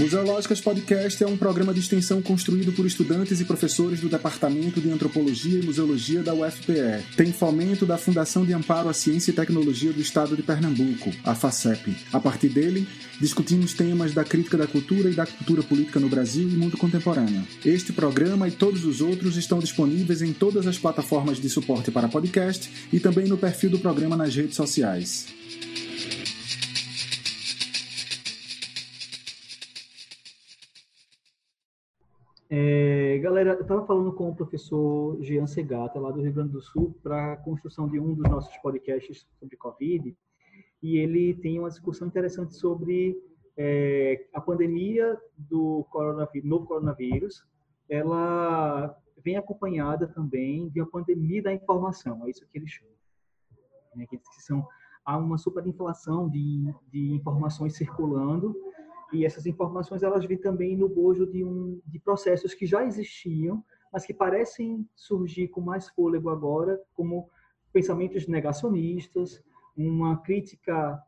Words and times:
Museológicas 0.00 0.62
Podcast 0.62 1.22
é 1.22 1.26
um 1.26 1.36
programa 1.36 1.74
de 1.74 1.80
extensão 1.80 2.22
construído 2.22 2.72
por 2.72 2.86
estudantes 2.86 3.38
e 3.38 3.44
professores 3.44 4.00
do 4.00 4.08
Departamento 4.08 4.80
de 4.80 4.90
Antropologia 4.90 5.60
e 5.60 5.62
Museologia 5.62 6.22
da 6.22 6.32
UFPE. 6.32 7.04
Tem 7.18 7.30
fomento 7.34 7.84
da 7.84 7.98
Fundação 7.98 8.46
de 8.46 8.54
Amparo 8.54 8.88
à 8.88 8.94
Ciência 8.94 9.30
e 9.30 9.34
Tecnologia 9.34 9.92
do 9.92 10.00
Estado 10.00 10.34
de 10.34 10.42
Pernambuco, 10.42 11.12
a 11.22 11.34
FACEP. 11.34 11.94
A 12.14 12.18
partir 12.18 12.48
dele, 12.48 12.88
discutimos 13.20 13.74
temas 13.74 14.14
da 14.14 14.24
crítica 14.24 14.56
da 14.56 14.66
cultura 14.66 15.10
e 15.10 15.14
da 15.14 15.26
cultura 15.26 15.62
política 15.62 16.00
no 16.00 16.08
Brasil 16.08 16.48
e 16.48 16.56
mundo 16.56 16.78
contemporâneo. 16.78 17.46
Este 17.62 17.92
programa 17.92 18.48
e 18.48 18.52
todos 18.52 18.86
os 18.86 19.02
outros 19.02 19.36
estão 19.36 19.58
disponíveis 19.58 20.22
em 20.22 20.32
todas 20.32 20.66
as 20.66 20.78
plataformas 20.78 21.38
de 21.38 21.50
suporte 21.50 21.90
para 21.90 22.08
podcast 22.08 22.70
e 22.90 22.98
também 22.98 23.26
no 23.26 23.36
perfil 23.36 23.68
do 23.68 23.78
programa 23.78 24.16
nas 24.16 24.34
redes 24.34 24.56
sociais. 24.56 25.39
É, 32.52 33.16
galera, 33.18 33.52
eu 33.52 33.62
estava 33.62 33.86
falando 33.86 34.12
com 34.12 34.28
o 34.28 34.34
professor 34.34 35.16
Jean 35.22 35.46
Segata, 35.46 36.00
lá 36.00 36.10
do 36.10 36.20
Rio 36.20 36.32
Grande 36.32 36.50
do 36.50 36.60
Sul, 36.60 36.98
para 37.00 37.34
a 37.34 37.36
construção 37.36 37.88
de 37.88 38.00
um 38.00 38.12
dos 38.12 38.28
nossos 38.28 38.56
podcasts 38.56 39.24
sobre 39.38 39.56
Covid, 39.56 40.16
e 40.82 40.96
ele 40.96 41.34
tem 41.34 41.60
uma 41.60 41.68
discussão 41.68 42.08
interessante 42.08 42.56
sobre 42.56 43.16
é, 43.56 44.26
a 44.34 44.40
pandemia 44.40 45.16
do 45.38 45.86
coronavírus, 45.90 46.50
novo 46.50 46.66
coronavírus. 46.66 47.46
Ela 47.88 48.98
vem 49.22 49.36
acompanhada 49.36 50.08
também 50.08 50.68
de 50.70 50.80
uma 50.80 50.90
pandemia 50.90 51.44
da 51.44 51.52
informação, 51.54 52.26
é 52.26 52.30
isso 52.30 52.44
que 52.50 52.58
ele 52.58 52.66
chama. 52.66 52.90
Né, 53.94 54.06
que 54.10 54.18
são, 54.42 54.66
há 55.04 55.16
uma 55.16 55.38
superinflação 55.38 56.28
de, 56.28 56.74
de 56.90 57.12
informações 57.12 57.76
circulando, 57.76 58.56
e 59.12 59.24
essas 59.24 59.46
informações 59.46 60.02
elas 60.02 60.24
vêm 60.24 60.38
também 60.38 60.76
no 60.76 60.88
bojo 60.88 61.26
de, 61.26 61.44
um, 61.44 61.80
de 61.86 61.98
processos 61.98 62.54
que 62.54 62.66
já 62.66 62.84
existiam, 62.84 63.64
mas 63.92 64.06
que 64.06 64.14
parecem 64.14 64.88
surgir 64.94 65.48
com 65.48 65.60
mais 65.60 65.88
fôlego 65.88 66.28
agora, 66.28 66.80
como 66.94 67.28
pensamentos 67.72 68.26
negacionistas, 68.26 69.42
uma 69.76 70.18
crítica, 70.18 71.02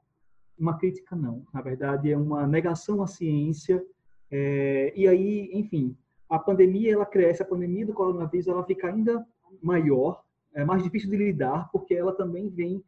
uma 0.59 0.77
crítica 0.79 1.15
não, 1.15 1.45
na 1.53 1.61
verdade 1.61 2.11
é 2.11 2.17
uma 2.17 2.47
negação 2.47 3.03
à 3.03 3.07
ciência, 3.07 3.85
é, 4.31 4.93
e 4.97 5.07
aí, 5.07 5.51
enfim, 5.53 5.97
a 6.29 6.39
pandemia 6.39 6.95
ela 6.95 7.05
cresce, 7.05 7.43
a 7.43 7.47
pandemia 7.47 7.85
do 7.85 7.93
coronavírus 7.93 8.49
ela 8.49 8.65
fica 8.65 8.89
ainda 8.89 9.27
maior, 9.63 10.23
é 10.55 10.65
mais 10.65 10.83
difícil 10.83 11.11
de 11.11 11.17
lidar, 11.17 11.71
porque 11.71 11.95
ela 11.95 12.15
também 12.15 12.49
vem, 12.49 12.83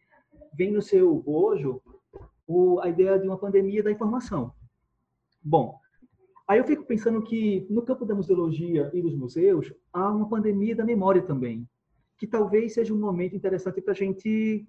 vem 0.54 0.72
no 0.72 0.80
seu 0.80 1.14
bojo 1.14 1.82
o, 2.46 2.80
a 2.80 2.88
ideia 2.88 3.18
de 3.18 3.26
uma 3.26 3.36
pandemia 3.36 3.82
da 3.82 3.90
informação. 3.90 4.52
Bom, 5.44 5.78
aí 6.48 6.58
eu 6.58 6.64
fico 6.64 6.84
pensando 6.84 7.22
que 7.22 7.66
no 7.68 7.82
campo 7.82 8.06
da 8.06 8.14
museologia 8.14 8.90
e 8.94 9.02
dos 9.02 9.14
museus 9.14 9.70
há 9.92 10.10
uma 10.10 10.26
pandemia 10.26 10.74
da 10.74 10.84
memória 10.84 11.20
também, 11.20 11.68
que 12.16 12.26
talvez 12.26 12.72
seja 12.72 12.94
um 12.94 12.98
momento 12.98 13.36
interessante 13.36 13.82
para 13.82 13.92
gente 13.92 14.66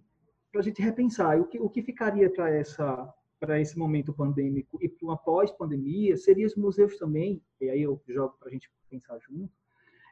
para 0.52 0.59
a 0.59 0.64
gente 0.64 0.82
repensar. 0.82 1.40
O 1.40 1.45
que 1.45 1.59
o 1.59 1.70
que 1.70 1.82
ficaria 1.82 2.30
para 2.30 2.50
essa 2.50 3.14
para 3.40 3.62
esse 3.62 3.78
momento 3.78 4.14
pandêmico 4.14 4.78
e 4.82 4.90
para 4.90 5.06
uma 5.06 5.17
pós-pandemia? 5.17 6.17
Seria 6.17 6.45
os 6.45 6.56
museus 6.56 6.98
também? 6.98 7.42
E 7.62 7.70
aí 7.70 7.82
eu 7.82 8.02
jogo 8.08 8.36
para 8.38 8.50
a 8.50 8.52
gente 8.52 8.70
pensar 8.89 9.17
junto. 9.20 9.54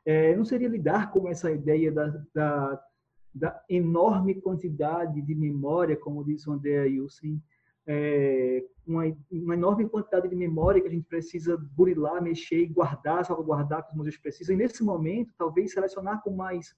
É, 0.05 0.35
não 0.35 0.45
seria 0.45 0.69
lidar 0.69 1.11
com 1.11 1.27
essa 1.27 1.51
ideia 1.51 1.91
da, 1.91 2.07
da, 2.33 2.85
da 3.33 3.63
enorme 3.69 4.35
quantidade 4.35 5.21
de 5.21 5.35
memória 5.35 5.95
como 5.95 6.23
diz 6.23 6.45
o 6.45 6.51
André 6.51 6.87
Yusin 6.87 7.41
é, 7.85 8.63
uma, 8.85 9.03
uma, 9.31 9.53
enorme 9.53 9.87
quantidade 9.87 10.27
de 10.27 10.35
memória 10.35 10.81
que 10.81 10.87
a 10.87 10.91
gente 10.91 11.05
precisa 11.05 11.57
burilar, 11.57 12.21
mexer 12.21 12.61
e 12.61 12.67
guardar, 12.67 13.25
salvaguardar 13.25 13.83
que 13.83 13.91
os 13.91 13.97
museus 13.97 14.17
precisam. 14.17 14.55
E 14.55 14.57
nesse 14.57 14.83
momento, 14.83 15.33
talvez 15.37 15.73
selecionar 15.73 16.21
com 16.21 16.31
mais 16.31 16.75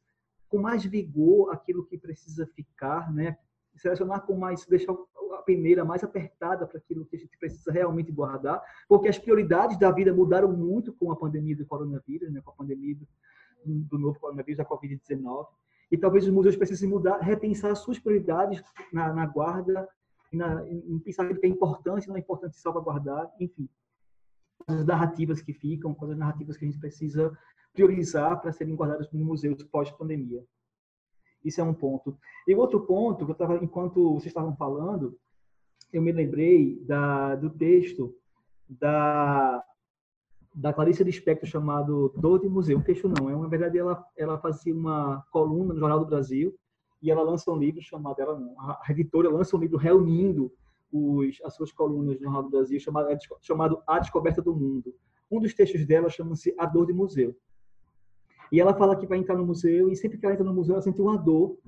com 0.47 0.59
mais 0.59 0.85
vigor 0.85 1.51
aquilo 1.51 1.85
que 1.85 1.97
precisa 1.97 2.45
ficar, 2.47 3.11
né? 3.11 3.37
Selecionar 3.75 4.21
com 4.25 4.37
mais 4.37 4.65
deixar 4.65 4.93
a 4.93 5.41
peneira 5.41 5.83
mais 5.83 6.03
apertada 6.03 6.65
para 6.65 6.77
aquilo 6.77 7.05
que 7.05 7.15
a 7.15 7.19
gente 7.19 7.37
precisa 7.37 7.71
realmente 7.71 8.11
guardar, 8.11 8.61
porque 8.87 9.09
as 9.09 9.17
prioridades 9.17 9.77
da 9.77 9.91
vida 9.91 10.13
mudaram 10.13 10.51
muito 10.51 10.93
com 10.93 11.11
a 11.11 11.15
pandemia 11.15 11.55
do 11.55 11.65
coronavírus, 11.65 12.31
né? 12.31 12.41
Com 12.41 12.51
a 12.51 12.55
pandemia 12.55 12.95
do, 12.95 13.07
do 13.65 13.97
novo 13.97 14.19
coronavírus, 14.19 14.57
da 14.57 14.65
Covid-19. 14.65 15.47
E 15.91 15.97
talvez 15.97 16.25
os 16.25 16.31
museus 16.31 16.55
precisem 16.55 16.89
mudar, 16.89 17.17
repensar 17.19 17.71
as 17.71 17.79
suas 17.79 17.99
prioridades 17.99 18.63
na, 18.91 19.13
na 19.13 19.25
guarda 19.25 19.87
na, 20.35 20.67
em 20.67 20.99
pensar 20.99 21.27
que 21.27 21.45
é 21.45 21.49
importante, 21.49 22.07
não 22.07 22.15
é 22.15 22.19
importante 22.19 22.57
salvaguardar, 22.57 23.31
enfim. 23.39 23.69
As 24.67 24.85
narrativas 24.85 25.41
que 25.41 25.53
ficam, 25.53 25.95
as 25.99 26.17
narrativas 26.17 26.57
que 26.57 26.65
a 26.65 26.67
gente 26.67 26.79
precisa 26.79 27.37
priorizar 27.73 28.41
para 28.41 28.51
serem 28.51 28.75
guardadas 28.75 29.11
no 29.11 29.23
museu 29.23 29.55
pós-pandemia. 29.71 30.43
Isso 31.43 31.61
é 31.61 31.63
um 31.63 31.73
ponto. 31.73 32.17
E 32.47 32.55
outro 32.55 32.81
ponto, 32.81 33.25
que 33.25 33.31
eu 33.31 33.35
tava, 33.35 33.63
enquanto 33.63 34.13
vocês 34.13 34.27
estavam 34.27 34.55
falando, 34.55 35.17
eu 35.93 36.01
me 36.01 36.11
lembrei 36.11 36.79
da, 36.85 37.35
do 37.35 37.49
texto 37.49 38.15
da, 38.67 39.63
da 40.53 40.73
Clarice 40.73 41.03
Lispector 41.03 41.47
chamado 41.47 42.13
Dor 42.17 42.39
de 42.39 42.49
Museu. 42.49 42.77
Um 42.77 42.83
texto 42.83 43.07
não, 43.07 43.29
é 43.29 43.35
uma 43.35 43.47
verdade, 43.47 43.77
ela, 43.77 44.03
ela 44.17 44.39
fazia 44.39 44.73
uma 44.73 45.23
coluna 45.31 45.73
no 45.73 45.79
Jornal 45.79 45.99
do 45.99 46.07
Brasil 46.07 46.55
e 47.05 47.11
ela 47.11 47.21
lança 47.21 47.51
um 47.51 47.55
livro 47.55 47.79
chamado, 47.83 48.19
ela 48.19 48.35
a 48.57 48.91
editora 48.91 49.29
lança 49.29 49.55
um 49.55 49.59
livro 49.59 49.77
reunindo 49.77 50.51
os, 50.91 51.39
as 51.43 51.53
suas 51.53 51.71
colunas 51.71 52.15
no 52.15 52.23
Jornal 52.23 52.41
do 52.41 52.49
Brasil, 52.49 52.79
chamado, 52.79 53.15
chamado 53.41 53.83
A 53.85 53.99
Descoberta 53.99 54.41
do 54.41 54.55
Mundo. 54.55 54.91
Um 55.29 55.39
dos 55.39 55.53
textos 55.53 55.85
dela 55.85 56.09
chama-se 56.09 56.55
A 56.57 56.65
Dor 56.65 56.87
de 56.87 56.93
Museu. 56.93 57.35
E 58.51 58.59
ela 58.59 58.73
fala 58.73 58.95
que 58.95 59.05
vai 59.05 59.19
entrar 59.19 59.35
no 59.35 59.45
museu 59.45 59.91
e 59.91 59.95
sempre 59.95 60.17
que 60.17 60.25
ela 60.25 60.33
entra 60.33 60.45
no 60.45 60.53
museu 60.53 60.73
ela 60.73 60.81
sente 60.81 60.99
uma 60.99 61.15
dor, 61.15 61.59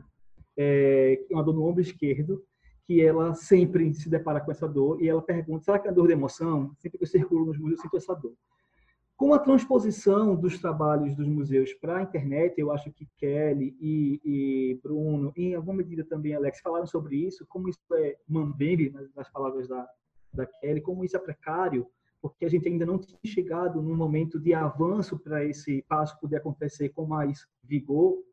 é, 0.58 1.24
uma 1.30 1.44
dor 1.44 1.53
no 1.53 1.64
ombro 1.66 1.81
esquerdo, 1.81 2.44
que 2.88 3.00
ela 3.00 3.36
sempre 3.36 3.94
se 3.94 4.09
depara 4.09 4.42
com 4.42 4.50
essa 4.50 4.68
dor 4.68 5.00
e 5.02 5.08
ela 5.08 5.22
pergunta, 5.22 5.66
será 5.66 5.78
que 5.78 5.88
é 5.88 5.92
dor 5.92 6.08
de 6.08 6.14
emoção? 6.14 6.74
Sempre 6.78 6.97
que 6.97 7.03
eu 7.03 7.08
circulo 7.08 7.46
nos 7.46 7.59
museus 7.59 7.80
eu 7.80 7.84
sinto 7.84 7.97
essa 7.97 8.16
dor. 8.16 8.34
Com 9.17 9.33
a 9.33 9.39
transposição 9.39 10.35
dos 10.35 10.59
trabalhos 10.59 11.16
dos 11.16 11.28
museus 11.28 11.73
para 11.73 11.97
a 11.97 12.03
internet, 12.03 12.53
eu 12.59 12.72
acho 12.72 12.91
que 12.91 13.09
Kelly 13.17 13.75
e, 13.81 14.22
e, 14.23 14.79
Bruno, 14.83 15.33
e 15.35 15.47
em 15.47 15.55
alguma 15.55 15.78
medida 15.78 16.03
também 16.03 16.35
Alex, 16.35 16.59
falaram 16.59 16.85
sobre 16.85 17.17
isso, 17.25 17.44
como 17.50 17.67
isso 17.67 17.79
é 17.94 18.16
mambembe, 18.28 18.94
nas 19.16 19.28
palavras 19.31 19.67
da, 19.67 19.89
da 20.31 20.45
Kelly, 20.45 20.81
como 20.81 21.03
isso 21.03 21.17
é 21.17 21.19
precário, 21.19 21.88
porque 22.22 22.45
a 22.45 22.50
gente 22.50 22.67
ainda 22.69 22.85
não 22.85 23.00
tinha 23.00 23.17
chegado 23.25 23.81
num 23.81 23.95
momento 23.95 24.39
de 24.39 24.53
avanço 24.53 25.17
para 25.17 25.44
esse 25.44 25.81
passo 25.89 26.19
poder 26.19 26.35
acontecer 26.35 26.89
com 26.89 27.07
mais 27.07 27.47
vigor. 27.63 28.23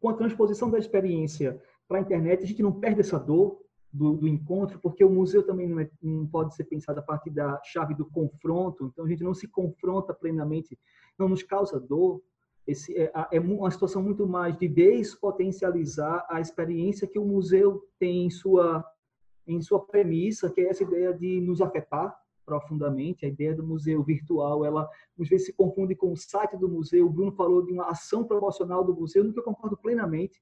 Com 0.00 0.08
a 0.08 0.14
transposição 0.14 0.70
da 0.70 0.78
experiência 0.78 1.62
para 1.86 1.98
a 1.98 2.00
internet, 2.00 2.44
a 2.44 2.46
gente 2.46 2.62
não 2.62 2.72
perde 2.72 3.00
essa 3.00 3.18
dor, 3.18 3.60
do, 3.96 4.14
do, 4.14 4.28
encontro, 4.28 4.78
porque 4.78 5.04
o 5.04 5.10
museu 5.10 5.42
também 5.42 5.68
não, 5.68 5.80
é, 5.80 5.90
não, 6.02 6.26
pode 6.26 6.54
ser 6.54 6.64
pensado 6.64 7.00
a 7.00 7.02
partir 7.02 7.30
da 7.30 7.60
chave 7.64 7.94
do 7.94 8.04
confronto, 8.04 8.90
então 8.92 9.04
a 9.04 9.08
gente 9.08 9.24
não 9.24 9.34
se 9.34 9.48
confronta 9.48 10.12
plenamente, 10.12 10.78
não 11.18 11.28
nos 11.28 11.42
causa 11.42 11.80
dor. 11.80 12.22
Esse, 12.66 12.96
é, 12.96 13.10
é 13.32 13.40
uma 13.40 13.70
situação 13.70 14.02
muito 14.02 14.26
mais 14.26 14.56
de 14.58 14.68
despotencializar 14.68 16.26
a 16.28 16.40
experiência 16.40 17.06
que 17.06 17.18
o 17.18 17.24
museu 17.24 17.82
tem 17.98 18.26
em 18.26 18.30
sua, 18.30 18.84
em 19.46 19.60
sua 19.62 19.84
premissa, 19.86 20.50
que 20.50 20.60
é 20.60 20.68
essa 20.68 20.82
ideia 20.82 21.14
de 21.14 21.40
nos 21.40 21.60
afetar 21.60 22.14
profundamente. 22.44 23.24
A 23.24 23.28
ideia 23.28 23.54
do 23.54 23.66
museu 23.66 24.02
virtual, 24.02 24.64
ela 24.64 24.88
às 25.18 25.28
vezes 25.28 25.46
se 25.46 25.52
confunde 25.52 25.94
com 25.94 26.12
o 26.12 26.16
site 26.16 26.56
do 26.56 26.68
museu. 26.68 27.06
O 27.06 27.10
Bruno 27.10 27.32
falou 27.32 27.64
de 27.64 27.72
uma 27.72 27.88
ação 27.88 28.24
promocional 28.24 28.84
do 28.84 28.94
museu, 28.94 29.24
eu 29.24 29.42
concordo 29.42 29.76
plenamente. 29.76 30.40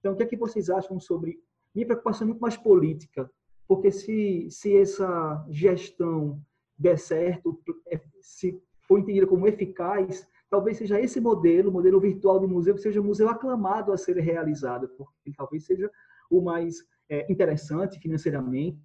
Então, 0.00 0.12
o 0.12 0.16
que 0.16 0.22
é 0.22 0.26
que 0.26 0.36
vocês 0.36 0.70
acham 0.70 0.98
sobre 0.98 1.38
minha 1.76 1.86
preocupação 1.86 2.24
é 2.24 2.28
muito 2.28 2.40
mais 2.40 2.56
política, 2.56 3.30
porque 3.68 3.90
se, 3.90 4.48
se 4.50 4.76
essa 4.76 5.44
gestão 5.50 6.40
der 6.78 6.98
certo, 6.98 7.60
é, 7.88 8.00
se 8.20 8.58
for 8.88 8.98
entendida 8.98 9.26
como 9.26 9.46
eficaz, 9.46 10.26
talvez 10.48 10.78
seja 10.78 10.98
esse 11.00 11.20
modelo, 11.20 11.68
o 11.68 11.72
modelo 11.72 12.00
virtual 12.00 12.40
de 12.40 12.46
museu, 12.46 12.78
seja 12.78 13.00
um 13.00 13.04
museu 13.04 13.28
aclamado 13.28 13.92
a 13.92 13.98
ser 13.98 14.16
realizado, 14.18 14.88
porque 14.96 15.32
talvez 15.36 15.66
seja 15.66 15.90
o 16.30 16.40
mais 16.40 16.76
é, 17.10 17.30
interessante 17.30 18.00
financeiramente. 18.00 18.80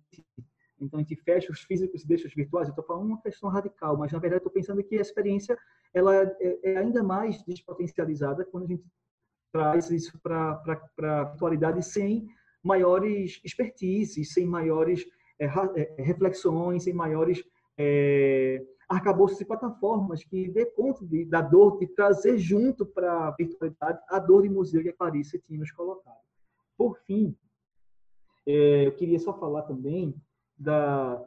Então, 0.79 0.99
a 0.99 1.03
gente 1.03 1.15
fecha 1.15 1.51
os 1.51 1.61
físicos 1.61 2.03
e 2.03 2.07
deixa 2.07 2.27
os 2.27 2.33
virtuais. 2.33 2.67
Eu 2.67 2.71
estou 2.71 2.83
falando 2.83 3.05
uma 3.05 3.21
questão 3.21 3.49
radical, 3.49 3.95
mas, 3.95 4.11
na 4.11 4.19
verdade, 4.19 4.39
estou 4.39 4.51
pensando 4.51 4.83
que 4.83 4.97
a 4.97 5.01
experiência 5.01 5.57
ela 5.93 6.15
é, 6.15 6.59
é 6.63 6.77
ainda 6.77 7.03
mais 7.03 7.41
despotencializada 7.43 8.43
quando 8.45 8.63
a 8.63 8.67
gente 8.67 8.83
traz 9.51 9.91
isso 9.91 10.19
para 10.21 10.61
a 11.03 11.21
atualidade 11.21 11.83
sem 11.83 12.27
maiores 12.63 13.41
expertises, 13.43 14.33
sem 14.33 14.45
maiores 14.45 15.05
é, 15.39 15.47
reflexões, 15.97 16.83
sem 16.83 16.93
maiores 16.93 17.43
é, 17.77 18.63
arcabouços 18.87 19.39
e 19.39 19.45
plataformas 19.45 20.23
que 20.23 20.49
dê 20.49 20.65
conta 20.65 21.05
de, 21.05 21.25
da 21.25 21.41
dor 21.41 21.79
de 21.79 21.87
trazer 21.87 22.37
junto 22.37 22.85
para 22.85 23.27
a 23.27 23.31
virtualidade 23.31 23.99
a 24.09 24.19
dor 24.19 24.43
de 24.43 24.49
museu 24.49 24.83
que 24.83 24.89
a 24.89 24.93
Clarice 24.93 25.39
tinha 25.39 25.59
nos 25.59 25.71
colocado. 25.71 26.19
Por 26.77 26.97
fim, 27.05 27.35
é, 28.45 28.87
eu 28.87 28.91
queria 28.93 29.19
só 29.19 29.33
falar 29.33 29.63
também 29.63 30.13
da, 30.57 31.23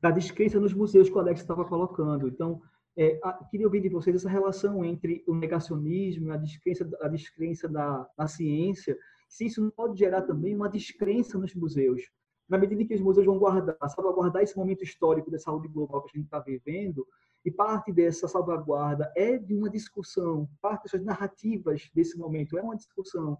da 0.00 0.10
descrença 0.10 0.60
nos 0.60 0.72
museus 0.72 1.08
que 1.08 1.16
o 1.16 1.18
Alex 1.18 1.40
estava 1.40 1.64
colocando. 1.64 2.28
Então, 2.28 2.60
é, 2.96 3.18
a, 3.22 3.32
queria 3.44 3.66
ouvir 3.66 3.80
de 3.80 3.88
vocês 3.88 4.16
essa 4.16 4.28
relação 4.28 4.84
entre 4.84 5.24
o 5.26 5.34
negacionismo, 5.34 6.32
a 6.32 6.36
descrença, 6.36 6.88
a 7.00 7.08
descrença 7.08 7.68
da, 7.68 8.08
da 8.16 8.26
ciência, 8.26 8.96
se 9.28 9.46
isso 9.46 9.60
não 9.60 9.70
pode 9.70 9.98
gerar 9.98 10.22
também 10.22 10.54
uma 10.54 10.68
descrença 10.68 11.38
nos 11.38 11.54
museus. 11.54 12.02
Na 12.48 12.56
medida 12.56 12.82
em 12.82 12.86
que 12.86 12.94
os 12.94 13.00
museus 13.00 13.26
vão 13.26 13.38
guardar, 13.38 13.76
salvaguardar 13.90 14.42
esse 14.42 14.56
momento 14.56 14.82
histórico 14.82 15.30
da 15.30 15.38
saúde 15.38 15.68
global 15.68 16.02
que 16.02 16.10
a 16.14 16.18
gente 16.18 16.26
está 16.26 16.40
vivendo, 16.40 17.06
e 17.44 17.50
parte 17.50 17.92
dessa 17.92 18.26
salvaguarda 18.26 19.12
é 19.16 19.36
de 19.36 19.54
uma 19.54 19.70
discussão, 19.70 20.48
parte 20.60 20.84
dessas 20.84 21.04
narrativas 21.04 21.88
desse 21.94 22.18
momento 22.18 22.58
é 22.58 22.62
uma 22.62 22.76
discussão 22.76 23.38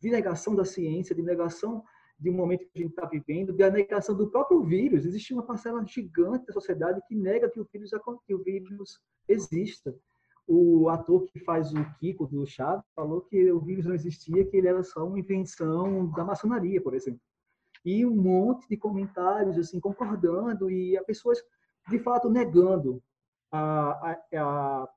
de 0.00 0.10
negação 0.10 0.54
da 0.54 0.64
ciência, 0.64 1.14
de 1.14 1.22
negação 1.22 1.84
de 2.18 2.30
um 2.30 2.34
momento 2.34 2.64
que 2.66 2.78
a 2.78 2.78
gente 2.78 2.90
está 2.90 3.06
vivendo, 3.06 3.52
de 3.52 3.62
a 3.62 3.70
negação 3.70 4.16
do 4.16 4.30
próprio 4.30 4.62
vírus. 4.62 5.04
Existe 5.04 5.34
uma 5.34 5.42
parcela 5.42 5.84
gigante 5.84 6.46
da 6.46 6.52
sociedade 6.52 7.00
que 7.06 7.14
nega 7.14 7.50
que 7.50 7.60
o 7.60 7.68
vírus, 7.70 7.90
que 8.26 8.34
o 8.34 8.42
vírus 8.42 9.00
exista. 9.28 9.94
O 10.46 10.88
ator 10.88 11.24
que 11.26 11.40
faz 11.40 11.72
o 11.72 11.84
Kiko 11.98 12.26
do 12.26 12.46
Chaves 12.46 12.84
falou 12.94 13.22
que 13.22 13.50
o 13.50 13.60
vírus 13.60 13.86
não 13.86 13.94
existia, 13.94 14.44
que 14.44 14.56
ele 14.56 14.68
era 14.68 14.82
só 14.82 15.06
uma 15.06 15.18
invenção 15.18 16.10
da 16.10 16.24
maçonaria, 16.24 16.82
por 16.82 16.94
exemplo. 16.94 17.20
E 17.84 18.04
um 18.04 18.14
monte 18.14 18.68
de 18.68 18.76
comentários 18.76 19.58
assim 19.58 19.80
concordando 19.80 20.70
e 20.70 20.96
as 20.96 21.04
pessoas 21.04 21.38
de 21.88 21.98
fato 21.98 22.30
negando 22.30 23.02
a, 23.50 24.16
a, 24.34 24.88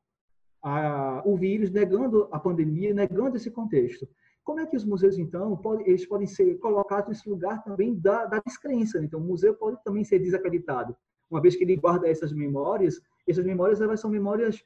a, 0.64 1.24
o 1.26 1.38
vírus, 1.38 1.72
negando 1.72 2.28
a 2.32 2.40
pandemia, 2.40 2.94
negando 2.94 3.38
esse 3.38 3.52
contexto. 3.52 4.08
Como 4.44 4.62
é 4.62 4.66
que 4.66 4.78
os 4.78 4.86
museus, 4.86 5.18
então, 5.18 5.58
podem, 5.58 5.88
eles 5.88 6.06
podem 6.06 6.26
ser 6.26 6.58
colocados 6.60 7.10
nesse 7.10 7.30
lugar 7.30 7.62
também 7.64 7.94
da, 8.00 8.26
da 8.26 8.40
descrença? 8.40 9.04
Então, 9.04 9.20
o 9.20 9.24
museu 9.24 9.54
pode 9.54 9.84
também 9.84 10.04
ser 10.06 10.20
desacreditado, 10.20 10.96
uma 11.30 11.42
vez 11.42 11.56
que 11.56 11.64
ele 11.66 11.76
guarda 11.76 12.08
essas 12.08 12.32
memórias. 12.32 13.02
Essas 13.28 13.44
memórias 13.46 13.82
elas 13.82 14.00
são 14.00 14.10
memórias 14.10 14.64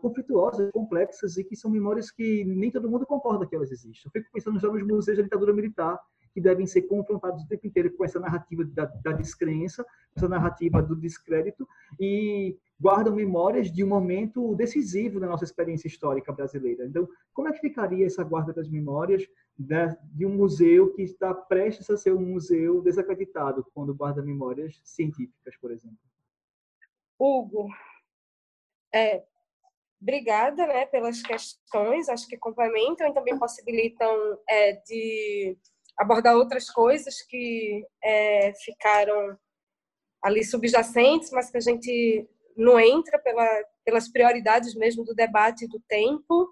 conflituosas, 0.00 0.70
complexas 0.72 1.36
e 1.36 1.44
que 1.44 1.56
são 1.56 1.70
memórias 1.70 2.10
que 2.10 2.44
nem 2.44 2.70
todo 2.70 2.90
mundo 2.90 3.06
concorda 3.06 3.46
que 3.46 3.54
elas 3.54 3.70
existem. 3.70 4.02
Eu 4.06 4.10
fico 4.10 4.30
pensando 4.32 4.54
nos 4.54 4.86
museus 4.86 5.18
da 5.18 5.22
ditadura 5.22 5.52
militar, 5.52 5.98
que 6.32 6.40
devem 6.40 6.66
ser 6.66 6.82
confrontados 6.82 7.42
o 7.42 7.48
tempo 7.48 7.66
inteiro 7.66 7.96
com 7.96 8.04
essa 8.04 8.20
narrativa 8.20 8.62
da, 8.64 8.84
da 8.84 9.12
descrença, 9.12 9.84
essa 10.14 10.28
narrativa 10.28 10.82
do 10.82 10.94
descrédito, 10.94 11.66
e 11.98 12.58
guardam 12.78 13.14
memórias 13.14 13.72
de 13.72 13.82
um 13.82 13.88
momento 13.88 14.54
decisivo 14.54 15.18
da 15.18 15.26
nossa 15.26 15.44
experiência 15.44 15.88
histórica 15.88 16.32
brasileira. 16.32 16.86
Então, 16.86 17.08
como 17.32 17.48
é 17.48 17.52
que 17.52 17.60
ficaria 17.60 18.04
essa 18.04 18.22
guarda 18.22 18.52
das 18.52 18.68
memórias 18.68 19.26
né, 19.58 19.96
de 20.12 20.26
um 20.26 20.34
museu 20.34 20.92
que 20.92 21.02
está 21.02 21.32
prestes 21.32 21.88
a 21.88 21.96
ser 21.96 22.12
um 22.12 22.20
museu 22.20 22.82
desacreditado 22.82 23.66
quando 23.72 23.94
guarda 23.94 24.22
memórias 24.22 24.78
científicas, 24.84 25.56
por 25.56 25.70
exemplo? 25.70 25.98
Hugo, 27.18 27.68
é, 28.94 29.24
obrigada 30.00 30.66
né, 30.66 30.86
pelas 30.86 31.22
questões, 31.22 32.08
acho 32.08 32.26
que 32.26 32.36
complementam 32.36 33.08
e 33.08 33.14
também 33.14 33.38
possibilitam 33.38 34.38
é, 34.48 34.72
de 34.72 35.56
abordar 35.98 36.36
outras 36.36 36.70
coisas 36.70 37.22
que 37.22 37.84
é, 38.02 38.52
ficaram 38.64 39.38
ali 40.22 40.44
subjacentes, 40.44 41.30
mas 41.30 41.50
que 41.50 41.56
a 41.56 41.60
gente 41.60 42.28
não 42.56 42.78
entra 42.78 43.18
pela, 43.18 43.48
pelas 43.84 44.08
prioridades 44.08 44.74
mesmo 44.74 45.04
do 45.04 45.14
debate 45.14 45.66
do 45.66 45.80
tempo. 45.88 46.50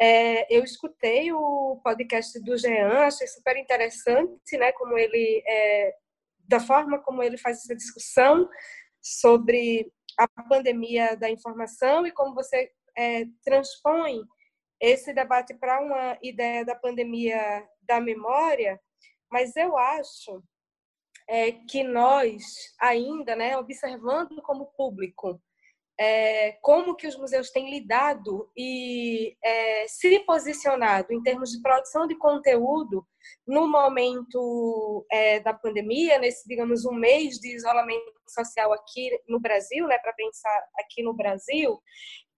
É, 0.00 0.54
eu 0.54 0.62
escutei 0.62 1.32
o 1.32 1.80
podcast 1.82 2.38
do 2.40 2.56
Jean, 2.56 3.00
achei 3.00 3.26
super 3.26 3.56
interessante, 3.56 4.56
né, 4.56 4.72
como 4.72 4.96
ele, 4.96 5.42
é, 5.46 5.94
da 6.46 6.60
forma 6.60 6.98
como 7.00 7.22
ele 7.22 7.36
faz 7.36 7.58
essa 7.58 7.74
discussão 7.74 8.48
sobre 9.00 9.90
a 10.18 10.26
pandemia 10.26 11.16
da 11.16 11.30
informação 11.30 12.06
e 12.06 12.10
como 12.10 12.34
você 12.34 12.72
é, 12.96 13.24
transpõe 13.44 14.20
esse 14.80 15.12
debate 15.12 15.54
para 15.54 15.80
uma 15.80 16.18
ideia 16.22 16.64
da 16.64 16.74
pandemia 16.74 17.66
da 17.82 18.00
memória, 18.00 18.80
mas 19.30 19.54
eu 19.56 19.76
acho 19.76 20.42
é, 21.28 21.52
que 21.52 21.84
nós 21.84 22.42
ainda, 22.80 23.36
né, 23.36 23.56
observando 23.56 24.42
como 24.42 24.72
público, 24.76 25.40
é, 25.98 26.52
como 26.62 26.94
que 26.94 27.06
os 27.06 27.16
museus 27.16 27.50
têm 27.50 27.70
lidado 27.70 28.48
e 28.56 29.36
é, 29.44 29.88
se 29.88 30.20
posicionado 30.20 31.12
em 31.12 31.22
termos 31.22 31.50
de 31.50 31.60
produção 31.60 32.06
de 32.06 32.16
conteúdo 32.16 33.04
no 33.46 33.68
momento 33.68 35.04
é, 35.10 35.40
da 35.40 35.52
pandemia, 35.52 36.18
nesse, 36.18 36.46
digamos, 36.46 36.84
um 36.84 36.94
mês 36.94 37.38
de 37.38 37.54
isolamento 37.54 38.12
social 38.28 38.72
aqui 38.72 39.10
no 39.28 39.40
Brasil, 39.40 39.86
né, 39.86 39.98
para 39.98 40.12
pensar 40.12 40.64
aqui 40.78 41.02
no 41.02 41.14
Brasil, 41.14 41.78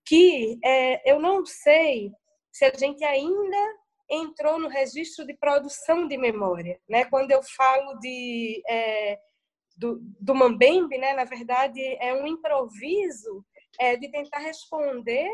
que 0.07 0.59
é, 0.65 1.13
eu 1.13 1.21
não 1.21 1.45
sei 1.45 2.11
se 2.51 2.65
a 2.65 2.73
gente 2.75 3.05
ainda 3.05 3.81
entrou 4.11 4.59
no 4.59 4.69
registro 4.69 5.25
de 5.27 5.35
produção 5.35 6.09
de 6.09 6.17
memória. 6.17 6.81
Né? 6.89 7.05
Quando 7.05 7.31
eu 7.31 7.43
falo 7.43 7.95
de, 8.01 8.63
é, 8.69 9.19
do, 9.77 10.01
do 10.21 10.35
Mambembe, 10.35 10.99
né, 10.99 11.13
na 11.13 11.25
verdade, 11.25 11.81
é 12.01 12.13
um 12.15 12.27
improviso 12.27 13.45
é, 13.79 13.97
de 13.97 14.11
tentar 14.11 14.39
responder 14.39 15.29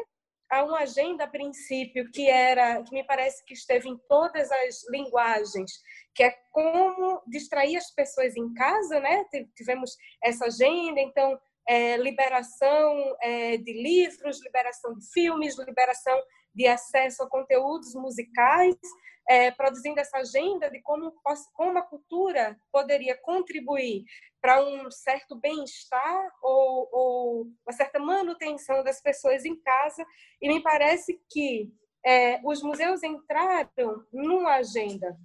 a 0.50 0.62
uma 0.62 0.80
agenda 0.80 1.24
a 1.24 1.28
princípio 1.28 2.08
que 2.12 2.28
era 2.28 2.82
que 2.82 2.94
me 2.94 3.04
parece 3.04 3.44
que 3.44 3.54
esteve 3.54 3.88
em 3.88 3.98
todas 4.08 4.50
as 4.50 4.88
linguagens 4.90 5.72
que 6.14 6.22
é 6.22 6.30
como 6.52 7.20
distrair 7.26 7.76
as 7.76 7.90
pessoas 7.90 8.36
em 8.36 8.52
casa 8.54 9.00
né? 9.00 9.24
Tivemos 9.56 9.96
essa 10.22 10.46
agenda 10.46 11.00
então 11.00 11.38
é, 11.68 11.96
liberação 11.96 13.16
é, 13.20 13.56
de 13.56 13.72
livros 13.72 14.42
liberação 14.42 14.94
de 14.94 15.04
filmes 15.12 15.58
liberação 15.58 16.16
de 16.56 16.66
acesso 16.66 17.22
a 17.22 17.28
conteúdos 17.28 17.94
musicais, 17.94 18.74
é, 19.28 19.50
produzindo 19.50 20.00
essa 20.00 20.18
agenda 20.18 20.70
de 20.70 20.80
como, 20.80 21.12
como 21.52 21.78
a 21.78 21.82
cultura 21.82 22.58
poderia 22.72 23.16
contribuir 23.20 24.04
para 24.40 24.64
um 24.64 24.90
certo 24.90 25.36
bem-estar 25.36 26.30
ou, 26.42 26.88
ou, 26.92 27.42
uma 27.66 27.72
certa 27.72 27.98
manutenção 27.98 28.82
das 28.82 29.02
pessoas 29.02 29.44
em 29.44 29.60
casa. 29.60 30.04
E 30.40 30.48
me 30.48 30.62
parece 30.62 31.20
que 31.28 31.70
é, 32.04 32.40
os 32.44 32.62
museus 32.62 33.02
entraram 33.02 34.04
numa 34.12 34.54
agenda 34.54 35.16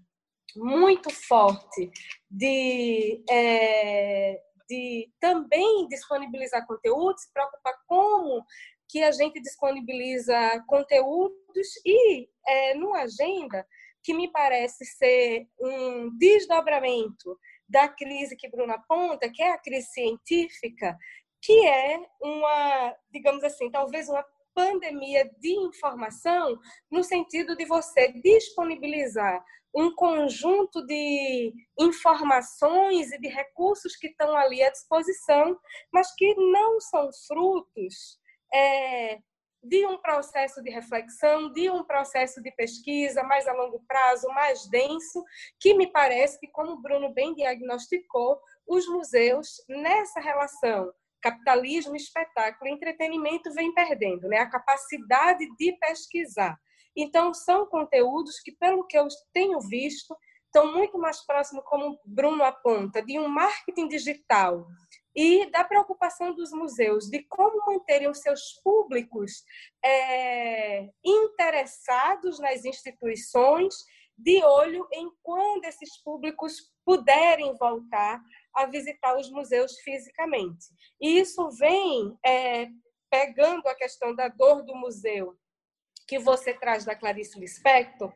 muito 0.56 1.10
forte 1.12 1.92
de, 2.30 3.24
é, 3.30 4.42
de 4.68 5.10
também 5.20 5.88
disponibilizar 5.88 6.66
conteúdos, 6.66 7.22
se 7.22 7.32
preocupar 7.32 7.76
como 7.88 8.44
que 8.92 9.02
a 9.02 9.12
gente 9.12 9.42
disponibiliza 9.42 10.36
conteúdos 10.68 11.68
e 11.86 12.28
é, 12.46 12.76
numa 12.76 13.04
agenda 13.04 13.66
que 14.04 14.14
me 14.14 14.30
parece 14.30 14.86
ser 14.86 15.48
um 15.58 16.18
desdobramento 16.18 17.40
da 17.70 17.88
crise 17.88 18.36
que 18.36 18.50
Bruna 18.50 18.74
aponta, 18.74 19.32
que 19.32 19.42
é 19.42 19.54
a 19.54 19.58
crise 19.58 19.88
científica, 19.92 20.98
que 21.42 21.66
é 21.66 22.06
uma, 22.22 22.96
digamos 23.10 23.46
assim, 23.46 23.72
talvez 23.72 24.10
uma 24.10 24.26
pandemia 24.54 25.32
de 25.40 25.54
informação, 25.54 26.60
no 26.92 27.02
sentido 27.02 27.56
de 27.56 27.64
você 27.64 28.12
disponibilizar 28.12 29.42
um 29.74 29.96
conjunto 29.96 30.86
de 30.86 31.54
informações 31.80 33.10
e 33.14 33.18
de 33.18 33.30
recursos 33.30 33.96
que 33.96 34.08
estão 34.08 34.36
ali 34.36 34.62
à 34.62 34.70
disposição, 34.70 35.58
mas 35.94 36.14
que 36.14 36.36
não 36.36 36.82
são 36.82 37.10
frutos 37.26 38.20
é, 38.54 39.20
de 39.64 39.86
um 39.86 39.98
processo 39.98 40.62
de 40.62 40.72
reflexão, 40.72 41.52
de 41.52 41.70
um 41.70 41.84
processo 41.84 42.42
de 42.42 42.52
pesquisa 42.52 43.24
mais 43.24 43.48
a 43.48 43.54
longo 43.54 43.84
prazo, 43.88 44.28
mais 44.30 44.68
denso, 44.70 45.24
que 45.60 45.74
me 45.74 45.92
parece 45.92 46.40
que, 46.40 46.48
como 46.48 46.74
o 46.74 46.82
Bruno 46.82 47.14
bem 47.14 47.34
diagnosticou, 47.36 48.40
os 48.68 48.88
museus, 48.88 49.64
nessa 49.68 50.20
relação 50.20 50.92
capitalismo, 51.22 51.96
espetáculo, 51.96 52.72
entretenimento, 52.72 53.54
vem 53.54 53.72
perdendo 53.74 54.28
né? 54.28 54.40
a 54.40 54.50
capacidade 54.50 55.48
de 55.56 55.74
pesquisar. 55.74 56.58
Então, 56.96 57.34
são 57.34 57.68
conteúdos 57.68 58.40
que, 58.40 58.52
pelo 58.52 58.86
que 58.86 58.98
eu 58.98 59.08
tenho 59.32 59.60
visto, 59.62 60.18
estão 60.46 60.74
muito 60.74 60.98
mais 60.98 61.24
próximos, 61.26 61.64
como 61.66 61.92
o 61.92 62.00
Bruno 62.04 62.44
aponta, 62.44 63.02
de 63.02 63.18
um 63.18 63.28
marketing 63.28 63.88
digital 63.88 64.68
e 65.16 65.50
da 65.52 65.64
preocupação 65.64 66.34
dos 66.34 66.52
museus 66.52 67.10
de 67.10 67.24
como 67.24 67.66
manterem 67.66 68.10
os 68.10 68.20
seus 68.20 68.54
públicos 68.64 69.44
é, 69.84 70.90
interessados 71.04 72.40
nas 72.40 72.66
instituições, 72.66 73.76
de 74.18 74.44
olho 74.44 74.88
em 74.92 75.12
quando 75.24 75.66
esses 75.66 75.98
públicos 76.04 76.72
puderem 76.86 77.56
voltar 77.58 78.22
a 78.54 78.66
visitar 78.66 79.18
os 79.18 79.30
museus 79.32 79.80
fisicamente. 79.80 80.68
E 81.00 81.20
isso 81.20 81.50
vem 81.52 82.18
é, 82.24 82.68
pegando 83.10 83.68
a 83.68 83.76
questão 83.76 84.16
da 84.16 84.28
dor 84.28 84.64
do 84.64 84.76
museu 84.76 85.36
que 86.08 86.20
você 86.20 86.54
traz 86.54 86.86
da 86.86 86.96
Clarice 86.96 87.40
Lispector. 87.40 88.14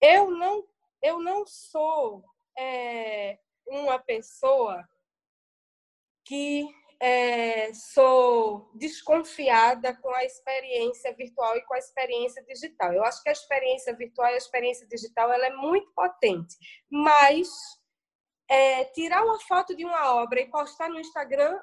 Eu 0.00 0.30
não, 0.30 0.64
eu 1.02 1.18
não 1.18 1.46
sou 1.46 2.22
é, 2.56 3.38
uma 3.66 3.98
pessoa 3.98 4.86
que 6.24 6.66
é, 7.00 7.72
sou 7.72 8.70
desconfiada 8.74 9.96
com 9.96 10.14
a 10.14 10.24
experiência 10.24 11.14
virtual 11.14 11.56
e 11.56 11.62
com 11.62 11.74
a 11.74 11.78
experiência 11.78 12.44
digital. 12.44 12.92
Eu 12.92 13.04
acho 13.04 13.22
que 13.22 13.30
a 13.30 13.32
experiência 13.32 13.96
virtual 13.96 14.30
e 14.30 14.34
a 14.34 14.38
experiência 14.38 14.86
digital 14.86 15.32
ela 15.32 15.46
é 15.46 15.54
muito 15.54 15.90
potente, 15.94 16.56
mas 16.90 17.48
é, 18.48 18.84
tirar 18.86 19.24
uma 19.24 19.40
foto 19.40 19.74
de 19.74 19.84
uma 19.84 20.14
obra 20.16 20.40
e 20.40 20.50
postar 20.50 20.90
no 20.90 21.00
Instagram 21.00 21.58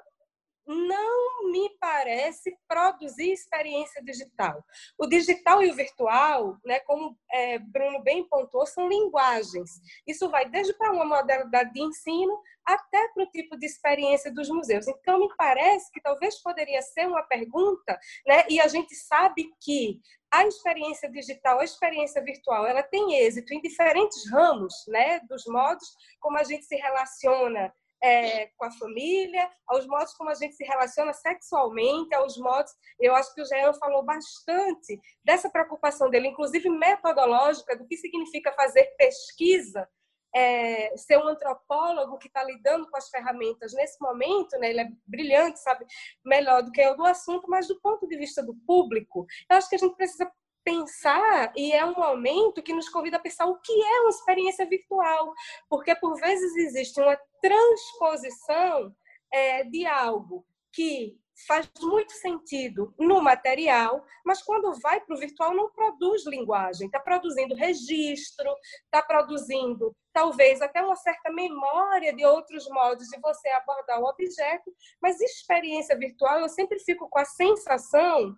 não 0.68 1.50
me 1.50 1.70
parece 1.80 2.54
produzir 2.68 3.32
experiência 3.32 4.02
digital. 4.02 4.62
O 4.98 5.06
digital 5.06 5.62
e 5.62 5.70
o 5.70 5.74
virtual, 5.74 6.58
né, 6.64 6.78
como 6.80 7.16
é, 7.32 7.58
Bruno 7.58 8.02
bem 8.02 8.28
pontuou, 8.28 8.66
são 8.66 8.86
linguagens. 8.86 9.80
Isso 10.06 10.28
vai 10.28 10.48
desde 10.48 10.74
para 10.74 10.92
uma 10.92 11.06
modalidade 11.06 11.72
de 11.72 11.80
ensino 11.80 12.38
até 12.66 13.08
para 13.08 13.24
o 13.24 13.30
tipo 13.30 13.56
de 13.56 13.64
experiência 13.64 14.30
dos 14.30 14.50
museus. 14.50 14.86
Então, 14.86 15.18
me 15.18 15.28
parece 15.38 15.90
que 15.90 16.02
talvez 16.02 16.38
poderia 16.42 16.82
ser 16.82 17.06
uma 17.06 17.22
pergunta, 17.22 17.98
né, 18.26 18.44
e 18.50 18.60
a 18.60 18.68
gente 18.68 18.94
sabe 18.94 19.50
que 19.62 19.98
a 20.30 20.46
experiência 20.46 21.10
digital, 21.10 21.60
a 21.60 21.64
experiência 21.64 22.22
virtual, 22.22 22.66
ela 22.66 22.82
tem 22.82 23.14
êxito 23.14 23.54
em 23.54 23.62
diferentes 23.62 24.30
ramos, 24.30 24.74
né, 24.88 25.20
dos 25.20 25.46
modos 25.46 25.88
como 26.20 26.36
a 26.36 26.44
gente 26.44 26.66
se 26.66 26.76
relaciona 26.76 27.72
é, 28.02 28.46
com 28.56 28.64
a 28.64 28.70
família, 28.72 29.50
aos 29.66 29.86
modos 29.86 30.14
como 30.14 30.30
a 30.30 30.34
gente 30.34 30.54
se 30.54 30.64
relaciona 30.64 31.12
sexualmente, 31.12 32.14
aos 32.14 32.36
modos. 32.36 32.72
Eu 32.98 33.14
acho 33.14 33.34
que 33.34 33.42
o 33.42 33.44
Jean 33.44 33.72
falou 33.74 34.04
bastante 34.04 35.00
dessa 35.24 35.50
preocupação 35.50 36.10
dele, 36.10 36.28
inclusive 36.28 36.68
metodológica, 36.70 37.76
do 37.76 37.86
que 37.86 37.96
significa 37.96 38.52
fazer 38.52 38.84
pesquisa. 38.96 39.88
É, 40.34 40.94
ser 40.94 41.16
um 41.16 41.26
antropólogo 41.26 42.18
que 42.18 42.28
está 42.28 42.44
lidando 42.44 42.86
com 42.90 42.98
as 42.98 43.08
ferramentas 43.08 43.72
nesse 43.72 43.98
momento, 43.98 44.58
né, 44.58 44.68
ele 44.68 44.80
é 44.82 44.88
brilhante, 45.06 45.58
sabe, 45.58 45.86
melhor 46.22 46.62
do 46.62 46.70
que 46.70 46.82
eu 46.82 46.94
do 46.94 47.06
assunto, 47.06 47.48
mas 47.48 47.66
do 47.66 47.80
ponto 47.80 48.06
de 48.06 48.14
vista 48.14 48.42
do 48.42 48.54
público, 48.66 49.26
eu 49.50 49.56
acho 49.56 49.70
que 49.70 49.76
a 49.76 49.78
gente 49.78 49.96
precisa 49.96 50.30
pensar 50.68 51.50
e 51.56 51.72
é 51.72 51.82
um 51.82 51.94
momento 51.94 52.62
que 52.62 52.74
nos 52.74 52.90
convida 52.90 53.16
a 53.16 53.20
pensar 53.20 53.46
o 53.46 53.58
que 53.58 53.72
é 53.72 54.00
uma 54.02 54.10
experiência 54.10 54.68
virtual, 54.68 55.32
porque 55.66 55.94
por 55.96 56.14
vezes 56.20 56.54
existe 56.56 57.00
uma 57.00 57.18
transposição 57.40 58.94
é, 59.32 59.64
de 59.64 59.86
algo 59.86 60.44
que 60.70 61.18
faz 61.46 61.70
muito 61.80 62.12
sentido 62.12 62.92
no 62.98 63.22
material, 63.22 64.04
mas 64.26 64.42
quando 64.42 64.78
vai 64.80 65.00
para 65.00 65.14
o 65.14 65.18
virtual 65.18 65.54
não 65.54 65.70
produz 65.70 66.26
linguagem, 66.26 66.86
está 66.86 67.00
produzindo 67.00 67.54
registro, 67.54 68.52
está 68.84 69.00
produzindo 69.00 69.96
talvez 70.12 70.60
até 70.60 70.82
uma 70.82 70.96
certa 70.96 71.32
memória 71.32 72.14
de 72.14 72.26
outros 72.26 72.68
modos 72.68 73.06
de 73.06 73.18
você 73.20 73.48
abordar 73.50 74.00
o 74.00 74.06
objeto, 74.06 74.70
mas 75.00 75.18
experiência 75.18 75.96
virtual 75.96 76.40
eu 76.40 76.48
sempre 76.50 76.78
fico 76.80 77.08
com 77.08 77.20
a 77.20 77.24
sensação 77.24 78.36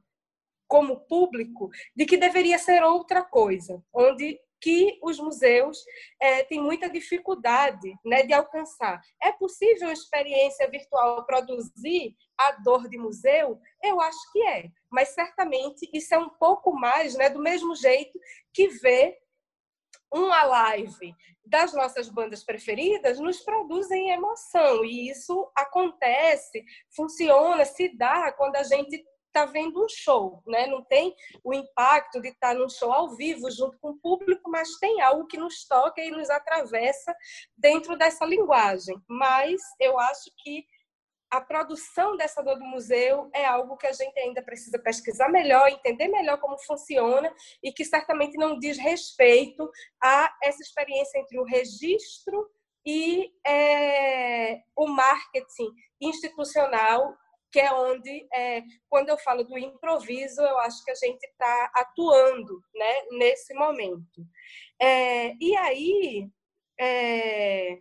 como 0.70 1.00
público 1.00 1.68
de 1.96 2.06
que 2.06 2.16
deveria 2.16 2.56
ser 2.56 2.84
outra 2.84 3.24
coisa, 3.24 3.82
onde 3.92 4.38
que 4.62 5.00
os 5.02 5.18
museus 5.18 5.82
é, 6.20 6.44
têm 6.44 6.62
muita 6.62 6.88
dificuldade 6.88 7.92
né, 8.04 8.22
de 8.22 8.32
alcançar. 8.32 9.00
É 9.20 9.32
possível 9.32 9.88
uma 9.88 9.92
experiência 9.92 10.70
virtual 10.70 11.26
produzir 11.26 12.14
a 12.38 12.52
dor 12.52 12.88
de 12.88 12.96
museu? 12.96 13.58
Eu 13.82 14.00
acho 14.00 14.32
que 14.32 14.46
é, 14.46 14.68
mas 14.88 15.08
certamente 15.08 15.90
isso 15.92 16.14
é 16.14 16.18
um 16.18 16.28
pouco 16.28 16.72
mais, 16.72 17.16
né, 17.16 17.28
do 17.28 17.40
mesmo 17.40 17.74
jeito 17.74 18.16
que 18.52 18.68
ver 18.68 19.18
uma 20.12 20.44
live 20.44 21.14
das 21.44 21.72
nossas 21.72 22.08
bandas 22.08 22.44
preferidas 22.44 23.18
nos 23.18 23.40
produzem 23.40 24.10
emoção 24.10 24.84
e 24.84 25.10
isso 25.10 25.50
acontece, 25.56 26.64
funciona, 26.94 27.64
se 27.64 27.88
dá 27.96 28.30
quando 28.32 28.54
a 28.54 28.62
gente 28.62 29.04
está 29.30 29.44
vendo 29.46 29.82
um 29.82 29.88
show, 29.88 30.42
né? 30.46 30.66
Não 30.66 30.84
tem 30.84 31.14
o 31.42 31.54
impacto 31.54 32.20
de 32.20 32.28
estar 32.28 32.48
tá 32.48 32.54
num 32.54 32.68
show 32.68 32.92
ao 32.92 33.16
vivo 33.16 33.50
junto 33.50 33.78
com 33.78 33.90
o 33.90 33.98
público, 33.98 34.50
mas 34.50 34.78
tem 34.78 35.00
algo 35.00 35.26
que 35.26 35.38
nos 35.38 35.66
toca 35.66 36.02
e 36.02 36.10
nos 36.10 36.28
atravessa 36.28 37.14
dentro 37.56 37.96
dessa 37.96 38.24
linguagem. 38.24 39.00
Mas 39.08 39.60
eu 39.78 39.98
acho 39.98 40.30
que 40.42 40.64
a 41.30 41.40
produção 41.40 42.16
dessa 42.16 42.42
dor 42.42 42.58
do 42.58 42.64
museu 42.64 43.30
é 43.32 43.46
algo 43.46 43.76
que 43.76 43.86
a 43.86 43.92
gente 43.92 44.18
ainda 44.18 44.42
precisa 44.42 44.80
pesquisar 44.80 45.28
melhor, 45.28 45.68
entender 45.68 46.08
melhor 46.08 46.40
como 46.40 46.58
funciona 46.58 47.32
e 47.62 47.72
que 47.72 47.84
certamente 47.84 48.36
não 48.36 48.58
diz 48.58 48.76
respeito 48.78 49.70
a 50.02 50.34
essa 50.42 50.60
experiência 50.60 51.18
entre 51.18 51.38
o 51.38 51.44
registro 51.44 52.50
e 52.84 53.30
é, 53.46 54.60
o 54.74 54.88
marketing 54.88 55.70
institucional 56.00 57.16
que 57.52 57.60
é 57.60 57.72
onde, 57.72 58.28
é, 58.32 58.62
quando 58.88 59.08
eu 59.08 59.18
falo 59.18 59.44
do 59.44 59.58
improviso, 59.58 60.40
eu 60.40 60.58
acho 60.58 60.84
que 60.84 60.90
a 60.90 60.94
gente 60.94 61.22
está 61.24 61.70
atuando 61.74 62.62
né, 62.74 63.02
nesse 63.12 63.52
momento. 63.54 64.24
É, 64.80 65.34
e 65.40 65.56
aí, 65.56 66.28
é, 66.80 67.78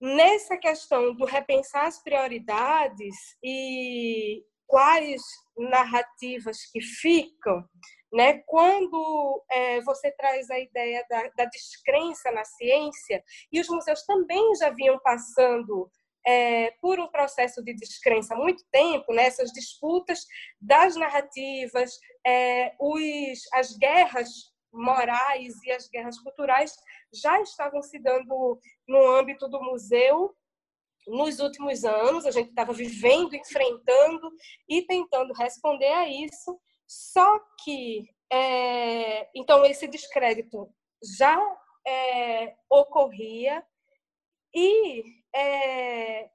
nessa 0.00 0.56
questão 0.56 1.14
do 1.14 1.24
repensar 1.24 1.86
as 1.86 2.02
prioridades 2.02 3.14
e 3.42 4.42
quais 4.66 5.22
narrativas 5.56 6.58
que 6.72 6.80
ficam, 6.80 7.64
né? 8.12 8.42
Quando 8.46 9.44
é, 9.50 9.80
você 9.82 10.10
traz 10.12 10.50
a 10.50 10.58
ideia 10.58 11.04
da, 11.08 11.28
da, 11.36 11.44
descrença 11.46 12.30
na 12.30 12.44
ciência, 12.44 13.22
e 13.52 13.60
os 13.60 13.68
museus 13.68 14.04
também 14.04 14.54
já 14.56 14.70
vinham 14.70 14.98
passando 15.00 15.90
é, 16.26 16.70
por 16.80 16.98
um 16.98 17.08
processo 17.08 17.62
de 17.62 17.74
descrença 17.74 18.34
há 18.34 18.36
muito 18.36 18.64
tempo, 18.70 19.12
né, 19.12 19.28
disputas 19.52 20.26
das 20.60 20.96
narrativas, 20.96 21.98
é, 22.26 22.74
os, 22.80 23.40
as 23.52 23.76
guerras 23.76 24.52
morais 24.72 25.54
e 25.64 25.70
as 25.70 25.88
guerras 25.88 26.18
culturais 26.18 26.74
já 27.12 27.40
estavam 27.40 27.80
se 27.82 27.98
dando 27.98 28.58
no 28.88 29.06
âmbito 29.16 29.48
do 29.48 29.62
museu 29.62 30.34
nos 31.06 31.38
últimos 31.38 31.84
anos, 31.84 32.26
a 32.26 32.30
gente 32.30 32.48
estava 32.48 32.72
vivendo, 32.72 33.34
enfrentando 33.34 34.32
e 34.68 34.82
tentando 34.82 35.34
responder 35.34 35.92
a 35.92 36.08
isso, 36.08 36.58
só 36.86 37.40
que, 37.62 38.08
é, 38.32 39.28
então, 39.38 39.64
esse 39.64 39.86
descrédito 39.86 40.68
já 41.18 41.38
é, 41.86 42.54
ocorria 42.70 43.62
e 44.54 45.02
é, 45.34 46.30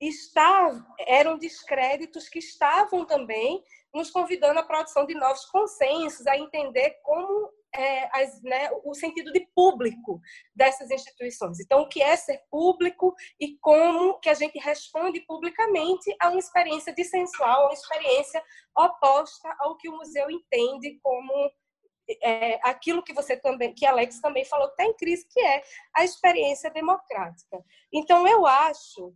está, 0.00 0.86
eram 1.00 1.38
descréditos 1.38 2.28
que 2.28 2.38
estavam 2.38 3.04
também 3.04 3.62
nos 3.94 4.10
convidando 4.10 4.60
à 4.60 4.62
produção 4.62 5.06
de 5.06 5.14
novos 5.14 5.46
consensos, 5.46 6.26
a 6.26 6.36
entender 6.36 6.98
como 7.02 7.50
é, 7.74 8.08
as, 8.12 8.42
né, 8.42 8.70
o 8.84 8.94
sentido 8.94 9.32
de 9.32 9.46
público 9.54 10.20
dessas 10.54 10.90
instituições. 10.90 11.60
Então, 11.60 11.82
o 11.82 11.88
que 11.88 12.02
é 12.02 12.16
ser 12.16 12.42
público 12.50 13.14
e 13.40 13.56
como 13.58 14.18
que 14.20 14.28
a 14.28 14.34
gente 14.34 14.58
responde 14.58 15.20
publicamente 15.20 16.14
a 16.20 16.28
uma 16.28 16.38
experiência 16.38 16.94
dissensual, 16.94 17.66
uma 17.66 17.74
experiência 17.74 18.42
oposta 18.76 19.54
ao 19.58 19.76
que 19.76 19.88
o 19.88 19.96
museu 19.96 20.30
entende 20.30 20.98
como 21.02 21.50
é, 22.22 22.58
aquilo 22.62 23.02
que 23.02 23.12
você 23.12 23.36
também, 23.36 23.74
que 23.74 23.86
Alex 23.86 24.20
também 24.20 24.44
falou, 24.44 24.68
está 24.68 24.84
em 24.84 24.94
crise, 24.94 25.26
que 25.28 25.40
é 25.40 25.62
a 25.94 26.04
experiência 26.04 26.70
democrática. 26.70 27.64
Então, 27.92 28.26
eu 28.26 28.46
acho 28.46 29.14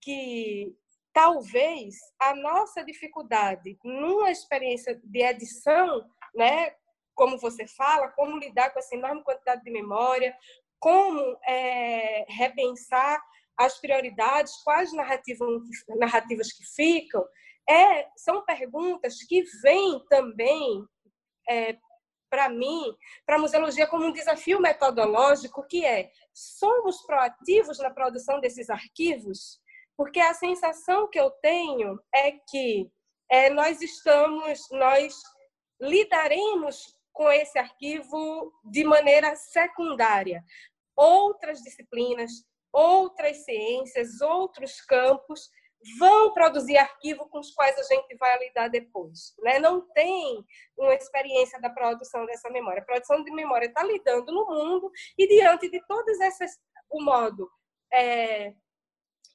que 0.00 0.74
talvez 1.12 1.96
a 2.18 2.34
nossa 2.34 2.84
dificuldade 2.84 3.78
numa 3.84 4.30
experiência 4.30 4.98
de 5.02 5.22
edição, 5.22 6.08
né, 6.34 6.74
como 7.14 7.38
você 7.38 7.66
fala, 7.66 8.08
como 8.08 8.38
lidar 8.38 8.70
com 8.70 8.78
essa 8.78 8.94
enorme 8.94 9.22
quantidade 9.22 9.62
de 9.62 9.70
memória, 9.70 10.34
como 10.78 11.36
é, 11.46 12.24
repensar 12.28 13.20
as 13.58 13.78
prioridades, 13.78 14.56
quais 14.64 14.90
narrativas, 14.94 15.48
narrativas 15.98 16.50
que 16.50 16.64
ficam, 16.74 17.22
é, 17.68 18.08
são 18.16 18.42
perguntas 18.44 19.22
que 19.24 19.42
vêm 19.62 20.02
também 20.08 20.82
é, 21.48 21.76
para 22.30 22.48
mim, 22.48 22.96
para 23.26 23.36
a 23.36 23.38
museologia 23.38 23.86
como 23.86 24.06
um 24.06 24.12
desafio 24.12 24.60
metodológico, 24.60 25.66
que 25.66 25.84
é, 25.84 26.10
somos 26.32 27.02
proativos 27.02 27.78
na 27.78 27.90
produção 27.90 28.40
desses 28.40 28.70
arquivos? 28.70 29.60
Porque 29.96 30.20
a 30.20 30.32
sensação 30.32 31.10
que 31.10 31.20
eu 31.20 31.30
tenho 31.42 32.00
é 32.14 32.32
que 32.48 32.90
é, 33.30 33.50
nós 33.50 33.82
estamos, 33.82 34.66
nós 34.70 35.14
lidaremos 35.80 36.96
com 37.12 37.30
esse 37.30 37.58
arquivo 37.58 38.52
de 38.64 38.84
maneira 38.84 39.34
secundária. 39.36 40.42
Outras 40.96 41.60
disciplinas, 41.60 42.30
outras 42.72 43.44
ciências, 43.44 44.20
outros 44.20 44.80
campos 44.82 45.50
vão 45.98 46.32
produzir 46.32 46.76
arquivo 46.76 47.28
com 47.28 47.38
os 47.38 47.52
quais 47.52 47.78
a 47.78 47.82
gente 47.82 48.14
vai 48.16 48.38
lidar 48.38 48.68
depois. 48.68 49.34
Né? 49.40 49.58
Não 49.58 49.80
tem 49.92 50.44
uma 50.76 50.94
experiência 50.94 51.60
da 51.60 51.70
produção 51.70 52.26
dessa 52.26 52.50
memória. 52.50 52.82
A 52.82 52.84
produção 52.84 53.22
de 53.24 53.30
memória 53.30 53.66
está 53.66 53.82
lidando 53.82 54.32
no 54.32 54.46
mundo 54.46 54.90
e 55.16 55.26
diante 55.26 55.70
de 55.70 55.80
todas 55.86 56.20
essas, 56.20 56.58
o 56.90 57.02
modo 57.02 57.50
é, 57.92 58.54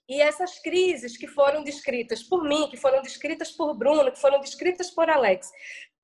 E 0.07 0.21
essas 0.21 0.59
crises 0.59 1.17
que 1.17 1.27
foram 1.27 1.63
descritas 1.63 2.23
por 2.23 2.43
mim, 2.43 2.69
que 2.69 2.77
foram 2.77 3.01
descritas 3.01 3.51
por 3.51 3.73
Bruno, 3.73 4.11
que 4.11 4.19
foram 4.19 4.39
descritas 4.39 4.91
por 4.91 5.09
Alex, 5.09 5.51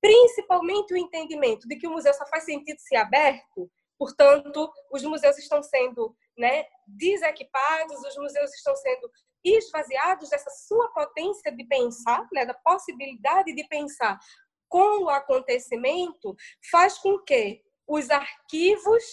principalmente 0.01 0.93
o 0.93 0.97
entendimento 0.97 1.67
de 1.67 1.75
que 1.75 1.87
o 1.87 1.91
museu 1.91 2.13
só 2.13 2.25
faz 2.25 2.45
sentido 2.45 2.79
se 2.79 2.95
aberto, 2.95 3.71
portanto, 3.97 4.71
os 4.91 5.03
museus 5.03 5.37
estão 5.37 5.61
sendo 5.61 6.15
né, 6.35 6.65
desequipados, 6.87 7.99
os 8.03 8.17
museus 8.17 8.51
estão 8.55 8.75
sendo 8.75 9.11
esvaziados 9.43 10.29
dessa 10.29 10.49
sua 10.49 10.89
potência 10.89 11.51
de 11.51 11.63
pensar, 11.65 12.27
né, 12.31 12.45
da 12.45 12.53
possibilidade 12.53 13.53
de 13.53 13.67
pensar 13.67 14.19
com 14.69 15.03
o 15.03 15.09
acontecimento, 15.09 16.35
faz 16.71 16.97
com 16.97 17.19
que 17.19 17.61
os 17.87 18.09
arquivos 18.09 19.03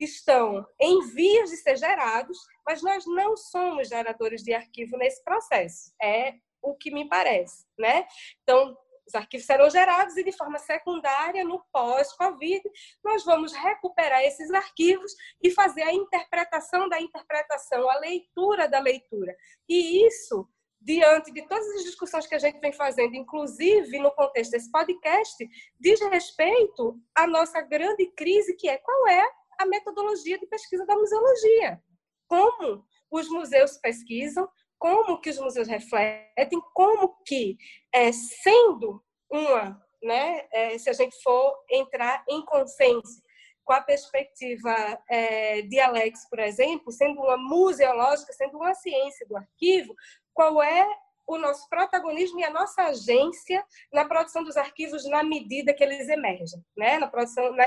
estão 0.00 0.66
em 0.80 1.00
vias 1.08 1.50
de 1.50 1.56
ser 1.56 1.76
gerados, 1.76 2.36
mas 2.66 2.82
nós 2.82 3.06
não 3.06 3.36
somos 3.36 3.88
geradores 3.88 4.42
de 4.42 4.52
arquivo 4.52 4.96
nesse 4.96 5.22
processo. 5.22 5.92
É 6.02 6.34
o 6.60 6.74
que 6.74 6.90
me 6.90 7.08
parece, 7.08 7.64
né? 7.78 8.06
Então, 8.42 8.76
os 9.06 9.14
arquivos 9.14 9.46
serão 9.46 9.68
gerados 9.68 10.16
e 10.16 10.24
de 10.24 10.32
forma 10.32 10.58
secundária, 10.58 11.44
no 11.44 11.62
pós-Covid, 11.72 12.62
nós 13.04 13.24
vamos 13.24 13.52
recuperar 13.52 14.22
esses 14.22 14.50
arquivos 14.50 15.12
e 15.42 15.50
fazer 15.50 15.82
a 15.82 15.92
interpretação 15.92 16.88
da 16.88 17.00
interpretação, 17.00 17.88
a 17.90 17.98
leitura 17.98 18.68
da 18.68 18.80
leitura. 18.80 19.36
E 19.68 20.06
isso, 20.06 20.48
diante 20.80 21.32
de 21.32 21.46
todas 21.46 21.66
as 21.76 21.84
discussões 21.84 22.26
que 22.26 22.34
a 22.34 22.38
gente 22.38 22.60
vem 22.60 22.72
fazendo, 22.72 23.14
inclusive 23.14 23.98
no 23.98 24.10
contexto 24.12 24.52
desse 24.52 24.70
podcast, 24.70 25.48
diz 25.78 26.00
respeito 26.00 26.98
à 27.14 27.26
nossa 27.26 27.60
grande 27.60 28.06
crise, 28.12 28.56
que 28.56 28.68
é 28.68 28.78
qual 28.78 29.08
é 29.08 29.26
a 29.58 29.66
metodologia 29.66 30.38
de 30.38 30.46
pesquisa 30.46 30.84
da 30.86 30.96
museologia. 30.96 31.82
Como 32.26 32.84
os 33.10 33.28
museus 33.28 33.76
pesquisam, 33.78 34.48
como 34.78 35.20
que 35.20 35.30
os 35.30 35.38
museus 35.38 35.68
refletem, 35.68 36.60
como 36.72 37.16
que, 37.24 37.56
é, 37.92 38.12
sendo 38.12 39.02
uma, 39.30 39.82
né, 40.02 40.46
é, 40.52 40.78
se 40.78 40.90
a 40.90 40.92
gente 40.92 41.16
for 41.22 41.56
entrar 41.70 42.24
em 42.28 42.44
consenso 42.44 43.22
com 43.64 43.72
a 43.72 43.80
perspectiva 43.80 44.74
é, 45.08 45.62
de 45.62 45.80
Alex, 45.80 46.28
por 46.28 46.38
exemplo, 46.38 46.92
sendo 46.92 47.20
uma 47.20 47.36
museológica, 47.36 48.32
sendo 48.32 48.58
uma 48.58 48.74
ciência 48.74 49.26
do 49.26 49.36
arquivo, 49.36 49.94
qual 50.34 50.62
é 50.62 50.86
o 51.26 51.38
nosso 51.38 51.66
protagonismo 51.68 52.38
e 52.38 52.44
a 52.44 52.50
nossa 52.50 52.82
agência 52.82 53.64
na 53.92 54.04
produção 54.04 54.44
dos 54.44 54.56
arquivos 54.56 55.08
na 55.08 55.22
medida 55.22 55.72
que 55.72 55.82
eles 55.82 56.08
emergem, 56.08 56.62
né? 56.76 56.98
na 56.98 57.06
produção, 57.06 57.50
na 57.52 57.66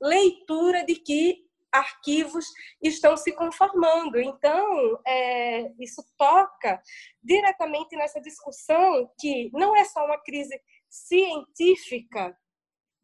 leitura 0.00 0.84
de 0.84 0.94
que 0.94 1.44
arquivos 1.72 2.46
estão 2.80 3.16
se 3.16 3.32
conformando. 3.32 4.20
Então, 4.20 5.00
é, 5.06 5.72
isso 5.80 6.04
toca 6.18 6.80
diretamente 7.22 7.96
nessa 7.96 8.20
discussão 8.20 9.10
que 9.18 9.50
não 9.52 9.74
é 9.74 9.84
só 9.84 10.04
uma 10.04 10.18
crise 10.18 10.60
científica 10.90 12.36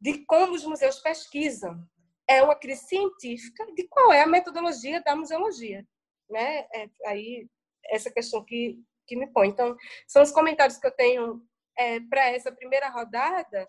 de 0.01 0.25
como 0.27 0.53
os 0.53 0.65
museus 0.65 1.01
pesquisam, 1.01 1.83
é 2.29 2.43
uma 2.43 2.55
crise 2.55 2.87
científica 2.87 3.67
de 3.75 3.89
qual 3.89 4.13
é 4.13 4.21
a 4.21 4.27
metodologia 4.27 5.03
da 5.03 5.17
museologia. 5.17 5.85
Né? 6.29 6.67
É, 6.75 6.91
aí, 7.07 7.49
essa 7.87 8.11
questão 8.11 8.45
que, 8.45 8.79
que 9.07 9.17
me 9.17 9.27
põe. 9.33 9.49
Então, 9.49 9.75
são 10.07 10.23
os 10.23 10.31
comentários 10.31 10.77
que 10.77 10.87
eu 10.87 10.95
tenho 10.95 11.43
é, 11.77 12.01
para 12.01 12.29
essa 12.29 12.53
primeira 12.53 12.91
rodada, 12.91 13.67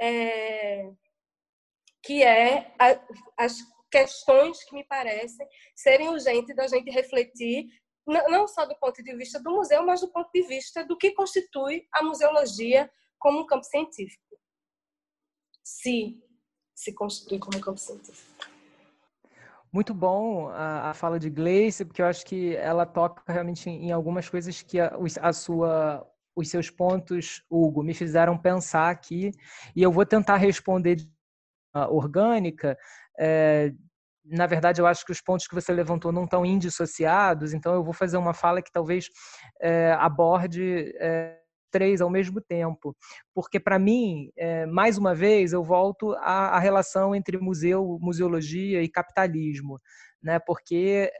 é, 0.00 0.90
que 2.02 2.22
é 2.22 2.72
a, 2.78 3.44
as 3.44 3.58
questões 3.92 4.64
que 4.64 4.74
me 4.74 4.84
parecem 4.84 5.46
serem 5.76 6.08
urgentes 6.08 6.56
da 6.56 6.66
gente 6.66 6.90
refletir, 6.90 7.66
não 8.06 8.48
só 8.48 8.64
do 8.64 8.74
ponto 8.76 9.02
de 9.02 9.14
vista 9.14 9.40
do 9.40 9.50
museu, 9.50 9.84
mas 9.84 10.00
do 10.00 10.10
ponto 10.10 10.30
de 10.34 10.42
vista 10.42 10.84
do 10.84 10.96
que 10.96 11.12
constitui 11.12 11.86
a 11.92 12.02
museologia 12.02 12.90
como 13.18 13.40
um 13.40 13.46
campo 13.46 13.64
científico. 13.64 14.36
Se 15.62 16.18
se 16.74 16.92
constitui 16.92 17.38
como 17.38 17.58
um 17.58 17.60
campo 17.60 17.78
científico. 17.78 18.50
Muito 19.70 19.94
bom 19.94 20.48
a, 20.48 20.90
a 20.90 20.94
fala 20.94 21.18
de 21.18 21.30
Gleice, 21.30 21.84
porque 21.84 22.02
eu 22.02 22.06
acho 22.06 22.26
que 22.26 22.56
ela 22.56 22.84
toca 22.84 23.22
realmente 23.30 23.70
em 23.70 23.92
algumas 23.92 24.28
coisas 24.28 24.62
que 24.62 24.80
a, 24.80 24.92
a 25.20 25.32
sua 25.32 26.06
os 26.34 26.48
seus 26.48 26.70
pontos, 26.70 27.44
Hugo, 27.50 27.82
me 27.82 27.92
fizeram 27.92 28.38
pensar 28.38 28.90
aqui, 28.90 29.32
e 29.76 29.82
eu 29.82 29.92
vou 29.92 30.06
tentar 30.06 30.36
responder 30.36 30.96
de 30.96 31.10
orgânica, 31.88 32.76
é, 33.18 33.72
na 34.24 34.46
verdade, 34.46 34.80
eu 34.80 34.86
acho 34.86 35.04
que 35.04 35.12
os 35.12 35.20
pontos 35.20 35.46
que 35.46 35.54
você 35.54 35.72
levantou 35.72 36.12
não 36.12 36.24
estão 36.24 36.46
indissociados, 36.46 37.52
então 37.52 37.74
eu 37.74 37.82
vou 37.82 37.92
fazer 37.92 38.16
uma 38.16 38.32
fala 38.32 38.62
que 38.62 38.70
talvez 38.70 39.08
é, 39.60 39.92
aborde 39.98 40.94
é, 40.98 41.38
três 41.70 42.00
ao 42.00 42.10
mesmo 42.10 42.40
tempo. 42.40 42.96
Porque, 43.34 43.58
para 43.58 43.78
mim, 43.78 44.30
é, 44.36 44.66
mais 44.66 44.96
uma 44.96 45.14
vez, 45.14 45.52
eu 45.52 45.64
volto 45.64 46.12
à, 46.14 46.56
à, 46.56 46.58
relação 46.58 47.14
entre 47.14 47.36
museu, 47.38 47.98
museologia 48.00 48.82
e 48.82 48.88
capitalismo. 48.88 49.80
Né? 50.22 50.38
Porque 50.38 51.10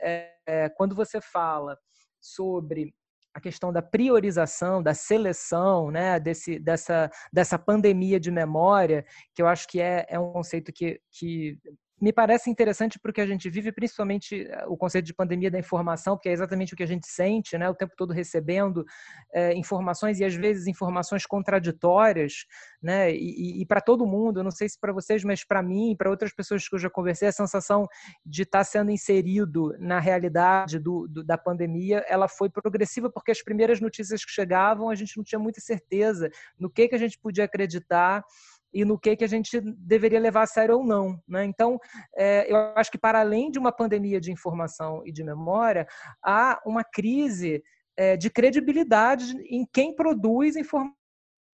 quando 0.77 0.95
você 0.95 1.21
fala 1.21 1.77
sobre 2.21 2.95
a 3.35 3.41
questão 3.41 3.73
da 3.73 3.81
priorização, 3.81 4.83
da 4.83 4.95
seleção, 4.95 5.91
né, 5.91 6.21
desse, 6.21 6.59
dessa, 6.59 7.11
dessa 7.33 7.59
pandemia 7.59 8.21
de 8.21 8.31
memória, 8.31 9.05
que 9.35 9.41
eu 9.41 9.47
acho 9.47 9.67
que 9.69 9.81
é, 9.81 10.07
é 10.09 10.19
um 10.19 10.33
conceito 10.33 10.73
que, 10.73 11.01
que 11.11 11.59
me 12.03 12.13
parece 12.13 12.51
interessante 12.51 12.99
porque 12.99 13.21
a 13.21 13.27
gente 13.27 13.49
vive 13.49 13.71
principalmente 13.71 14.45
eh, 14.45 14.65
o 14.67 14.77
conceito 14.77 15.05
de 15.05 15.15
pandemia 15.15 15.53
da 15.53 15.59
informação, 15.59 16.17
porque 16.17 16.29
é 16.29 16.33
exatamente 16.33 16.75
o 16.75 16.77
que 16.77 16.83
a 16.83 16.87
gente 16.87 17.07
sente, 17.07 17.57
né, 17.57 17.71
o 17.71 17.75
tempo 17.77 17.95
todo 17.97 18.13
recebendo 18.13 18.85
é, 19.33 19.55
informações 19.55 20.19
e 20.19 20.25
às 20.25 20.35
vezes 20.35 20.67
informações 20.67 21.25
contraditórias, 21.25 22.45
né, 22.83 23.15
e, 23.15 23.61
e, 23.61 23.63
e 23.63 23.67
para 23.67 23.81
todo 23.81 24.05
mundo, 24.05 24.41
eu 24.41 24.45
não 24.45 24.51
sei 24.51 24.69
se 24.69 24.81
para 24.81 24.93
vocês, 24.93 25.23
mas 25.23 25.45
para 25.45 25.63
mim 25.63 25.93
e 25.93 25.97
para 25.97 26.11
outras 26.11 26.35
pessoas 26.35 26.69
que 26.69 26.75
eu 26.75 26.79
já 26.81 26.91
conversei, 26.91 27.29
a 27.29 27.33
sensação 27.33 27.87
de 28.27 28.43
estar 28.43 28.59
tá 28.59 28.65
sendo 28.65 28.91
inserido 28.91 29.73
na 29.79 30.01
realidade 30.01 30.81
do, 30.81 31.07
do, 31.07 31.23
da 31.23 31.39
pandemia, 31.39 32.05
ela 32.09 32.27
foi 32.27 32.51
progressiva 32.51 33.11
porque 33.11 33.31
as 33.31 33.43
primeiras 33.43 33.81
notícias 33.81 34.25
que 34.25 34.33
chegavam 34.33 34.91
a 34.91 34.97
gente 34.97 35.17
não 35.17 35.23
tinha 35.23 35.39
muita 35.39 35.61
certeza 35.61 36.29
no 36.59 36.69
que 36.69 36.89
que 36.89 36.97
a 36.97 36.99
gente 36.99 37.17
podia 37.17 37.45
acreditar 37.45 38.25
e 38.73 38.85
no 38.85 38.99
que, 38.99 39.17
que 39.17 39.25
a 39.25 39.29
gente 39.29 39.61
deveria 39.61 40.21
levar 40.21 40.43
a 40.43 40.47
sério 40.47 40.79
ou 40.79 40.85
não. 40.85 41.21
Né? 41.29 41.45
Então, 41.45 41.79
é, 42.17 42.51
eu 42.51 42.57
acho 42.77 42.91
que 42.91 42.99
para 42.99 43.21
além 43.21 43.51
de 43.51 43.59
uma 43.59 43.73
pandemia 43.73 44.21
de 44.21 44.33
informação 44.33 45.03
e 45.05 45.13
de 45.13 45.23
memória, 45.23 45.87
há 46.25 46.61
uma 46.65 46.83
crise 46.83 47.63
é, 47.97 48.17
de 48.17 48.31
credibilidade 48.31 49.37
em 49.49 49.67
quem 49.73 49.95
produz 49.95 50.57
informação 50.57 50.97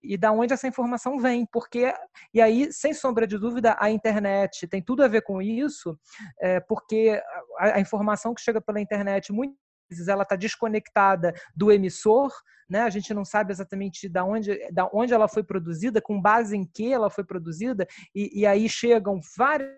e 0.00 0.16
da 0.16 0.30
onde 0.30 0.52
essa 0.52 0.68
informação 0.68 1.18
vem, 1.18 1.44
porque 1.52 1.92
e 2.32 2.40
aí 2.40 2.72
sem 2.72 2.94
sombra 2.94 3.26
de 3.26 3.36
dúvida 3.36 3.76
a 3.80 3.90
internet 3.90 4.68
tem 4.68 4.80
tudo 4.80 5.02
a 5.02 5.08
ver 5.08 5.22
com 5.22 5.42
isso, 5.42 5.98
é, 6.40 6.60
porque 6.60 7.20
a, 7.58 7.76
a 7.76 7.80
informação 7.80 8.32
que 8.32 8.40
chega 8.40 8.60
pela 8.60 8.80
internet 8.80 9.32
muito 9.32 9.56
ela 10.08 10.22
está 10.22 10.36
desconectada 10.36 11.32
do 11.54 11.72
emissor, 11.72 12.32
né? 12.68 12.82
A 12.82 12.90
gente 12.90 13.14
não 13.14 13.24
sabe 13.24 13.52
exatamente 13.52 14.08
da 14.08 14.24
onde, 14.24 14.70
da 14.70 14.88
onde 14.92 15.14
ela 15.14 15.28
foi 15.28 15.42
produzida, 15.42 16.00
com 16.00 16.20
base 16.20 16.56
em 16.56 16.64
que 16.66 16.92
ela 16.92 17.08
foi 17.08 17.24
produzida, 17.24 17.86
e, 18.14 18.40
e 18.40 18.46
aí 18.46 18.68
chegam 18.68 19.20
várias 19.36 19.70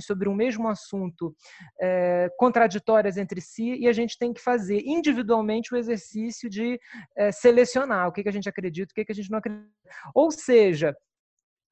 sobre 0.00 0.28
um 0.28 0.34
mesmo 0.34 0.66
assunto 0.66 1.36
é, 1.78 2.30
contraditórias 2.38 3.18
entre 3.18 3.40
si 3.40 3.74
e 3.74 3.86
a 3.86 3.92
gente 3.92 4.16
tem 4.18 4.32
que 4.32 4.40
fazer 4.40 4.80
individualmente 4.82 5.74
o 5.74 5.76
exercício 5.76 6.48
de 6.48 6.80
é, 7.14 7.30
selecionar 7.30 8.08
o 8.08 8.12
que, 8.12 8.22
que 8.22 8.28
a 8.30 8.32
gente 8.32 8.48
acredita, 8.48 8.92
o 8.92 8.94
que, 8.94 9.04
que 9.04 9.12
a 9.12 9.14
gente 9.14 9.30
não 9.30 9.38
acredita. 9.38 9.68
Ou 10.14 10.30
seja, 10.30 10.96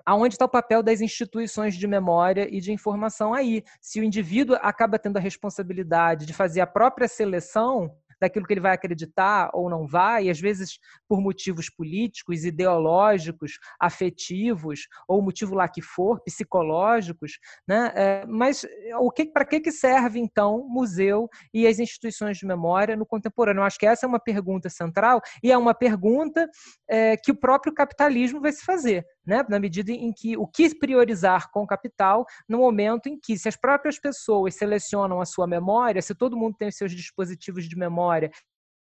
aonde 0.04 0.34
está 0.34 0.44
o 0.44 0.48
papel 0.48 0.82
das 0.82 1.00
instituições 1.00 1.74
de 1.74 1.86
memória 1.86 2.48
e 2.50 2.60
de 2.60 2.72
informação 2.72 3.34
aí? 3.34 3.62
Se 3.80 4.00
o 4.00 4.04
indivíduo 4.04 4.56
acaba 4.60 4.98
tendo 4.98 5.16
a 5.16 5.20
responsabilidade 5.20 6.26
de 6.26 6.32
fazer 6.32 6.60
a 6.60 6.66
própria 6.66 7.08
seleção, 7.08 7.90
daquilo 8.22 8.46
que 8.46 8.54
ele 8.54 8.60
vai 8.60 8.72
acreditar 8.72 9.50
ou 9.52 9.68
não 9.68 9.84
vai, 9.84 10.26
e 10.26 10.30
às 10.30 10.40
vezes 10.40 10.78
por 11.08 11.20
motivos 11.20 11.68
políticos, 11.68 12.44
ideológicos, 12.44 13.58
afetivos, 13.80 14.86
ou 15.08 15.20
motivo 15.20 15.56
lá 15.56 15.68
que 15.68 15.82
for, 15.82 16.22
psicológicos, 16.22 17.32
né? 17.66 17.92
É, 17.96 18.26
mas 18.26 18.64
o 19.00 19.10
que, 19.10 19.26
para 19.26 19.44
que, 19.44 19.58
que 19.58 19.72
serve 19.72 20.20
então 20.20 20.64
museu 20.68 21.28
e 21.52 21.66
as 21.66 21.80
instituições 21.80 22.38
de 22.38 22.46
memória 22.46 22.96
no 22.96 23.04
contemporâneo? 23.04 23.60
Eu 23.60 23.64
acho 23.64 23.78
que 23.78 23.86
essa 23.86 24.06
é 24.06 24.08
uma 24.08 24.20
pergunta 24.20 24.70
central 24.70 25.20
e 25.42 25.50
é 25.50 25.58
uma 25.58 25.74
pergunta 25.74 26.48
é, 26.88 27.16
que 27.16 27.32
o 27.32 27.36
próprio 27.36 27.74
capitalismo 27.74 28.40
vai 28.40 28.52
se 28.52 28.64
fazer. 28.64 29.04
Né? 29.24 29.44
na 29.48 29.61
medida 29.61 29.92
em 29.92 30.12
que 30.12 30.37
o 30.37 30.48
que 30.48 30.74
priorizar 30.74 31.48
com 31.52 31.64
capital 31.64 32.26
no 32.48 32.58
momento 32.58 33.06
em 33.06 33.16
que, 33.16 33.38
se 33.38 33.48
as 33.48 33.56
próprias 33.56 33.96
pessoas 33.96 34.56
selecionam 34.56 35.20
a 35.20 35.24
sua 35.24 35.46
memória, 35.46 36.02
se 36.02 36.12
todo 36.12 36.37
mundo 36.37 36.56
tem 36.58 36.66
os 36.66 36.76
seus 36.76 36.90
dispositivos 36.90 37.68
de 37.68 37.76
memória 37.76 38.32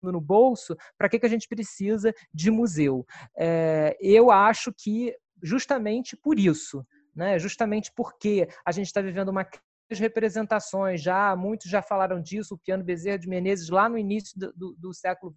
no 0.02 0.20
bolso, 0.20 0.76
para 0.96 1.08
que, 1.08 1.18
que 1.18 1.26
a 1.26 1.28
gente 1.28 1.46
precisa 1.46 2.12
de 2.32 2.50
museu? 2.50 3.04
É, 3.36 3.96
eu 4.00 4.30
acho 4.30 4.72
que 4.72 5.14
justamente 5.42 6.16
por 6.16 6.38
isso, 6.38 6.84
né? 7.14 7.38
justamente 7.38 7.92
porque 7.94 8.48
a 8.64 8.72
gente 8.72 8.86
está 8.86 9.02
vivendo 9.02 9.28
uma 9.28 9.46
representações, 9.90 11.02
já 11.02 11.36
muitos 11.36 11.70
já 11.70 11.82
falaram 11.82 12.20
disso, 12.20 12.54
o 12.54 12.58
Piano 12.58 12.82
Bezerra 12.82 13.18
de 13.18 13.28
Menezes, 13.28 13.68
lá 13.68 13.88
no 13.88 13.98
início 13.98 14.38
do, 14.38 14.52
do, 14.54 14.74
do 14.76 14.94
século 14.94 15.34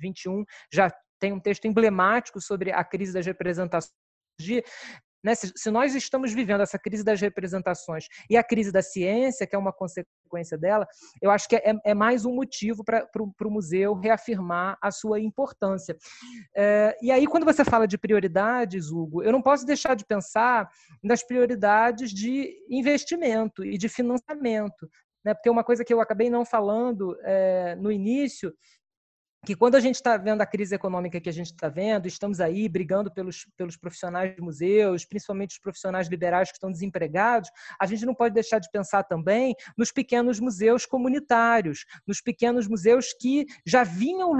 XXI, 0.00 0.44
já 0.72 0.90
tem 1.18 1.32
um 1.32 1.40
texto 1.40 1.66
emblemático 1.66 2.40
sobre 2.40 2.72
a 2.72 2.84
crise 2.84 3.12
das 3.12 3.26
representações 3.26 3.92
né? 5.22 5.34
Se, 5.34 5.52
se, 5.54 5.70
nós 5.70 5.94
estamos 5.94 6.32
vivendo 6.32 6.60
essa 6.60 6.78
crise 6.78 7.04
das 7.04 7.20
representações 7.20 8.06
e 8.30 8.36
a 8.36 8.44
crise 8.44 8.70
da 8.70 8.82
ciência, 8.82 9.46
que 9.46 9.54
é 9.54 9.58
uma 9.58 9.72
consequência 9.72 10.56
dela, 10.56 10.86
eu 11.20 11.30
acho 11.30 11.48
que 11.48 11.56
é, 11.56 11.74
é 11.84 11.94
mais 11.94 12.24
um 12.24 12.34
motivo 12.34 12.84
para 12.84 13.06
o 13.20 13.50
museu 13.50 13.94
reafirmar 13.94 14.78
a 14.80 14.90
sua 14.90 15.20
importância. 15.20 15.96
É, 16.56 16.96
e 17.02 17.10
aí, 17.10 17.26
quando 17.26 17.44
você 17.44 17.64
fala 17.64 17.86
de 17.86 17.98
prioridades, 17.98 18.90
Hugo, 18.90 19.22
eu 19.22 19.32
não 19.32 19.42
posso 19.42 19.66
deixar 19.66 19.94
de 19.94 20.04
pensar 20.04 20.68
nas 21.02 21.22
prioridades 21.22 22.10
de 22.10 22.54
investimento 22.70 23.64
e 23.64 23.76
de 23.76 23.88
financiamento. 23.88 24.88
Né? 25.24 25.34
Porque 25.34 25.50
uma 25.50 25.64
coisa 25.64 25.84
que 25.84 25.92
eu 25.92 26.00
acabei 26.00 26.30
não 26.30 26.44
falando 26.44 27.16
é, 27.22 27.74
no 27.76 27.90
início 27.90 28.54
que 29.46 29.54
quando 29.54 29.76
a 29.76 29.80
gente 29.80 29.94
está 29.94 30.16
vendo 30.16 30.40
a 30.40 30.46
crise 30.46 30.74
econômica 30.74 31.20
que 31.20 31.28
a 31.28 31.32
gente 31.32 31.52
está 31.52 31.68
vendo, 31.68 32.06
estamos 32.06 32.40
aí 32.40 32.68
brigando 32.68 33.10
pelos, 33.10 33.46
pelos 33.56 33.76
profissionais 33.76 34.34
de 34.34 34.42
museus, 34.42 35.04
principalmente 35.04 35.52
os 35.52 35.58
profissionais 35.58 36.08
liberais 36.08 36.50
que 36.50 36.56
estão 36.56 36.70
desempregados, 36.70 37.50
a 37.80 37.86
gente 37.86 38.04
não 38.04 38.14
pode 38.14 38.34
deixar 38.34 38.58
de 38.58 38.70
pensar 38.70 39.04
também 39.04 39.54
nos 39.76 39.92
pequenos 39.92 40.40
museus 40.40 40.84
comunitários, 40.84 41.84
nos 42.06 42.20
pequenos 42.20 42.66
museus 42.66 43.12
que 43.12 43.46
já 43.64 43.84
vinham 43.84 44.32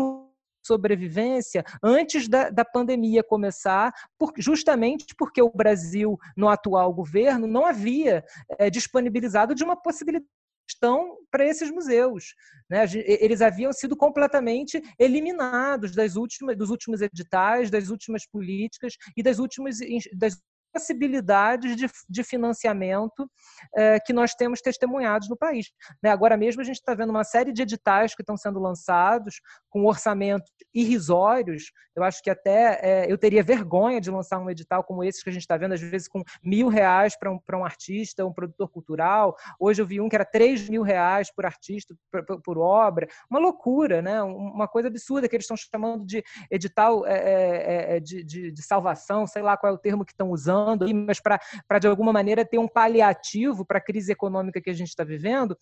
sobrevivência 0.68 1.64
antes 1.82 2.28
da, 2.28 2.50
da 2.50 2.64
pandemia 2.64 3.22
começar, 3.22 3.92
por, 4.18 4.32
justamente 4.36 5.14
porque 5.16 5.40
o 5.40 5.50
Brasil, 5.50 6.18
no 6.36 6.48
atual 6.48 6.92
governo, 6.92 7.46
não 7.46 7.64
havia 7.64 8.24
é, 8.58 8.68
disponibilizado 8.68 9.54
de 9.54 9.64
uma 9.64 9.80
possibilidade 9.80 10.26
estão 10.68 11.16
para 11.30 11.44
esses 11.44 11.70
museus. 11.70 12.34
Né? 12.68 12.84
Eles 13.04 13.40
haviam 13.40 13.72
sido 13.72 13.96
completamente 13.96 14.82
eliminados 14.98 15.94
das 15.94 16.16
últimas, 16.16 16.56
dos 16.56 16.70
últimos 16.70 17.00
editais, 17.00 17.70
das 17.70 17.88
últimas 17.88 18.26
políticas 18.26 18.94
e 19.16 19.22
das 19.22 19.38
últimas 19.38 19.78
das 20.14 20.40
possibilidades 20.72 21.76
de, 21.76 21.86
de 22.08 22.22
financiamento 22.22 23.28
é, 23.74 23.98
que 24.00 24.12
nós 24.12 24.34
temos 24.34 24.60
testemunhados 24.60 25.28
no 25.28 25.36
país. 25.36 25.70
Né? 26.02 26.10
Agora 26.10 26.36
mesmo 26.36 26.60
a 26.60 26.64
gente 26.64 26.76
está 26.76 26.94
vendo 26.94 27.10
uma 27.10 27.24
série 27.24 27.52
de 27.52 27.62
editais 27.62 28.14
que 28.14 28.22
estão 28.22 28.36
sendo 28.36 28.60
lançados 28.60 29.40
com 29.70 29.84
orçamentos 29.86 30.50
irrisórios. 30.74 31.72
Eu 31.96 32.04
acho 32.04 32.22
que 32.22 32.30
até 32.30 32.78
é, 32.82 33.12
eu 33.12 33.18
teria 33.18 33.42
vergonha 33.42 34.00
de 34.00 34.10
lançar 34.10 34.38
um 34.38 34.50
edital 34.50 34.84
como 34.84 35.02
esse 35.02 35.22
que 35.22 35.30
a 35.30 35.32
gente 35.32 35.42
está 35.42 35.56
vendo, 35.56 35.74
às 35.74 35.80
vezes 35.80 36.08
com 36.08 36.22
mil 36.42 36.68
reais 36.68 37.18
para 37.18 37.30
um, 37.30 37.40
um 37.54 37.64
artista, 37.64 38.24
um 38.24 38.32
produtor 38.32 38.68
cultural. 38.68 39.36
Hoje 39.58 39.82
eu 39.82 39.86
vi 39.86 40.00
um 40.00 40.08
que 40.08 40.16
era 40.16 40.24
três 40.24 40.68
mil 40.68 40.82
reais 40.82 41.32
por 41.34 41.44
artista, 41.44 41.94
por, 42.10 42.42
por 42.42 42.58
obra. 42.58 43.08
Uma 43.30 43.40
loucura, 43.40 44.00
né? 44.02 44.22
uma 44.22 44.68
coisa 44.68 44.88
absurda 44.88 45.28
que 45.28 45.34
eles 45.34 45.44
estão 45.44 45.56
chamando 45.56 46.04
de 46.04 46.22
edital 46.50 47.04
é 47.06 48.00
de, 48.00 48.22
de, 48.22 48.52
de 48.52 48.62
salvação, 48.62 49.26
sei 49.26 49.42
lá 49.42 49.56
qual 49.56 49.72
é 49.72 49.74
o 49.74 49.78
termo 49.78 50.04
que 50.04 50.12
estão 50.12 50.30
usando 50.30 50.57
mas 51.06 51.20
para 51.20 51.78
de 51.78 51.86
alguma 51.86 52.12
maneira 52.12 52.44
ter 52.44 52.58
um 52.58 52.68
paliativo 52.68 53.64
para 53.64 53.78
a 53.78 53.80
crise 53.80 54.12
econômica 54.12 54.60
que 54.60 54.70
a 54.70 54.74
gente 54.74 54.88
está 54.88 55.04
vivendo. 55.04 55.56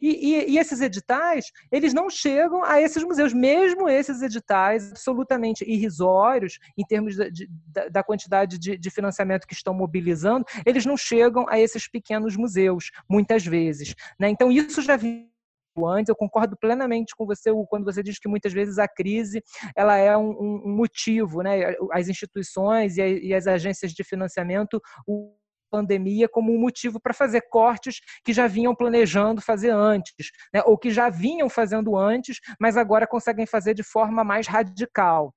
E, 0.00 0.34
e, 0.34 0.50
e, 0.52 0.58
esses 0.58 0.80
editais, 0.80 1.46
eles 1.70 1.92
não 1.92 2.08
chegam 2.08 2.62
a 2.64 2.80
esses 2.80 3.02
museus, 3.02 3.32
mesmo 3.32 3.88
esses 3.88 4.22
editais 4.22 4.90
absolutamente 4.90 5.64
irrisórios 5.64 6.58
em 6.76 6.84
termos 6.84 7.16
de, 7.16 7.30
de, 7.30 7.48
da 7.90 8.02
quantidade 8.02 8.58
de, 8.58 8.76
de 8.76 8.90
financiamento 8.90 9.46
que 9.46 9.54
estão 9.54 9.74
mobilizando, 9.74 10.44
eles 10.64 10.84
não 10.86 10.96
chegam 10.96 11.46
a 11.48 11.58
esses 11.58 11.88
pequenos 11.88 12.36
museus, 12.36 12.90
muitas 13.08 13.44
vezes. 13.44 13.94
Né? 14.18 14.28
Então, 14.28 14.50
isso 14.50 14.82
já 14.82 14.96
antes. 15.78 16.08
Eu 16.08 16.16
concordo 16.16 16.56
plenamente 16.56 17.14
com 17.16 17.26
você 17.26 17.50
quando 17.68 17.84
você 17.84 18.02
diz 18.02 18.18
que 18.18 18.28
muitas 18.28 18.52
vezes 18.52 18.78
a 18.78 18.88
crise 18.88 19.42
ela 19.76 19.96
é 19.96 20.16
um, 20.16 20.30
um 20.30 20.76
motivo, 20.76 21.42
né? 21.42 21.74
As 21.92 22.08
instituições 22.08 22.96
e, 22.96 23.02
a, 23.02 23.08
e 23.08 23.34
as 23.34 23.46
agências 23.46 23.92
de 23.92 24.04
financiamento 24.04 24.80
o 25.06 25.34
pandemia 25.70 26.28
como 26.28 26.52
um 26.52 26.58
motivo 26.58 27.00
para 27.00 27.14
fazer 27.14 27.42
cortes 27.42 28.00
que 28.24 28.32
já 28.32 28.48
vinham 28.48 28.74
planejando 28.74 29.40
fazer 29.40 29.70
antes, 29.70 30.30
né? 30.52 30.60
ou 30.66 30.76
que 30.76 30.90
já 30.90 31.08
vinham 31.08 31.48
fazendo 31.48 31.96
antes, 31.96 32.40
mas 32.58 32.76
agora 32.76 33.06
conseguem 33.06 33.46
fazer 33.46 33.72
de 33.72 33.84
forma 33.84 34.24
mais 34.24 34.48
radical 34.48 35.32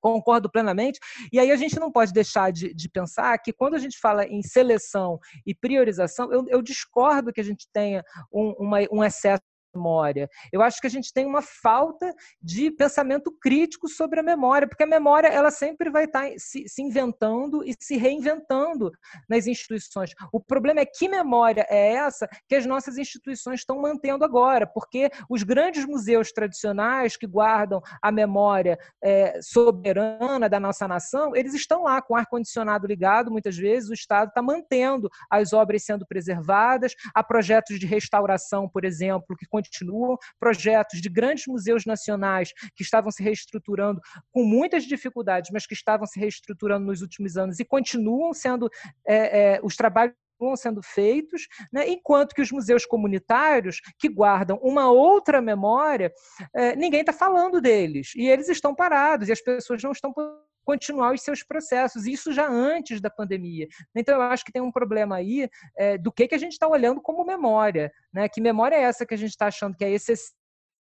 concordo 0.00 0.48
plenamente. 0.48 1.00
E 1.32 1.40
aí 1.40 1.50
a 1.50 1.56
gente 1.56 1.80
não 1.80 1.90
pode 1.90 2.12
deixar 2.12 2.52
de, 2.52 2.72
de, 2.72 2.88
pensar 2.88 3.36
que 3.38 3.52
quando 3.52 3.74
a 3.74 3.78
gente 3.78 3.98
fala 3.98 4.24
em 4.24 4.40
seleção 4.40 5.18
e 5.44 5.52
priorização, 5.54 6.32
eu, 6.32 6.44
eu 6.48 6.62
discordo 6.62 7.32
que 7.32 7.40
a 7.40 7.44
gente 7.44 7.66
tenha 7.72 8.04
um, 8.32 8.54
uma, 8.58 8.78
um 8.92 9.02
excesso 9.02 9.42
memória. 9.76 10.28
Eu 10.52 10.62
acho 10.62 10.80
que 10.80 10.86
a 10.86 10.90
gente 10.90 11.12
tem 11.12 11.26
uma 11.26 11.42
falta 11.42 12.12
de 12.42 12.70
pensamento 12.70 13.30
crítico 13.30 13.88
sobre 13.88 14.20
a 14.20 14.22
memória, 14.22 14.66
porque 14.66 14.82
a 14.82 14.86
memória 14.86 15.28
ela 15.28 15.50
sempre 15.50 15.90
vai 15.90 16.04
estar 16.04 16.28
se, 16.38 16.66
se 16.66 16.82
inventando 16.82 17.62
e 17.62 17.74
se 17.78 17.96
reinventando 17.96 18.90
nas 19.28 19.46
instituições. 19.46 20.10
O 20.32 20.40
problema 20.40 20.80
é 20.80 20.86
que 20.86 21.08
memória 21.08 21.66
é 21.68 21.92
essa 21.92 22.26
que 22.48 22.54
as 22.54 22.64
nossas 22.64 22.96
instituições 22.96 23.60
estão 23.60 23.80
mantendo 23.80 24.24
agora, 24.24 24.66
porque 24.66 25.10
os 25.28 25.42
grandes 25.42 25.84
museus 25.84 26.32
tradicionais 26.32 27.16
que 27.16 27.26
guardam 27.26 27.80
a 28.02 28.10
memória 28.10 28.78
é, 29.02 29.40
soberana 29.42 30.48
da 30.48 30.58
nossa 30.58 30.88
nação, 30.88 31.36
eles 31.36 31.54
estão 31.54 31.82
lá 31.82 32.00
com 32.00 32.16
ar-condicionado 32.16 32.86
ligado, 32.86 33.30
muitas 33.30 33.56
vezes 33.56 33.90
o 33.90 33.94
Estado 33.94 34.28
está 34.28 34.40
mantendo 34.40 35.08
as 35.30 35.52
obras 35.52 35.84
sendo 35.84 36.06
preservadas, 36.06 36.94
há 37.14 37.22
projetos 37.22 37.78
de 37.78 37.86
restauração, 37.86 38.68
por 38.68 38.84
exemplo, 38.84 39.36
que 39.36 39.46
continuam, 39.46 39.65
projetos 40.38 41.00
de 41.00 41.08
grandes 41.08 41.46
museus 41.46 41.84
nacionais 41.84 42.52
que 42.74 42.82
estavam 42.82 43.10
se 43.10 43.22
reestruturando 43.22 44.00
com 44.32 44.44
muitas 44.44 44.84
dificuldades, 44.84 45.50
mas 45.52 45.66
que 45.66 45.74
estavam 45.74 46.06
se 46.06 46.18
reestruturando 46.18 46.86
nos 46.86 47.02
últimos 47.02 47.36
anos 47.36 47.60
e 47.60 47.64
continuam 47.64 48.32
sendo 48.32 48.70
é, 49.06 49.54
é, 49.54 49.60
os 49.62 49.76
trabalhos 49.76 50.14
vão 50.38 50.56
sendo 50.56 50.82
feitos, 50.82 51.46
né? 51.72 51.88
enquanto 51.88 52.34
que 52.34 52.42
os 52.42 52.52
museus 52.52 52.84
comunitários, 52.84 53.80
que 53.98 54.08
guardam 54.08 54.58
uma 54.62 54.90
outra 54.90 55.40
memória, 55.40 56.12
é, 56.54 56.76
ninguém 56.76 57.00
está 57.00 57.12
falando 57.12 57.60
deles. 57.60 58.12
E 58.14 58.26
eles 58.28 58.48
estão 58.48 58.74
parados, 58.74 59.28
e 59.28 59.32
as 59.32 59.40
pessoas 59.40 59.82
não 59.82 59.92
estão 59.92 60.12
continuar 60.66 61.14
os 61.14 61.22
seus 61.22 61.44
processos, 61.44 62.06
isso 62.06 62.32
já 62.32 62.48
antes 62.48 63.00
da 63.00 63.08
pandemia. 63.08 63.68
Então, 63.94 64.16
eu 64.16 64.22
acho 64.22 64.44
que 64.44 64.52
tem 64.52 64.60
um 64.60 64.72
problema 64.72 65.16
aí 65.16 65.48
é, 65.78 65.96
do 65.96 66.10
que, 66.10 66.26
que 66.26 66.34
a 66.34 66.38
gente 66.38 66.52
está 66.52 66.66
olhando 66.66 67.00
como 67.00 67.24
memória. 67.24 67.92
Né? 68.12 68.28
Que 68.28 68.40
memória 68.40 68.74
é 68.74 68.82
essa 68.82 69.06
que 69.06 69.14
a 69.14 69.18
gente 69.18 69.30
está 69.30 69.46
achando 69.46 69.76
que 69.76 69.84
é 69.84 69.90
excessiva? 69.90 70.34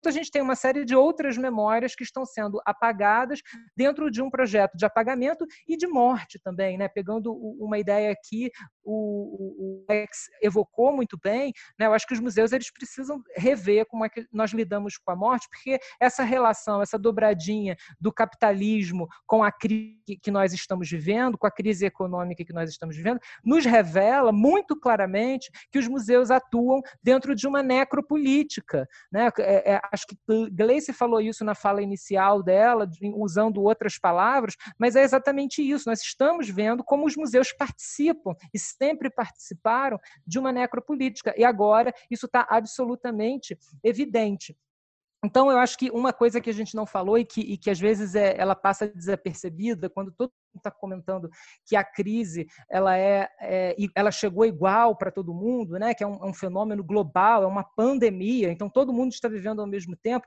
A 0.08 0.12
gente 0.12 0.30
tem 0.30 0.42
uma 0.42 0.54
série 0.54 0.84
de 0.84 0.94
outras 0.94 1.36
memórias 1.36 1.94
que 1.94 2.02
estão 2.02 2.24
sendo 2.24 2.60
apagadas 2.64 3.40
dentro 3.76 4.10
de 4.10 4.22
um 4.22 4.30
projeto 4.30 4.76
de 4.76 4.84
apagamento 4.84 5.44
e 5.68 5.76
de 5.76 5.86
morte 5.86 6.38
também, 6.42 6.78
né? 6.78 6.88
Pegando 6.88 7.32
uma 7.32 7.78
ideia 7.78 8.10
aqui, 8.10 8.50
o, 8.82 9.82
o, 9.82 9.84
Alex 9.88 10.28
evocou 10.42 10.92
muito 10.92 11.18
bem, 11.22 11.52
né? 11.78 11.86
Eu 11.86 11.94
acho 11.94 12.06
que 12.06 12.14
os 12.14 12.20
museus 12.20 12.52
eles 12.52 12.72
precisam 12.72 13.22
rever 13.36 13.86
como 13.86 14.04
é 14.04 14.08
que 14.08 14.26
nós 14.32 14.52
lidamos 14.52 14.96
com 14.96 15.10
a 15.10 15.16
morte, 15.16 15.48
porque 15.48 15.78
essa 16.00 16.22
relação, 16.22 16.82
essa 16.82 16.98
dobradinha 16.98 17.76
do 18.00 18.12
capitalismo 18.12 19.06
com 19.26 19.42
a 19.44 19.52
crise 19.52 20.18
que 20.22 20.30
nós 20.30 20.52
estamos 20.52 20.88
vivendo, 20.88 21.38
com 21.38 21.46
a 21.46 21.50
crise 21.50 21.86
econômica 21.86 22.44
que 22.44 22.52
nós 22.52 22.70
estamos 22.70 22.96
vivendo, 22.96 23.20
nos 23.44 23.64
revela 23.64 24.32
muito 24.32 24.78
claramente 24.78 25.50
que 25.70 25.78
os 25.78 25.86
museus 25.86 26.30
atuam 26.30 26.80
dentro 27.02 27.34
de 27.34 27.46
uma 27.46 27.62
necropolítica, 27.62 28.88
né? 29.12 29.30
Acho 29.92 30.06
que 30.06 30.16
Gleice 30.50 30.92
falou 30.92 31.20
isso 31.20 31.44
na 31.44 31.54
fala 31.54 31.82
inicial 31.82 32.42
dela, 32.42 32.88
usando 33.14 33.62
outras 33.62 33.98
palavras, 33.98 34.56
mas 34.78 34.96
é 34.96 35.02
exatamente 35.02 35.62
isso. 35.62 35.88
Nós 35.88 36.00
estamos 36.00 36.48
vendo 36.48 36.84
como 36.84 37.06
os 37.06 37.16
museus 37.16 37.52
participam 37.52 38.34
e 38.52 38.58
sempre 38.58 39.10
participaram 39.10 39.98
de 40.26 40.38
uma 40.38 40.52
necropolítica. 40.52 41.34
E 41.36 41.44
agora 41.44 41.94
isso 42.10 42.26
está 42.26 42.46
absolutamente 42.48 43.58
evidente. 43.82 44.56
Então, 45.22 45.50
eu 45.50 45.58
acho 45.58 45.76
que 45.76 45.90
uma 45.90 46.12
coisa 46.14 46.40
que 46.40 46.48
a 46.48 46.52
gente 46.52 46.74
não 46.74 46.86
falou 46.86 47.18
e 47.18 47.24
que, 47.26 47.42
e 47.42 47.58
que 47.58 47.68
às 47.70 47.78
vezes 47.78 48.14
é, 48.14 48.34
ela 48.38 48.54
passa 48.54 48.88
desapercebida 48.88 49.90
quando 49.90 50.10
todo 50.12 50.30
mundo 50.30 50.56
está 50.56 50.70
comentando 50.70 51.28
que 51.66 51.76
a 51.76 51.84
crise 51.84 52.46
ela 52.70 52.96
é, 52.96 53.28
é 53.38 53.76
ela 53.94 54.10
chegou 54.10 54.46
igual 54.46 54.96
para 54.96 55.10
todo 55.10 55.34
mundo, 55.34 55.78
né? 55.78 55.92
Que 55.92 56.02
é 56.02 56.06
um, 56.06 56.24
é 56.24 56.26
um 56.26 56.32
fenômeno 56.32 56.82
global, 56.82 57.42
é 57.42 57.46
uma 57.46 57.64
pandemia. 57.64 58.50
Então, 58.50 58.70
todo 58.70 58.94
mundo 58.94 59.12
está 59.12 59.28
vivendo 59.28 59.60
ao 59.60 59.66
mesmo 59.66 59.94
tempo 59.94 60.26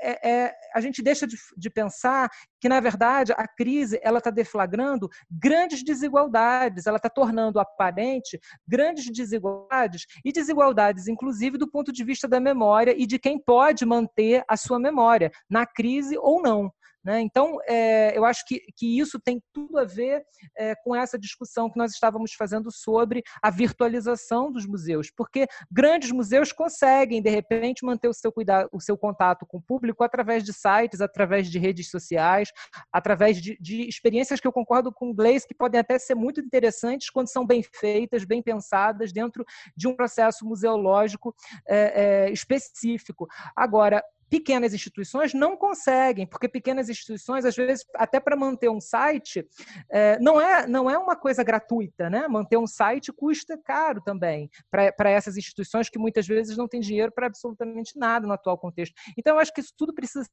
é, 0.00 0.30
é, 0.30 0.54
a 0.74 0.80
gente 0.80 1.02
deixa 1.02 1.26
de, 1.26 1.36
de, 1.56 1.70
pensar 1.70 2.30
que, 2.60 2.68
na 2.68 2.80
verdade, 2.80 3.32
a 3.32 3.46
crise 3.46 3.98
ela 4.02 4.18
está 4.18 4.30
deflagrando 4.30 5.08
grandes 5.30 5.82
desigualdades, 5.82 6.86
ela 6.86 6.96
está 6.96 7.08
tornando 7.08 7.60
aparente 7.60 8.38
grandes 8.66 9.10
desigualdades 9.10 10.06
e 10.24 10.32
desigualdades, 10.32 11.08
inclusive, 11.08 11.58
do 11.58 11.70
ponto 11.70 11.92
de 11.92 12.04
vista 12.04 12.28
da 12.28 12.40
memória 12.40 12.94
e 12.96 13.06
de 13.06 13.18
quem 13.18 13.38
pode 13.38 13.84
manter 13.84 14.44
a 14.48 14.56
sua 14.56 14.78
memória, 14.78 15.30
na 15.48 15.66
crise 15.66 16.16
ou 16.18 16.42
não. 16.42 16.72
Né? 17.08 17.22
Então, 17.22 17.56
é, 17.66 18.14
eu 18.14 18.22
acho 18.22 18.44
que, 18.46 18.60
que 18.76 18.98
isso 18.98 19.18
tem 19.18 19.42
tudo 19.50 19.78
a 19.78 19.84
ver 19.84 20.22
é, 20.54 20.74
com 20.84 20.94
essa 20.94 21.18
discussão 21.18 21.70
que 21.70 21.78
nós 21.78 21.92
estávamos 21.92 22.34
fazendo 22.34 22.70
sobre 22.70 23.22
a 23.42 23.50
virtualização 23.50 24.52
dos 24.52 24.66
museus, 24.66 25.10
porque 25.16 25.46
grandes 25.72 26.12
museus 26.12 26.52
conseguem, 26.52 27.22
de 27.22 27.30
repente, 27.30 27.82
manter 27.82 28.08
o 28.08 28.12
seu, 28.12 28.30
cuidado, 28.30 28.68
o 28.70 28.78
seu 28.78 28.98
contato 28.98 29.46
com 29.46 29.56
o 29.56 29.62
público 29.62 30.04
através 30.04 30.44
de 30.44 30.52
sites, 30.52 31.00
através 31.00 31.50
de 31.50 31.58
redes 31.58 31.88
sociais, 31.88 32.52
através 32.92 33.40
de, 33.40 33.56
de 33.58 33.88
experiências 33.88 34.38
que 34.38 34.46
eu 34.46 34.52
concordo 34.52 34.92
com 34.92 35.08
o 35.08 35.14
Gleis, 35.14 35.46
que 35.46 35.54
podem 35.54 35.80
até 35.80 35.98
ser 35.98 36.14
muito 36.14 36.42
interessantes 36.42 37.08
quando 37.08 37.32
são 37.32 37.46
bem 37.46 37.62
feitas, 37.62 38.22
bem 38.22 38.42
pensadas, 38.42 39.14
dentro 39.14 39.46
de 39.74 39.88
um 39.88 39.96
processo 39.96 40.44
museológico 40.44 41.34
é, 41.66 42.26
é, 42.26 42.30
específico. 42.30 43.26
Agora, 43.56 44.04
pequenas 44.28 44.74
instituições 44.74 45.34
não 45.34 45.56
conseguem, 45.56 46.26
porque 46.26 46.48
pequenas 46.48 46.88
instituições, 46.88 47.44
às 47.44 47.56
vezes, 47.56 47.84
até 47.94 48.20
para 48.20 48.36
manter 48.36 48.68
um 48.68 48.80
site, 48.80 49.46
é, 49.90 50.18
não, 50.20 50.40
é, 50.40 50.66
não 50.66 50.88
é 50.90 50.98
uma 50.98 51.16
coisa 51.16 51.42
gratuita, 51.42 52.10
né? 52.10 52.28
Manter 52.28 52.56
um 52.56 52.66
site 52.66 53.12
custa 53.12 53.58
caro 53.58 54.00
também 54.02 54.50
para 54.70 55.10
essas 55.10 55.36
instituições 55.36 55.88
que 55.88 55.98
muitas 55.98 56.26
vezes 56.26 56.56
não 56.56 56.68
têm 56.68 56.80
dinheiro 56.80 57.12
para 57.12 57.26
absolutamente 57.26 57.98
nada 57.98 58.26
no 58.26 58.32
atual 58.32 58.58
contexto. 58.58 58.94
Então, 59.16 59.34
eu 59.34 59.40
acho 59.40 59.52
que 59.52 59.60
isso 59.60 59.72
tudo 59.76 59.94
precisa 59.94 60.28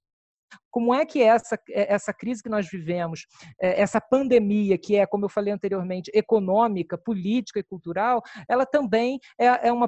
como 0.70 0.94
é 0.94 1.06
que 1.06 1.22
essa, 1.22 1.58
essa 1.70 2.14
crise 2.14 2.44
que 2.44 2.50
nós 2.50 2.70
vivemos, 2.70 3.26
é, 3.60 3.82
essa 3.82 4.00
pandemia, 4.00 4.78
que 4.78 4.96
é, 4.96 5.06
como 5.06 5.26
eu 5.26 5.30
falei 5.30 5.54
anteriormente, 5.54 6.12
econômica, 6.14 6.98
política 6.98 7.60
e 7.60 7.64
cultural, 7.64 8.22
ela 8.48 8.66
também 8.66 9.20
é, 9.40 9.68
é 9.68 9.72
uma 9.72 9.88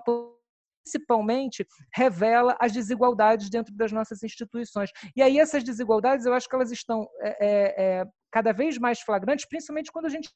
principalmente 0.87 1.67
revela 1.93 2.55
as 2.59 2.71
desigualdades 2.71 3.49
dentro 3.49 3.75
das 3.75 3.91
nossas 3.91 4.23
instituições. 4.23 4.89
E 5.15 5.21
aí 5.21 5.37
essas 5.37 5.63
desigualdades, 5.63 6.25
eu 6.25 6.33
acho 6.33 6.47
que 6.47 6.55
elas 6.55 6.71
estão 6.71 7.07
é, 7.19 7.45
é, 7.45 7.99
é 7.99 8.05
cada 8.31 8.53
vez 8.53 8.77
mais 8.77 9.01
flagrantes, 9.01 9.47
principalmente 9.47 9.91
quando 9.91 10.05
a 10.05 10.09
gente 10.09 10.29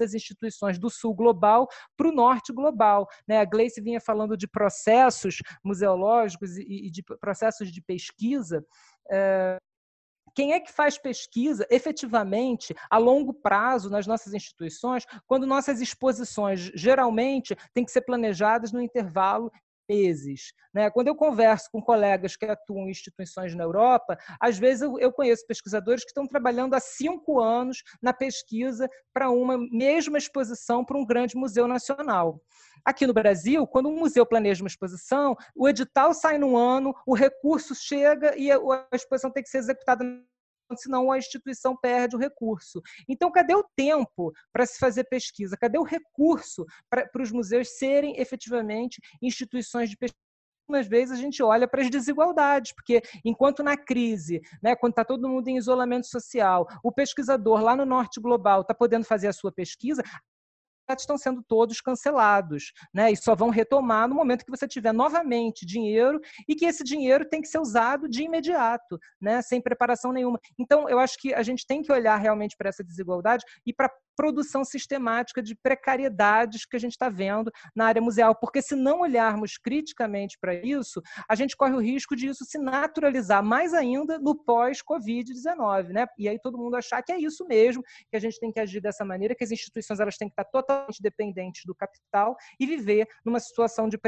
das 0.00 0.14
instituições 0.14 0.80
do 0.80 0.90
sul 0.90 1.14
global 1.14 1.68
para 1.96 2.08
o 2.08 2.12
norte 2.12 2.52
global. 2.52 3.06
Né? 3.26 3.38
A 3.38 3.44
Gleice 3.44 3.80
vinha 3.80 4.00
falando 4.00 4.36
de 4.36 4.48
processos 4.48 5.36
museológicos 5.64 6.58
e 6.58 6.90
de 6.90 7.04
processos 7.04 7.70
de 7.70 7.80
pesquisa. 7.80 8.66
É, 9.08 9.58
quem 10.36 10.52
é 10.52 10.60
que 10.60 10.70
faz 10.70 10.98
pesquisa 10.98 11.66
efetivamente 11.70 12.74
a 12.90 12.98
longo 12.98 13.32
prazo 13.32 13.88
nas 13.88 14.06
nossas 14.06 14.34
instituições, 14.34 15.06
quando 15.26 15.46
nossas 15.46 15.80
exposições 15.80 16.70
geralmente 16.74 17.56
têm 17.72 17.86
que 17.86 17.90
ser 17.90 18.02
planejadas 18.02 18.70
no 18.70 18.82
intervalo 18.82 19.50
meses. 19.88 20.52
Né? 20.72 20.90
Quando 20.90 21.08
eu 21.08 21.14
converso 21.14 21.68
com 21.70 21.80
colegas 21.80 22.36
que 22.36 22.44
atuam 22.44 22.86
em 22.86 22.90
instituições 22.90 23.54
na 23.54 23.64
Europa, 23.64 24.16
às 24.40 24.58
vezes 24.58 24.82
eu, 24.82 24.98
eu 24.98 25.12
conheço 25.12 25.46
pesquisadores 25.46 26.04
que 26.04 26.10
estão 26.10 26.26
trabalhando 26.26 26.74
há 26.74 26.80
cinco 26.80 27.40
anos 27.40 27.82
na 28.02 28.12
pesquisa 28.12 28.88
para 29.12 29.30
uma 29.30 29.56
mesma 29.58 30.18
exposição 30.18 30.84
para 30.84 30.98
um 30.98 31.06
grande 31.06 31.36
museu 31.36 31.66
nacional. 31.66 32.40
Aqui 32.84 33.06
no 33.06 33.14
Brasil, 33.14 33.66
quando 33.66 33.88
um 33.88 33.98
museu 33.98 34.24
planeja 34.24 34.62
uma 34.62 34.68
exposição, 34.68 35.36
o 35.54 35.68
edital 35.68 36.14
sai 36.14 36.38
no 36.38 36.56
ano, 36.56 36.94
o 37.06 37.14
recurso 37.14 37.74
chega 37.74 38.36
e 38.36 38.50
a 38.50 38.60
exposição 38.92 39.30
tem 39.30 39.42
que 39.42 39.48
ser 39.48 39.58
executada 39.58 40.04
senão 40.74 41.12
a 41.12 41.18
instituição 41.18 41.76
perde 41.76 42.16
o 42.16 42.18
recurso. 42.18 42.82
Então, 43.08 43.30
cadê 43.30 43.54
o 43.54 43.64
tempo 43.76 44.32
para 44.52 44.66
se 44.66 44.78
fazer 44.78 45.04
pesquisa? 45.04 45.56
Cadê 45.56 45.78
o 45.78 45.84
recurso 45.84 46.64
para, 46.90 47.08
os 47.22 47.30
museus 47.30 47.76
serem 47.76 48.18
efetivamente 48.18 49.00
instituições 49.22 49.90
de 49.90 49.96
pesquisa? 49.96 50.16
Algumas 50.68 50.88
vezes 50.88 51.16
a 51.16 51.20
gente 51.20 51.40
olha 51.44 51.68
para 51.68 51.80
as 51.80 51.88
desigualdades, 51.88 52.72
porque 52.74 53.00
enquanto 53.24 53.62
na 53.62 53.76
crise, 53.76 54.40
né, 54.60 54.74
quando 54.74 54.94
está 54.94 55.04
todo 55.04 55.28
mundo 55.28 55.46
em 55.46 55.56
isolamento 55.56 56.08
social, 56.08 56.66
o 56.82 56.90
pesquisador 56.90 57.60
lá 57.60 57.76
no 57.76 57.86
norte 57.86 58.20
global 58.20 58.62
está 58.62 58.74
podendo 58.74 59.04
fazer 59.04 59.28
a 59.28 59.32
sua 59.32 59.52
pesquisa, 59.52 60.02
estão 60.94 61.18
sendo 61.18 61.42
todos 61.42 61.80
cancelados, 61.80 62.72
né? 62.92 63.10
E 63.10 63.16
só 63.16 63.34
vão 63.34 63.50
retomar 63.50 64.08
no 64.08 64.14
momento 64.14 64.44
que 64.44 64.50
você 64.50 64.66
tiver 64.68 64.92
novamente 64.92 65.66
dinheiro 65.66 66.20
e 66.48 66.54
que 66.54 66.64
esse 66.64 66.84
dinheiro 66.84 67.28
tem 67.28 67.40
que 67.40 67.48
ser 67.48 67.58
usado 67.58 68.08
de 68.08 68.22
imediato, 68.22 68.98
né? 69.20 69.42
Sem 69.42 69.60
preparação 69.60 70.12
nenhuma. 70.12 70.38
Então, 70.58 70.88
eu 70.88 70.98
acho 70.98 71.18
que 71.18 71.34
a 71.34 71.42
gente 71.42 71.66
tem 71.66 71.82
que 71.82 71.92
olhar 71.92 72.16
realmente 72.16 72.56
para 72.56 72.68
essa 72.68 72.84
desigualdade 72.84 73.44
e 73.66 73.72
para 73.72 73.90
produção 74.16 74.64
sistemática 74.64 75.42
de 75.42 75.54
precariedades 75.54 76.64
que 76.64 76.76
a 76.76 76.80
gente 76.80 76.92
está 76.92 77.08
vendo 77.08 77.52
na 77.74 77.86
área 77.86 78.00
museal, 78.00 78.34
porque 78.34 78.62
se 78.62 78.74
não 78.74 79.00
olharmos 79.00 79.58
criticamente 79.58 80.38
para 80.40 80.54
isso, 80.54 81.02
a 81.28 81.34
gente 81.34 81.56
corre 81.56 81.74
o 81.74 81.80
risco 81.80 82.16
de 82.16 82.26
isso 82.26 82.44
se 82.44 82.58
naturalizar 82.58 83.44
mais 83.44 83.74
ainda 83.74 84.18
no 84.18 84.34
pós-Covid-19, 84.34 85.88
né? 85.88 86.06
E 86.18 86.28
aí 86.28 86.38
todo 86.38 86.58
mundo 86.58 86.76
achar 86.76 87.02
que 87.02 87.12
é 87.12 87.18
isso 87.18 87.46
mesmo, 87.46 87.82
que 88.10 88.16
a 88.16 88.20
gente 88.20 88.40
tem 88.40 88.50
que 88.50 88.58
agir 88.58 88.80
dessa 88.80 89.04
maneira, 89.04 89.34
que 89.34 89.44
as 89.44 89.50
instituições 89.50 90.00
elas 90.00 90.16
têm 90.16 90.28
que 90.28 90.32
estar 90.32 90.44
totalmente 90.44 91.02
dependentes 91.02 91.62
do 91.66 91.74
capital 91.74 92.36
e 92.58 92.66
viver 92.66 93.06
numa 93.24 93.38
situação 93.38 93.88
de 93.88 93.98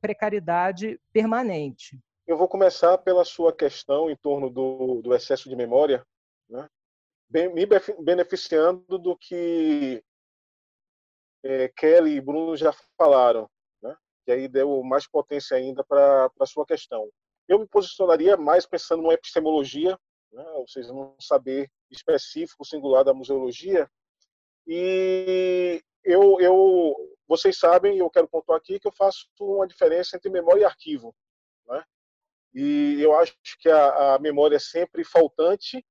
precariedade 0.00 1.00
permanente. 1.12 1.98
Eu 2.26 2.36
vou 2.36 2.48
começar 2.48 2.98
pela 2.98 3.24
sua 3.24 3.52
questão 3.52 4.10
em 4.10 4.16
torno 4.16 4.50
do, 4.50 5.00
do 5.02 5.14
excesso 5.14 5.48
de 5.48 5.56
memória, 5.56 6.04
né? 6.48 6.68
Me 7.30 7.66
beneficiando 8.00 8.98
do 8.98 9.16
que 9.16 10.02
é, 11.44 11.68
Kelly 11.68 12.16
e 12.16 12.20
Bruno 12.20 12.56
já 12.56 12.72
falaram, 12.96 13.48
né? 13.82 13.96
que 14.24 14.32
aí 14.32 14.48
deu 14.48 14.82
mais 14.82 15.06
potência 15.06 15.56
ainda 15.56 15.84
para 15.84 16.30
a 16.40 16.46
sua 16.46 16.64
questão. 16.64 17.08
Eu 17.48 17.58
me 17.58 17.66
posicionaria 17.66 18.36
mais 18.36 18.66
pensando 18.66 19.02
numa 19.02 19.14
epistemologia, 19.14 19.98
né? 20.32 20.44
ou 20.52 20.66
seja, 20.68 20.92
num 20.92 21.14
saber 21.20 21.70
específico, 21.90 22.64
singular 22.64 23.04
da 23.04 23.14
museologia, 23.14 23.88
e 24.66 25.80
eu, 26.04 26.40
eu, 26.40 26.94
vocês 27.28 27.58
sabem, 27.58 27.98
eu 27.98 28.10
quero 28.10 28.28
pontuar 28.28 28.58
aqui, 28.58 28.80
que 28.80 28.88
eu 28.88 28.92
faço 28.92 29.26
uma 29.40 29.66
diferença 29.66 30.16
entre 30.16 30.30
memória 30.30 30.62
e 30.62 30.64
arquivo. 30.64 31.14
Né? 31.66 31.84
E 32.54 33.00
eu 33.00 33.16
acho 33.16 33.36
que 33.60 33.68
a, 33.68 34.14
a 34.14 34.18
memória 34.18 34.56
é 34.56 34.60
sempre 34.60 35.04
faltante 35.04 35.84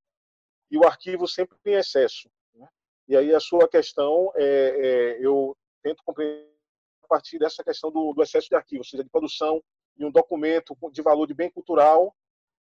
e 0.70 0.76
o 0.76 0.86
arquivo 0.86 1.26
sempre 1.26 1.56
em 1.66 1.74
excesso. 1.74 2.28
Né? 2.54 2.68
E 3.08 3.16
aí 3.16 3.34
a 3.34 3.40
sua 3.40 3.68
questão, 3.68 4.32
é, 4.34 4.44
é, 4.44 5.26
eu 5.26 5.56
tento 5.82 6.02
compreender 6.04 6.50
a 7.04 7.08
partir 7.08 7.38
dessa 7.38 7.62
questão 7.62 7.90
do, 7.90 8.12
do, 8.12 8.22
excesso 8.22 8.48
de 8.48 8.56
arquivo, 8.56 8.80
ou 8.80 8.84
seja, 8.84 9.04
de 9.04 9.10
produção 9.10 9.62
de 9.96 10.04
um 10.04 10.10
documento 10.10 10.76
de 10.90 11.02
valor 11.02 11.26
de 11.26 11.34
bem 11.34 11.50
cultural, 11.50 12.14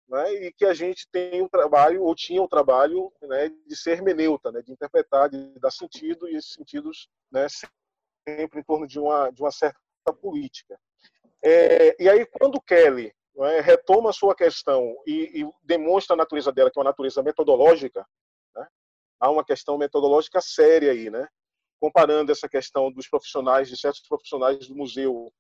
né? 0.08 0.34
e 0.34 0.54
que 0.54 0.66
a 0.66 0.74
gente 0.74 1.08
tem 1.12 1.42
o 1.42 1.50
trabalho, 1.50 2.04
ou 2.04 2.16
tinha 2.16 2.42
o 2.42 2.48
trabalho, 2.48 3.12
né, 3.24 3.50
de 3.50 3.76
ser 3.76 3.92
hermeneuta, 3.92 4.52
né, 4.52 4.62
de 4.62 4.72
interpretar, 4.72 5.30
de 5.30 5.60
dar 5.60 5.72
sentido, 5.72 6.30
e 6.30 6.36
esses 6.36 6.54
sentidos 6.54 7.10
né, 7.32 7.48
sempre 8.28 8.60
em 8.60 8.64
torno 8.64 8.88
de 8.88 9.00
uma, 9.00 9.32
de 9.32 9.42
uma 9.42 9.52
certa 9.52 9.80
política. 10.22 10.80
É, 11.44 12.02
e 12.02 12.08
aí, 12.08 12.26
quando 12.26 12.62
Kelly 12.62 13.14
é, 13.40 13.62
retoma 13.62 14.14
sua 14.14 14.36
questão 14.36 14.96
e, 15.06 15.42
e, 15.42 15.50
demonstra 15.64 16.14
a 16.14 16.18
natureza 16.18 16.52
dela, 16.52 16.72
que 16.72 16.80
é 16.80 16.82
uma 16.82 16.90
natureza 16.90 17.22
metodológica, 17.22 18.06
né? 18.56 18.68
há 19.20 19.30
uma 19.30 19.44
questão 19.44 19.78
metodológica 19.78 20.40
séria 20.42 20.92
aí, 20.92 21.10
né? 21.10 21.28
comparando 21.80 22.32
essa 22.32 22.48
questão 22.48 22.92
dos 22.92 23.08
profissionais, 23.08 23.68
de 23.68 23.78
certos 23.78 24.02
profissionais 24.08 24.68
do 24.68 24.76
museu, 24.76 25.32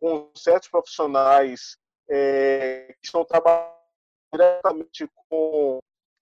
com 0.00 0.30
certos 0.34 0.68
profissionais 0.68 1.76
é, 2.08 2.94
que 3.00 3.06
estão 3.06 3.24
trabalhando 3.24 3.82
diretamente 4.32 5.06
com 5.28 5.78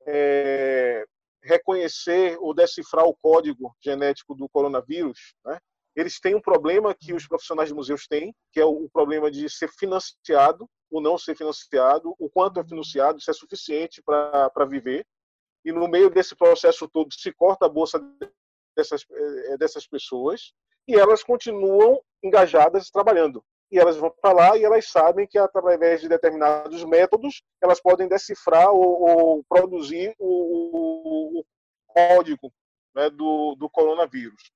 é, 0.06 1.04
reconhecer 1.42 2.36
ou 2.40 2.52
decifrar 2.52 3.06
o 3.06 3.16
código 3.16 3.74
genético 3.80 4.34
do 4.34 4.48
coronavírus, 4.48 5.34
né? 5.44 5.58
Eles 6.00 6.18
têm 6.18 6.34
um 6.34 6.40
problema 6.40 6.94
que 6.94 7.12
os 7.12 7.26
profissionais 7.26 7.68
de 7.68 7.74
museus 7.74 8.06
têm, 8.06 8.34
que 8.52 8.60
é 8.60 8.64
o 8.64 8.88
problema 8.90 9.30
de 9.30 9.48
ser 9.48 9.68
financiado 9.68 10.68
ou 10.90 11.00
não 11.00 11.18
ser 11.18 11.36
financiado, 11.36 12.14
o 12.18 12.28
quanto 12.28 12.58
é 12.58 12.64
financiado, 12.64 13.20
se 13.20 13.30
é 13.30 13.34
suficiente 13.34 14.02
para 14.02 14.64
viver. 14.66 15.06
E 15.64 15.72
no 15.72 15.86
meio 15.86 16.10
desse 16.10 16.34
processo 16.34 16.88
todo 16.88 17.12
se 17.12 17.32
corta 17.32 17.66
a 17.66 17.68
bolsa 17.68 18.00
dessas, 18.76 19.04
eh, 19.10 19.56
dessas 19.58 19.86
pessoas 19.86 20.52
e 20.88 20.94
elas 20.94 21.22
continuam 21.22 22.00
engajadas 22.22 22.90
trabalhando. 22.90 23.44
E 23.70 23.78
elas 23.78 23.96
vão 23.96 24.10
para 24.20 24.32
lá 24.32 24.56
e 24.56 24.64
elas 24.64 24.88
sabem 24.88 25.26
que 25.26 25.38
através 25.38 26.00
de 26.00 26.08
determinados 26.08 26.82
métodos 26.84 27.42
elas 27.62 27.80
podem 27.80 28.08
decifrar 28.08 28.70
ou, 28.70 29.02
ou 29.02 29.44
produzir 29.44 30.14
o, 30.18 31.38
o, 31.38 31.44
código 31.86 32.52
né, 32.94 33.10
do, 33.10 33.54
do 33.56 33.68
coronavírus. 33.68 34.50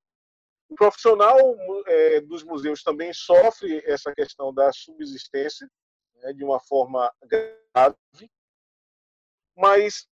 Profissional 0.75 1.39
é, 1.87 2.21
dos 2.21 2.43
museus 2.43 2.83
também 2.83 3.13
sofre 3.13 3.83
essa 3.87 4.13
questão 4.15 4.53
da 4.53 4.73
subsistência 4.73 5.69
né, 6.17 6.33
de 6.33 6.45
uma 6.45 6.61
forma 6.61 7.13
grave, 7.23 8.31
mas 9.57 10.07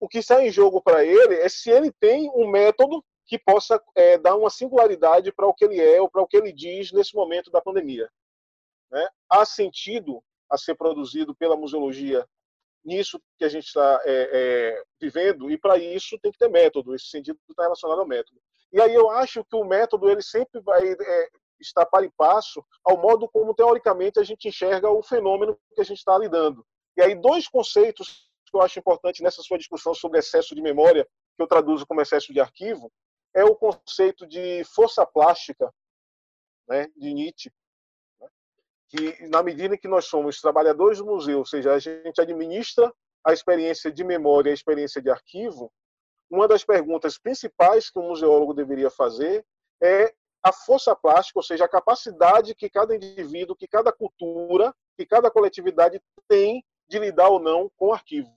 o 0.00 0.08
que 0.08 0.18
está 0.18 0.42
em 0.42 0.50
jogo 0.50 0.82
para 0.82 1.04
ele 1.04 1.34
é 1.34 1.48
se 1.48 1.70
ele 1.70 1.92
tem 1.92 2.30
um 2.30 2.48
método 2.48 3.04
que 3.26 3.38
possa 3.38 3.80
é, 3.94 4.18
dar 4.18 4.34
uma 4.34 4.50
singularidade 4.50 5.30
para 5.32 5.46
o 5.46 5.54
que 5.54 5.64
ele 5.64 5.80
é 5.80 6.00
ou 6.00 6.10
para 6.10 6.22
o 6.22 6.26
que 6.26 6.36
ele 6.36 6.52
diz 6.52 6.90
nesse 6.90 7.14
momento 7.14 7.50
da 7.50 7.60
pandemia. 7.60 8.10
Né? 8.90 9.08
Há 9.28 9.44
sentido 9.44 10.22
a 10.50 10.58
ser 10.58 10.74
produzido 10.74 11.34
pela 11.34 11.56
museologia 11.56 12.26
nisso 12.84 13.20
que 13.38 13.44
a 13.44 13.48
gente 13.48 13.66
está 13.66 14.00
é, 14.04 14.30
é, 14.32 14.82
vivendo, 15.00 15.50
e 15.50 15.58
para 15.58 15.78
isso 15.78 16.18
tem 16.18 16.32
que 16.32 16.38
ter 16.38 16.48
método, 16.48 16.94
esse 16.94 17.06
sentido 17.06 17.38
está 17.48 17.62
relacionado 17.62 18.00
ao 18.00 18.06
método. 18.06 18.40
E 18.72 18.80
aí 18.80 18.94
eu 18.94 19.10
acho 19.10 19.44
que 19.44 19.56
o 19.56 19.64
método 19.64 20.08
ele 20.08 20.22
sempre 20.22 20.60
vai 20.60 20.92
é, 20.92 21.28
estar 21.60 21.86
para 21.86 22.04
e 22.04 22.10
passo 22.10 22.64
ao 22.84 22.96
modo 22.96 23.28
como, 23.28 23.54
teoricamente, 23.54 24.18
a 24.18 24.22
gente 24.22 24.48
enxerga 24.48 24.88
o 24.90 25.02
fenômeno 25.02 25.58
que 25.74 25.80
a 25.80 25.84
gente 25.84 25.98
está 25.98 26.16
lidando. 26.16 26.64
E 26.96 27.02
aí 27.02 27.14
dois 27.14 27.48
conceitos 27.48 28.30
que 28.50 28.56
eu 28.56 28.62
acho 28.62 28.78
importante 28.78 29.22
nessa 29.22 29.42
sua 29.42 29.58
discussão 29.58 29.94
sobre 29.94 30.18
excesso 30.18 30.54
de 30.54 30.60
memória, 30.60 31.06
que 31.36 31.42
eu 31.42 31.46
traduzo 31.46 31.86
como 31.86 32.00
excesso 32.00 32.32
de 32.32 32.40
arquivo, 32.40 32.92
é 33.34 33.44
o 33.44 33.54
conceito 33.54 34.26
de 34.26 34.64
força 34.64 35.06
plástica, 35.06 35.72
né, 36.68 36.88
de 36.96 37.14
Nietzsche, 37.14 37.52
que 38.88 39.28
na 39.28 39.42
medida 39.42 39.74
em 39.74 39.78
que 39.78 39.86
nós 39.86 40.06
somos 40.06 40.40
trabalhadores 40.40 40.98
do 40.98 41.06
museu, 41.06 41.38
ou 41.38 41.46
seja, 41.46 41.72
a 41.72 41.78
gente 41.78 42.20
administra 42.20 42.92
a 43.24 43.32
experiência 43.32 43.92
de 43.92 44.02
memória, 44.02 44.50
a 44.50 44.54
experiência 44.54 45.00
de 45.00 45.10
arquivo, 45.10 45.72
uma 46.30 46.46
das 46.46 46.64
perguntas 46.64 47.18
principais 47.18 47.90
que 47.90 47.98
um 47.98 48.08
museólogo 48.08 48.54
deveria 48.54 48.90
fazer 48.90 49.44
é 49.82 50.14
a 50.42 50.52
força 50.52 50.94
plástica, 50.96 51.38
ou 51.38 51.42
seja, 51.42 51.64
a 51.64 51.68
capacidade 51.68 52.54
que 52.54 52.70
cada 52.70 52.94
indivíduo, 52.94 53.56
que 53.56 53.66
cada 53.66 53.92
cultura, 53.92 54.74
que 54.96 55.04
cada 55.04 55.30
coletividade 55.30 56.00
tem 56.28 56.64
de 56.88 56.98
lidar 56.98 57.28
ou 57.28 57.40
não 57.40 57.70
com 57.76 57.88
o 57.88 57.92
arquivo. 57.92 58.30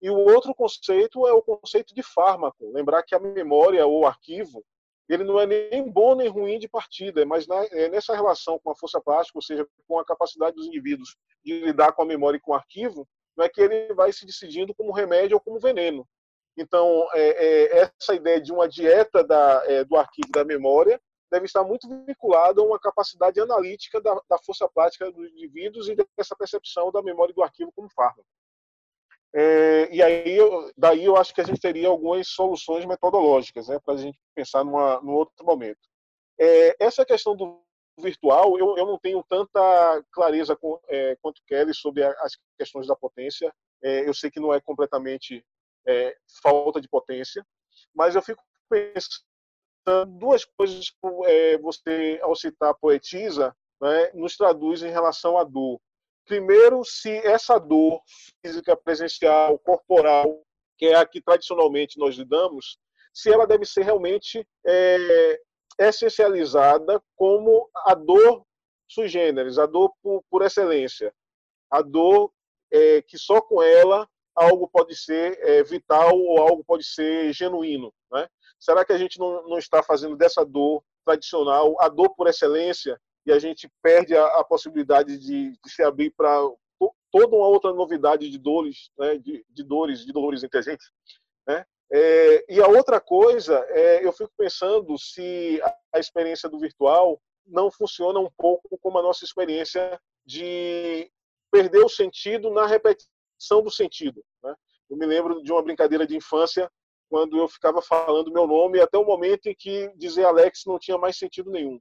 E 0.00 0.08
o 0.08 0.16
outro 0.16 0.54
conceito 0.54 1.26
é 1.26 1.32
o 1.32 1.42
conceito 1.42 1.94
de 1.94 2.02
fármaco. 2.02 2.70
Lembrar 2.72 3.02
que 3.02 3.14
a 3.14 3.18
memória 3.18 3.84
ou 3.86 4.06
arquivo 4.06 4.64
ele 5.08 5.24
não 5.24 5.40
é 5.40 5.46
nem 5.46 5.90
bom 5.90 6.14
nem 6.14 6.28
ruim 6.28 6.56
de 6.58 6.68
partida, 6.68 7.26
mas 7.26 7.44
é 7.72 7.88
nessa 7.88 8.14
relação 8.14 8.60
com 8.60 8.70
a 8.70 8.76
força 8.76 9.00
plástica, 9.00 9.38
ou 9.38 9.42
seja, 9.42 9.66
com 9.88 9.98
a 9.98 10.04
capacidade 10.04 10.54
dos 10.54 10.68
indivíduos 10.68 11.16
de 11.44 11.60
lidar 11.60 11.92
com 11.92 12.02
a 12.02 12.06
memória 12.06 12.36
e 12.36 12.40
com 12.40 12.52
o 12.52 12.54
arquivo, 12.54 13.08
não 13.36 13.44
é 13.44 13.48
que 13.48 13.60
ele 13.60 13.92
vai 13.92 14.12
se 14.12 14.24
decidindo 14.24 14.72
como 14.72 14.92
remédio 14.92 15.36
ou 15.36 15.40
como 15.40 15.58
veneno. 15.58 16.06
Então, 16.56 17.08
é, 17.14 17.28
é, 17.28 17.90
essa 17.98 18.14
ideia 18.14 18.40
de 18.40 18.52
uma 18.52 18.68
dieta 18.68 19.24
da, 19.24 19.62
é, 19.66 19.84
do 19.84 19.96
arquivo 19.96 20.30
da 20.30 20.44
memória 20.44 21.00
deve 21.30 21.46
estar 21.46 21.62
muito 21.62 21.88
vinculada 22.04 22.60
a 22.60 22.64
uma 22.64 22.78
capacidade 22.78 23.40
analítica 23.40 24.00
da, 24.00 24.20
da 24.28 24.38
força 24.38 24.68
plástica 24.68 25.10
dos 25.12 25.30
indivíduos 25.30 25.88
e 25.88 25.96
dessa 26.16 26.34
percepção 26.36 26.90
da 26.90 27.02
memória 27.02 27.32
do 27.32 27.42
arquivo 27.42 27.72
como 27.72 27.88
fármaco. 27.88 28.26
É, 29.32 29.88
e 29.94 30.02
aí, 30.02 30.38
daí 30.76 31.04
eu 31.04 31.16
acho 31.16 31.32
que 31.32 31.40
a 31.40 31.44
gente 31.44 31.60
teria 31.60 31.86
algumas 31.86 32.26
soluções 32.26 32.84
metodológicas 32.84 33.68
né, 33.68 33.78
para 33.78 33.94
a 33.94 33.96
gente 33.96 34.18
pensar 34.34 34.64
numa, 34.64 35.00
num 35.02 35.12
outro 35.12 35.46
momento. 35.46 35.78
É, 36.38 36.74
essa 36.80 37.04
questão 37.04 37.36
do 37.36 37.62
virtual, 38.00 38.58
eu, 38.58 38.76
eu 38.76 38.86
não 38.86 38.98
tenho 38.98 39.22
tanta 39.28 40.02
clareza 40.10 40.56
com, 40.56 40.80
é, 40.88 41.16
quanto 41.22 41.42
Kelly 41.46 41.72
sobre 41.74 42.02
a, 42.02 42.10
as 42.22 42.36
questões 42.58 42.88
da 42.88 42.96
potência. 42.96 43.52
Eu 43.82 44.12
sei 44.12 44.30
que 44.30 44.40
não 44.40 44.52
é 44.52 44.60
completamente 44.60 45.42
é, 45.86 46.16
falta 46.42 46.80
de 46.80 46.88
potência, 46.88 47.44
mas 47.94 48.14
eu 48.14 48.22
fico 48.22 48.42
pensando 48.68 49.24
duas 50.18 50.44
coisas 50.44 50.92
é, 51.24 51.58
você, 51.58 52.18
ao 52.22 52.34
citar 52.34 52.74
poetisa, 52.74 53.54
né, 53.80 54.10
nos 54.14 54.36
traduz 54.36 54.82
em 54.82 54.90
relação 54.90 55.38
à 55.38 55.44
dor. 55.44 55.80
Primeiro, 56.26 56.84
se 56.84 57.10
essa 57.26 57.58
dor 57.58 58.00
física, 58.40 58.76
presencial, 58.76 59.58
corporal, 59.58 60.42
que 60.78 60.86
é 60.86 60.96
a 60.96 61.06
que 61.06 61.20
tradicionalmente 61.20 61.98
nós 61.98 62.14
lidamos, 62.14 62.78
se 63.12 63.32
ela 63.32 63.46
deve 63.46 63.64
ser 63.64 63.82
realmente 63.82 64.46
é, 64.66 65.40
essencializada 65.78 67.02
como 67.16 67.68
a 67.74 67.94
dor 67.94 68.44
sui 68.88 69.08
generis, 69.08 69.58
a 69.58 69.66
dor 69.66 69.92
por, 70.02 70.22
por 70.30 70.42
excelência, 70.42 71.12
a 71.70 71.80
dor 71.82 72.32
é, 72.72 73.02
que 73.02 73.18
só 73.18 73.40
com 73.40 73.62
ela 73.62 74.08
algo 74.40 74.68
pode 74.68 74.96
ser 74.96 75.38
é, 75.42 75.62
vital 75.62 76.18
ou 76.18 76.38
algo 76.38 76.64
pode 76.64 76.84
ser 76.84 77.32
genuíno. 77.32 77.92
Né? 78.10 78.26
Será 78.58 78.84
que 78.84 78.92
a 78.92 78.98
gente 78.98 79.18
não, 79.18 79.46
não 79.48 79.58
está 79.58 79.82
fazendo 79.82 80.16
dessa 80.16 80.44
dor 80.44 80.82
tradicional 81.04 81.76
a 81.80 81.88
dor 81.88 82.14
por 82.14 82.26
excelência 82.26 82.98
e 83.26 83.32
a 83.32 83.38
gente 83.38 83.70
perde 83.82 84.16
a, 84.16 84.24
a 84.40 84.44
possibilidade 84.44 85.18
de, 85.18 85.50
de, 85.50 85.70
se 85.70 85.82
abrir 85.82 86.10
para 86.10 86.40
toda 87.12 87.36
uma 87.36 87.46
outra 87.46 87.72
novidade 87.72 88.30
de 88.30 88.38
dores, 88.38 88.90
né, 88.98 89.18
de, 89.18 89.44
de, 89.48 89.62
dores, 89.62 90.06
de 90.06 90.12
dores 90.12 90.40
gente, 90.40 90.84
né? 91.46 91.64
É, 91.92 92.44
e 92.48 92.62
a 92.62 92.68
outra 92.68 93.00
coisa, 93.00 93.58
é, 93.68 94.06
eu 94.06 94.12
fico 94.12 94.30
pensando 94.38 94.96
se 94.96 95.60
a 95.92 95.98
experiência 95.98 96.48
do 96.48 96.58
virtual 96.58 97.20
não 97.44 97.68
funciona 97.68 98.20
um 98.20 98.30
pouco 98.38 98.78
como 98.78 98.96
a 98.98 99.02
nossa 99.02 99.24
experiência 99.24 100.00
de 100.24 101.10
perder 101.50 101.84
o 101.84 101.88
sentido 101.88 102.48
na 102.48 102.64
repetição 102.64 103.10
do 103.62 103.70
sentido. 103.70 104.22
Né? 104.42 104.54
Eu 104.88 104.96
me 104.96 105.06
lembro 105.06 105.42
de 105.42 105.52
uma 105.52 105.62
brincadeira 105.62 106.06
de 106.06 106.16
infância 106.16 106.70
quando 107.08 107.36
eu 107.38 107.48
ficava 107.48 107.82
falando 107.82 108.32
meu 108.32 108.46
nome 108.46 108.80
até 108.80 108.96
o 108.96 109.04
momento 109.04 109.46
em 109.46 109.54
que 109.54 109.92
dizer 109.96 110.24
Alex 110.24 110.62
não 110.66 110.78
tinha 110.78 110.96
mais 110.96 111.16
sentido 111.16 111.50
nenhum. 111.50 111.80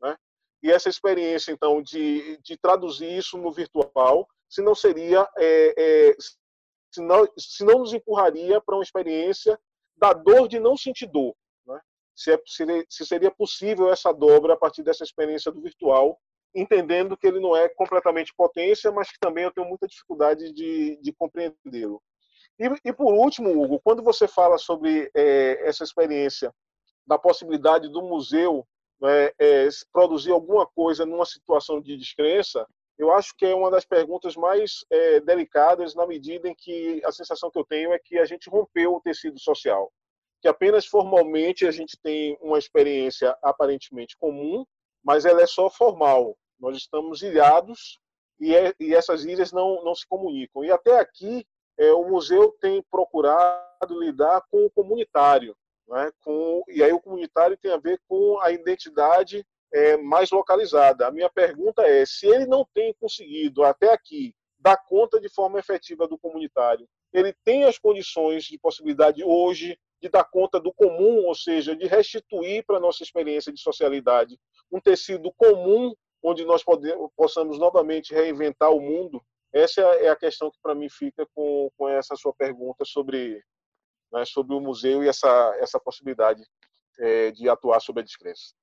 Né? 0.00 0.16
E 0.62 0.70
essa 0.70 0.88
experiência, 0.88 1.50
então, 1.50 1.82
de, 1.82 2.38
de 2.38 2.56
traduzir 2.56 3.10
isso 3.10 3.36
no 3.36 3.50
virtual, 3.52 4.28
se 4.48 4.62
não 4.62 4.74
seria, 4.74 5.28
é, 5.36 5.74
é, 5.76 6.16
se, 6.92 7.00
não, 7.00 7.28
se 7.36 7.64
não 7.64 7.80
nos 7.80 7.92
empurraria 7.92 8.60
para 8.60 8.76
uma 8.76 8.82
experiência 8.82 9.58
da 9.96 10.12
dor 10.12 10.48
de 10.48 10.60
não 10.60 10.76
sentir 10.76 11.06
dor. 11.06 11.34
Né? 11.66 11.80
Se, 12.14 12.32
é, 12.32 12.40
se 12.88 13.04
seria 13.04 13.30
possível 13.30 13.90
essa 13.90 14.12
dobra 14.12 14.54
a 14.54 14.56
partir 14.56 14.82
dessa 14.82 15.02
experiência 15.02 15.50
do 15.50 15.60
virtual, 15.60 16.18
entendendo 16.54 17.16
que 17.16 17.26
ele 17.26 17.40
não 17.40 17.56
é 17.56 17.68
completamente 17.68 18.34
potência, 18.34 18.90
mas 18.90 19.10
que 19.10 19.18
também 19.18 19.44
eu 19.44 19.52
tenho 19.52 19.68
muita 19.68 19.86
dificuldade 19.86 20.52
de, 20.52 20.96
de 21.00 21.12
compreendê-lo. 21.12 22.02
E, 22.58 22.66
e, 22.84 22.92
por 22.92 23.12
último, 23.14 23.50
Hugo, 23.50 23.80
quando 23.80 24.02
você 24.02 24.26
fala 24.26 24.58
sobre 24.58 25.10
é, 25.14 25.68
essa 25.68 25.84
experiência 25.84 26.52
da 27.06 27.18
possibilidade 27.18 27.88
do 27.88 28.02
museu 28.02 28.66
né, 29.00 29.30
é, 29.38 29.68
produzir 29.92 30.32
alguma 30.32 30.66
coisa 30.66 31.06
numa 31.06 31.24
situação 31.24 31.80
de 31.80 31.96
descrença, 31.96 32.66
eu 32.98 33.12
acho 33.12 33.32
que 33.36 33.46
é 33.46 33.54
uma 33.54 33.70
das 33.70 33.84
perguntas 33.84 34.34
mais 34.34 34.84
é, 34.90 35.20
delicadas 35.20 35.94
na 35.94 36.04
medida 36.06 36.48
em 36.48 36.54
que 36.54 37.00
a 37.04 37.12
sensação 37.12 37.50
que 37.50 37.58
eu 37.58 37.64
tenho 37.64 37.92
é 37.92 37.98
que 37.98 38.18
a 38.18 38.24
gente 38.24 38.50
rompeu 38.50 38.94
o 38.94 39.00
tecido 39.00 39.38
social, 39.38 39.92
que 40.42 40.48
apenas 40.48 40.84
formalmente 40.84 41.64
a 41.64 41.70
gente 41.70 41.96
tem 42.02 42.36
uma 42.40 42.58
experiência 42.58 43.36
aparentemente 43.40 44.16
comum, 44.18 44.66
mas 45.04 45.24
ela 45.24 45.42
é 45.42 45.46
só 45.46 45.70
formal. 45.70 46.36
Nós 46.58 46.76
estamos 46.76 47.22
ilhados 47.22 47.98
e, 48.40 48.54
é, 48.54 48.74
e 48.78 48.94
essas 48.94 49.24
ilhas 49.24 49.52
não, 49.52 49.82
não 49.84 49.94
se 49.94 50.06
comunicam. 50.06 50.64
E 50.64 50.70
até 50.70 50.98
aqui 50.98 51.46
é, 51.78 51.92
o 51.92 52.08
museu 52.08 52.54
tem 52.60 52.82
procurado 52.90 53.98
lidar 54.00 54.42
com 54.50 54.66
o 54.66 54.70
comunitário, 54.70 55.56
né? 55.88 56.10
com, 56.20 56.62
e 56.68 56.82
aí 56.82 56.92
o 56.92 57.00
comunitário 57.00 57.56
tem 57.56 57.72
a 57.72 57.76
ver 57.76 58.00
com 58.08 58.40
a 58.40 58.50
identidade 58.50 59.46
é, 59.72 59.96
mais 59.96 60.30
localizada. 60.30 61.06
A 61.06 61.10
minha 61.10 61.30
pergunta 61.30 61.82
é: 61.82 62.04
se 62.04 62.26
ele 62.26 62.46
não 62.46 62.66
tem 62.74 62.94
conseguido 63.00 63.64
até 63.64 63.92
aqui 63.92 64.34
dar 64.58 64.76
conta 64.76 65.20
de 65.20 65.28
forma 65.28 65.58
efetiva 65.58 66.08
do 66.08 66.18
comunitário, 66.18 66.88
ele 67.12 67.32
tem 67.44 67.64
as 67.64 67.78
condições 67.78 68.44
de 68.44 68.58
possibilidade 68.58 69.22
hoje 69.22 69.78
de 70.00 70.08
dar 70.08 70.24
conta 70.24 70.60
do 70.60 70.72
comum, 70.72 71.26
ou 71.26 71.34
seja, 71.34 71.74
de 71.74 71.86
restituir 71.86 72.64
para 72.64 72.76
a 72.76 72.80
nossa 72.80 73.02
experiência 73.02 73.52
de 73.52 73.60
socialidade 73.60 74.38
um 74.70 74.80
tecido 74.80 75.32
comum 75.36 75.94
onde 76.22 76.44
nós 76.44 76.62
podemos, 76.64 77.10
possamos 77.16 77.58
novamente 77.58 78.12
reinventar 78.14 78.70
o 78.70 78.80
mundo? 78.80 79.22
Essa 79.52 79.80
é 79.80 80.08
a 80.08 80.16
questão 80.16 80.50
que 80.50 80.58
para 80.62 80.74
mim 80.74 80.88
fica 80.90 81.26
com, 81.34 81.70
com 81.76 81.88
essa 81.88 82.14
sua 82.16 82.34
pergunta 82.34 82.84
sobre 82.84 83.42
né, 84.12 84.24
sobre 84.24 84.54
o 84.54 84.60
museu 84.60 85.02
e 85.02 85.08
essa, 85.08 85.56
essa 85.58 85.78
possibilidade 85.78 86.42
é, 86.98 87.30
de 87.30 87.48
atuar 87.48 87.80
sobre 87.80 88.02
a 88.02 88.04
descrença. 88.04 88.54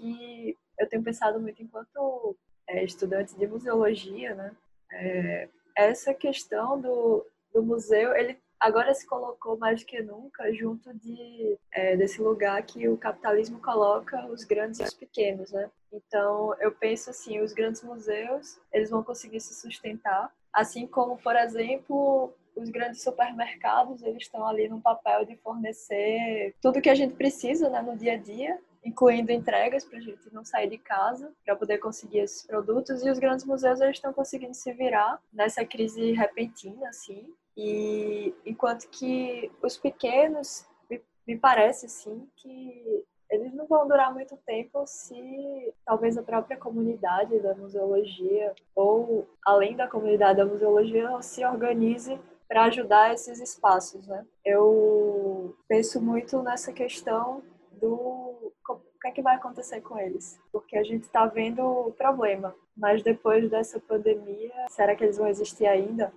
E 0.00 0.56
eu 0.78 0.88
tenho 0.88 1.02
pensado 1.02 1.40
muito 1.40 1.62
enquanto 1.62 2.36
é, 2.68 2.84
estudante 2.84 3.36
de 3.36 3.46
museologia, 3.46 4.34
né, 4.34 4.56
é, 4.92 5.48
essa 5.76 6.12
questão 6.14 6.80
do, 6.80 7.26
do 7.52 7.62
museu, 7.62 8.14
ele 8.14 8.40
agora 8.60 8.94
se 8.94 9.06
colocou 9.06 9.56
mais 9.58 9.82
que 9.84 10.00
nunca 10.02 10.52
junto 10.52 10.92
de 10.94 11.58
é, 11.72 11.96
desse 11.96 12.20
lugar 12.20 12.62
que 12.62 12.88
o 12.88 12.96
capitalismo 12.96 13.60
coloca 13.60 14.26
os 14.26 14.44
grandes 14.44 14.80
e 14.80 14.84
os 14.84 14.94
pequenos, 14.94 15.52
né? 15.52 15.70
Então 15.92 16.54
eu 16.60 16.72
penso 16.72 17.10
assim, 17.10 17.40
os 17.40 17.52
grandes 17.52 17.82
museus 17.82 18.58
eles 18.72 18.90
vão 18.90 19.02
conseguir 19.02 19.40
se 19.40 19.54
sustentar, 19.54 20.32
assim 20.52 20.86
como 20.86 21.16
por 21.18 21.36
exemplo 21.36 22.32
os 22.54 22.70
grandes 22.70 23.02
supermercados 23.02 24.02
eles 24.02 24.22
estão 24.22 24.46
ali 24.46 24.68
no 24.68 24.80
papel 24.80 25.24
de 25.24 25.36
fornecer 25.36 26.54
tudo 26.60 26.80
que 26.80 26.88
a 26.88 26.94
gente 26.94 27.14
precisa 27.14 27.68
né, 27.68 27.82
no 27.82 27.96
dia 27.96 28.14
a 28.14 28.16
dia, 28.16 28.58
incluindo 28.82 29.32
entregas 29.32 29.84
para 29.84 29.98
a 29.98 30.00
gente 30.00 30.32
não 30.32 30.44
sair 30.44 30.70
de 30.70 30.78
casa 30.78 31.32
para 31.44 31.56
poder 31.56 31.78
conseguir 31.78 32.20
esses 32.20 32.46
produtos. 32.46 33.04
E 33.04 33.10
os 33.10 33.18
grandes 33.18 33.44
museus 33.44 33.80
eles 33.80 33.96
estão 33.96 34.12
conseguindo 34.12 34.54
se 34.54 34.72
virar 34.72 35.20
nessa 35.32 35.64
crise 35.64 36.12
repentina, 36.12 36.88
assim. 36.88 37.26
E 37.56 38.34
enquanto 38.44 38.88
que 38.88 39.50
os 39.62 39.76
pequenos 39.76 40.66
me, 40.90 41.00
me 41.26 41.38
parece 41.38 41.86
assim 41.86 42.28
que 42.36 43.04
eles 43.30 43.52
não 43.54 43.66
vão 43.66 43.88
durar 43.88 44.12
muito 44.12 44.36
tempo 44.46 44.84
se 44.86 45.74
talvez 45.84 46.16
a 46.16 46.22
própria 46.22 46.56
comunidade 46.56 47.40
da 47.40 47.54
museologia 47.54 48.54
ou 48.74 49.26
além 49.44 49.74
da 49.74 49.88
comunidade 49.88 50.38
da 50.38 50.46
museologia 50.46 51.10
se 51.22 51.44
organize 51.44 52.20
para 52.48 52.64
ajudar 52.64 53.12
esses 53.12 53.40
espaços, 53.40 54.06
né? 54.06 54.24
Eu 54.44 55.56
penso 55.66 56.00
muito 56.00 56.40
nessa 56.42 56.72
questão 56.72 57.42
do 57.72 58.52
o 59.06 59.08
é 59.08 59.12
que 59.12 59.22
vai 59.22 59.36
acontecer 59.36 59.80
com 59.82 59.96
eles, 59.96 60.36
porque 60.50 60.76
a 60.76 60.82
gente 60.82 61.04
está 61.04 61.26
vendo 61.26 61.62
o 61.62 61.92
problema, 61.92 62.52
mas 62.76 63.04
depois 63.04 63.48
dessa 63.48 63.78
pandemia, 63.78 64.52
será 64.68 64.96
que 64.96 65.04
eles 65.04 65.16
vão 65.16 65.28
existir 65.28 65.66
ainda? 65.66 66.12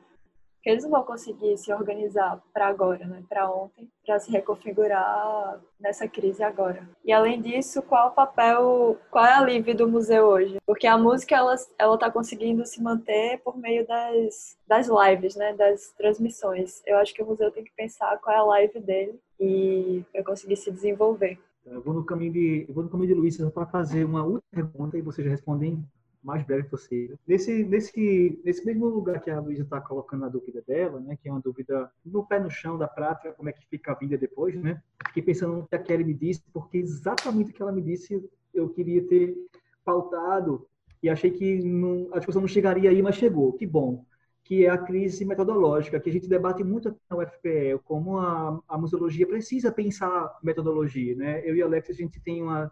Eles 0.69 0.83
não 0.83 0.91
vão 0.91 1.03
conseguir 1.03 1.57
se 1.57 1.73
organizar 1.73 2.41
para 2.53 2.67
agora, 2.67 3.05
né, 3.05 3.23
para 3.27 3.49
ontem, 3.51 3.89
para 4.05 4.19
se 4.19 4.31
reconfigurar 4.31 5.61
nessa 5.79 6.07
crise 6.07 6.43
agora. 6.43 6.87
E 7.03 7.11
além 7.11 7.41
disso, 7.41 7.81
qual 7.81 8.09
o 8.09 8.11
papel, 8.11 8.97
qual 9.09 9.25
é 9.25 9.33
a 9.33 9.41
live 9.41 9.73
do 9.73 9.87
museu 9.87 10.25
hoje? 10.25 10.57
Porque 10.65 10.87
a 10.87 10.97
música 10.97 11.35
ela 11.35 11.55
ela 11.77 11.97
tá 11.97 12.11
conseguindo 12.11 12.65
se 12.65 12.81
manter 12.81 13.39
por 13.43 13.57
meio 13.57 13.87
das 13.87 14.57
das 14.67 14.87
lives, 14.87 15.35
né, 15.35 15.53
das 15.53 15.89
transmissões. 15.97 16.81
Eu 16.85 16.97
acho 16.97 17.13
que 17.13 17.23
o 17.23 17.25
museu 17.25 17.51
tem 17.51 17.63
que 17.63 17.71
pensar 17.75 18.17
qual 18.19 18.35
é 18.35 18.39
a 18.39 18.43
live 18.43 18.79
dele 18.79 19.19
e 19.39 20.03
para 20.11 20.23
conseguir 20.23 20.57
se 20.57 20.71
desenvolver. 20.71 21.39
Eu 21.65 21.81
vou 21.81 21.93
no 21.93 22.05
caminho 22.05 22.33
de, 22.33 22.65
eu 22.67 22.73
vou 22.73 22.83
no 22.83 22.89
caminho 22.89 23.13
de 23.13 23.19
Luiz 23.19 23.37
para 23.51 23.65
fazer 23.65 24.03
uma 24.03 24.23
última 24.23 24.41
pergunta 24.51 24.97
e 24.97 25.01
vocês 25.01 25.27
respondem 25.27 25.83
mais 26.21 26.43
breve 26.45 26.67
possível. 26.67 27.17
Nesse, 27.27 27.63
nesse, 27.63 28.39
nesse 28.43 28.65
mesmo 28.65 28.87
lugar 28.87 29.21
que 29.21 29.29
a 29.29 29.39
Luísa 29.39 29.63
está 29.63 29.79
colocando 29.79 30.25
a 30.25 30.29
dúvida 30.29 30.61
dela, 30.67 30.99
né, 30.99 31.17
que 31.21 31.29
é 31.29 31.31
uma 31.31 31.41
dúvida 31.41 31.89
no 32.05 32.25
pé 32.25 32.39
no 32.39 32.49
chão 32.49 32.77
da 32.77 32.87
prática, 32.87 33.33
como 33.33 33.49
é 33.49 33.53
que 33.53 33.65
fica 33.67 33.91
a 33.91 33.95
vida 33.95 34.17
depois, 34.17 34.55
né? 34.55 34.81
Fiquei 35.07 35.23
pensando 35.23 35.55
no 35.55 35.67
que 35.67 35.75
a 35.75 35.79
Kelly 35.79 36.03
me 36.03 36.13
disse, 36.13 36.43
porque 36.53 36.77
exatamente 36.77 37.51
o 37.51 37.53
que 37.53 37.61
ela 37.61 37.71
me 37.71 37.81
disse 37.81 38.21
eu 38.53 38.69
queria 38.69 39.05
ter 39.07 39.35
pautado 39.83 40.67
e 41.01 41.09
achei 41.09 41.31
que 41.31 41.63
não, 41.63 42.09
a 42.11 42.17
discussão 42.17 42.41
não 42.41 42.47
chegaria 42.47 42.89
aí, 42.89 43.01
mas 43.01 43.15
chegou. 43.15 43.53
Que 43.53 43.65
bom. 43.65 44.05
Que 44.43 44.65
é 44.65 44.69
a 44.69 44.77
crise 44.77 45.23
metodológica, 45.23 45.99
que 45.99 46.09
a 46.09 46.13
gente 46.13 46.27
debate 46.27 46.63
muito 46.63 46.95
na 47.09 47.17
UFPE, 47.17 47.79
como 47.85 48.17
a, 48.17 48.59
a 48.67 48.77
museologia 48.77 49.27
precisa 49.27 49.71
pensar 49.71 50.37
metodologia, 50.43 51.15
né? 51.15 51.41
Eu 51.47 51.55
e 51.55 51.61
Alex, 51.61 51.89
a 51.89 51.93
gente 51.93 52.19
tem 52.19 52.41
uma 52.41 52.71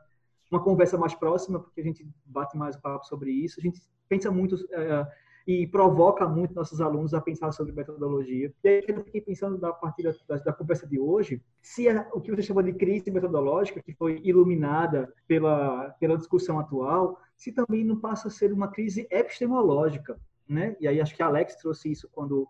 uma 0.49 0.63
conversa 0.63 0.97
mais 0.97 1.13
próxima, 1.13 1.59
porque 1.59 1.81
a 1.81 1.83
gente 1.83 2.07
bate 2.25 2.57
mais 2.57 2.75
o 2.75 2.81
papo 2.81 3.05
sobre 3.05 3.31
isso. 3.31 3.59
A 3.59 3.63
gente 3.63 3.81
pensa 4.07 4.31
muito 4.31 4.55
é, 4.71 5.07
e 5.47 5.65
provoca 5.65 6.27
muito 6.27 6.53
nossos 6.53 6.81
alunos 6.81 7.13
a 7.13 7.21
pensar 7.21 7.51
sobre 7.53 7.71
metodologia. 7.71 8.53
E 8.63 8.67
aí 8.67 8.83
eu 8.87 9.03
fiquei 9.03 9.21
pensando, 9.21 9.65
a 9.65 9.71
partir 9.71 10.03
da, 10.03 10.35
da, 10.37 10.51
conversa 10.53 10.85
de 10.85 10.99
hoje, 10.99 11.41
se 11.61 11.87
é 11.87 12.07
o 12.13 12.19
que 12.19 12.31
você 12.31 12.41
chama 12.41 12.61
de 12.61 12.73
crise 12.73 13.09
metodológica, 13.09 13.81
que 13.81 13.93
foi 13.93 14.21
iluminada 14.23 15.13
pela, 15.25 15.91
pela 15.99 16.17
discussão 16.17 16.59
atual, 16.59 17.17
se 17.35 17.53
também 17.53 17.85
não 17.85 17.97
passa 17.97 18.27
a 18.27 18.31
ser 18.31 18.51
uma 18.51 18.67
crise 18.67 19.07
epistemológica. 19.09 20.19
Né? 20.47 20.75
E 20.81 20.87
aí 20.87 20.99
acho 20.99 21.15
que 21.15 21.23
Alex 21.23 21.55
trouxe 21.55 21.91
isso 21.91 22.09
quando 22.11 22.47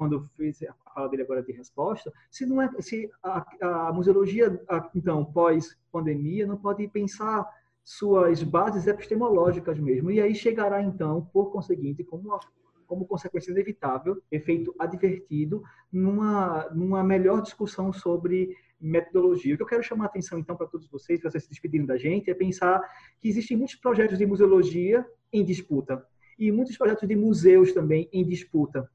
quando 0.00 0.30
fiz 0.34 0.62
a 0.62 0.74
fala 1.00 1.08
dele 1.08 1.22
agora 1.22 1.42
de 1.42 1.52
resposta, 1.52 2.12
se 2.30 2.44
não 2.44 2.60
é 2.60 2.70
se 2.80 3.10
a, 3.22 3.88
a 3.88 3.92
museologia 3.92 4.60
então 4.94 5.24
pós 5.24 5.76
pandemia 5.90 6.46
não 6.46 6.56
pode 6.56 6.86
pensar 6.88 7.48
suas 7.82 8.42
bases 8.42 8.86
epistemológicas 8.86 9.78
mesmo 9.78 10.10
e 10.10 10.20
aí 10.20 10.34
chegará 10.34 10.82
então 10.82 11.28
por 11.32 11.50
conseguinte 11.50 12.04
como 12.04 12.28
uma, 12.28 12.40
como 12.86 13.06
consequência 13.06 13.50
inevitável 13.50 14.20
efeito 14.30 14.74
advertido 14.78 15.62
numa 15.90 16.68
numa 16.70 17.02
melhor 17.02 17.40
discussão 17.40 17.92
sobre 17.92 18.54
metodologia. 18.80 19.54
O 19.54 19.56
que 19.58 19.62
eu 19.62 19.66
quero 19.66 19.82
chamar 19.82 20.04
a 20.04 20.06
atenção, 20.06 20.38
então, 20.38 20.56
para 20.56 20.66
todos 20.66 20.88
vocês, 20.88 21.20
para 21.20 21.30
vocês 21.30 21.44
se 21.44 21.50
despedirem 21.50 21.86
da 21.86 21.98
gente, 21.98 22.30
é 22.30 22.34
pensar 22.34 22.80
que 23.20 23.28
existem 23.28 23.54
muitos 23.54 23.76
projetos 23.76 24.16
de 24.16 24.24
museologia 24.24 25.06
em 25.30 25.44
disputa 25.44 26.02
e 26.38 26.50
muitos 26.50 26.78
projetos 26.78 27.06
de 27.06 27.14
museus 27.14 27.74
também 27.74 28.08
em 28.10 28.24
disputa. 28.24 28.88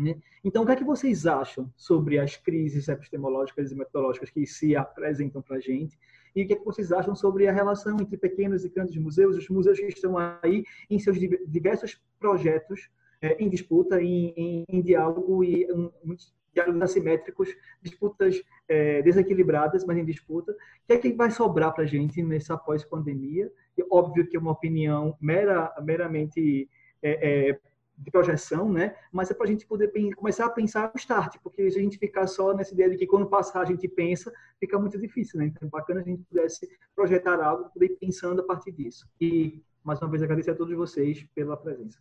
Né? 0.00 0.16
Então, 0.42 0.62
o 0.62 0.66
que 0.66 0.72
é 0.72 0.76
que 0.76 0.84
vocês 0.84 1.26
acham 1.26 1.70
sobre 1.76 2.18
as 2.18 2.34
crises 2.34 2.88
epistemológicas 2.88 3.70
e 3.70 3.74
metodológicas 3.74 4.30
que 4.30 4.46
se 4.46 4.74
apresentam 4.74 5.42
para 5.42 5.56
a 5.56 5.60
gente? 5.60 5.98
E 6.34 6.42
o 6.42 6.46
que 6.46 6.54
é 6.54 6.56
que 6.56 6.64
vocês 6.64 6.90
acham 6.90 7.14
sobre 7.14 7.46
a 7.46 7.52
relação 7.52 8.00
entre 8.00 8.16
pequenos 8.16 8.64
e 8.64 8.68
grandes 8.70 8.96
museus, 8.96 9.36
os 9.36 9.48
museus 9.50 9.78
que 9.78 9.86
estão 9.86 10.16
aí 10.42 10.64
em 10.88 10.98
seus 10.98 11.18
diversos 11.18 12.00
projetos 12.18 12.88
é, 13.20 13.36
em 13.42 13.50
disputa, 13.50 14.00
em, 14.00 14.32
em, 14.34 14.64
em 14.68 14.80
diálogo 14.80 15.44
e 15.44 15.66
muitos 16.02 16.34
diálogos 16.54 16.82
assimétricos, 16.82 17.54
disputas 17.82 18.42
é, 18.68 19.02
desequilibradas, 19.02 19.84
mas 19.84 19.98
em 19.98 20.04
disputa. 20.04 20.52
O 20.52 20.56
que 20.86 20.92
é 20.94 20.98
que 20.98 21.12
vai 21.12 21.30
sobrar 21.30 21.74
para 21.74 21.84
a 21.84 21.86
gente 21.86 22.22
nessa 22.22 22.56
pós-pandemia? 22.56 23.52
Óbvio 23.90 24.26
que 24.26 24.36
é 24.36 24.40
uma 24.40 24.52
opinião 24.52 25.16
mera, 25.20 25.74
meramente 25.82 26.68
é, 27.02 27.50
é, 27.50 27.60
de 28.00 28.10
projeção, 28.10 28.72
né? 28.72 28.96
Mas 29.12 29.30
é 29.30 29.34
para 29.34 29.46
a 29.46 29.48
gente 29.48 29.66
poder 29.66 29.92
começar 30.16 30.46
a 30.46 30.50
pensar 30.50 30.90
no 30.92 30.98
start, 30.98 31.36
porque 31.42 31.70
se 31.70 31.78
a 31.78 31.82
gente 31.82 31.98
ficar 31.98 32.26
só 32.26 32.54
nessa 32.54 32.72
ideia 32.72 32.90
de 32.90 32.96
que 32.96 33.06
quando 33.06 33.28
passar 33.28 33.60
a 33.60 33.64
gente 33.66 33.86
pensa, 33.86 34.32
fica 34.58 34.78
muito 34.78 34.98
difícil, 34.98 35.38
né? 35.38 35.46
Então 35.46 35.68
é 35.68 35.70
bacana 35.70 36.00
a 36.00 36.04
gente 36.04 36.22
pudesse 36.24 36.68
projetar 36.94 37.40
algo, 37.42 37.70
poder 37.70 37.86
ir 37.86 37.96
pensando 37.96 38.40
a 38.40 38.44
partir 38.44 38.72
disso. 38.72 39.06
E 39.20 39.62
mais 39.84 40.00
uma 40.00 40.10
vez 40.10 40.22
agradecer 40.22 40.50
a 40.50 40.56
todos 40.56 40.74
vocês 40.74 41.26
pela 41.34 41.56
presença. 41.56 41.98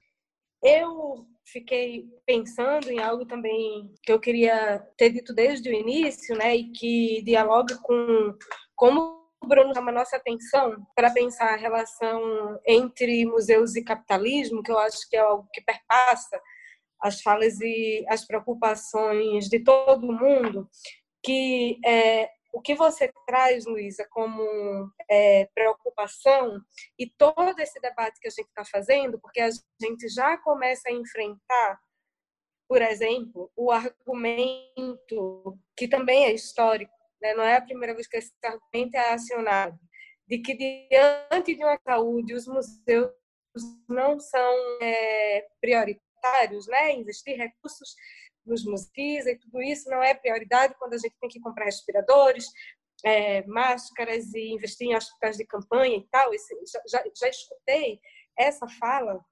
Eu 0.63 1.25
fiquei 1.45 2.09
pensando 2.25 2.89
em 2.89 2.99
algo 2.99 3.25
também 3.25 3.93
que 4.03 4.11
eu 4.11 4.19
queria 4.19 4.79
ter 4.97 5.09
dito 5.09 5.33
desde 5.33 5.69
o 5.69 5.73
início, 5.73 6.35
né? 6.35 6.55
E 6.55 6.71
que 6.71 7.21
dialoga 7.23 7.77
com 7.81 8.35
como 8.75 9.18
Bruno 9.45 9.73
chama 9.73 9.91
nossa 9.91 10.17
atenção 10.17 10.85
para 10.95 11.11
pensar 11.11 11.53
a 11.53 11.57
relação 11.57 12.59
entre 12.65 13.25
museus 13.25 13.75
e 13.75 13.83
capitalismo, 13.83 14.61
que 14.61 14.71
eu 14.71 14.77
acho 14.77 15.09
que 15.09 15.15
é 15.15 15.19
algo 15.19 15.47
que 15.51 15.61
perpassa 15.61 16.39
as 17.01 17.21
falas 17.21 17.59
e 17.61 18.05
as 18.09 18.25
preocupações 18.25 19.47
de 19.47 19.59
todo 19.59 20.11
mundo, 20.11 20.69
que 21.23 21.79
é, 21.85 22.29
o 22.51 22.61
que 22.61 22.75
você 22.75 23.11
traz, 23.25 23.65
Luísa, 23.65 24.05
como 24.09 24.91
é, 25.09 25.47
preocupação 25.55 26.59
e 26.97 27.09
todo 27.09 27.59
esse 27.59 27.79
debate 27.79 28.19
que 28.19 28.27
a 28.27 28.31
gente 28.31 28.47
está 28.47 28.65
fazendo, 28.65 29.19
porque 29.19 29.39
a 29.39 29.49
gente 29.81 30.09
já 30.09 30.37
começa 30.37 30.89
a 30.89 30.93
enfrentar, 30.93 31.79
por 32.67 32.81
exemplo, 32.81 33.51
o 33.55 33.71
argumento 33.71 35.57
que 35.77 35.87
também 35.87 36.25
é 36.25 36.33
histórico 36.33 36.98
né? 37.21 37.33
não 37.33 37.43
é 37.43 37.57
a 37.57 37.61
primeira 37.61 37.93
vez 37.93 38.07
que 38.07 38.17
esse 38.17 38.31
argumento 38.43 38.95
é 38.95 39.13
acionado, 39.13 39.77
de 40.27 40.39
que 40.39 40.55
diante 40.55 41.55
de 41.55 41.63
uma 41.63 41.79
saúde 41.83 42.33
os 42.33 42.47
museus 42.47 43.11
não 43.87 44.19
são 44.19 44.79
é, 44.81 45.47
prioritários, 45.59 46.67
né? 46.67 46.93
investir 46.93 47.37
recursos 47.37 47.95
nos 48.45 48.63
museus 48.63 49.25
e 49.25 49.37
tudo 49.37 49.61
isso 49.61 49.89
não 49.89 50.01
é 50.01 50.13
prioridade 50.13 50.75
quando 50.79 50.93
a 50.93 50.97
gente 50.97 51.15
tem 51.19 51.29
que 51.29 51.39
comprar 51.39 51.65
respiradores, 51.65 52.45
é, 53.03 53.45
máscaras 53.47 54.33
e 54.33 54.53
investir 54.53 54.87
em 54.87 54.95
hospitais 54.95 55.37
de 55.37 55.45
campanha 55.45 55.97
e 55.97 56.07
tal. 56.11 56.33
Esse, 56.33 56.55
já, 56.87 57.03
já 57.15 57.29
escutei 57.29 57.99
essa 58.37 58.67
fala 58.79 59.23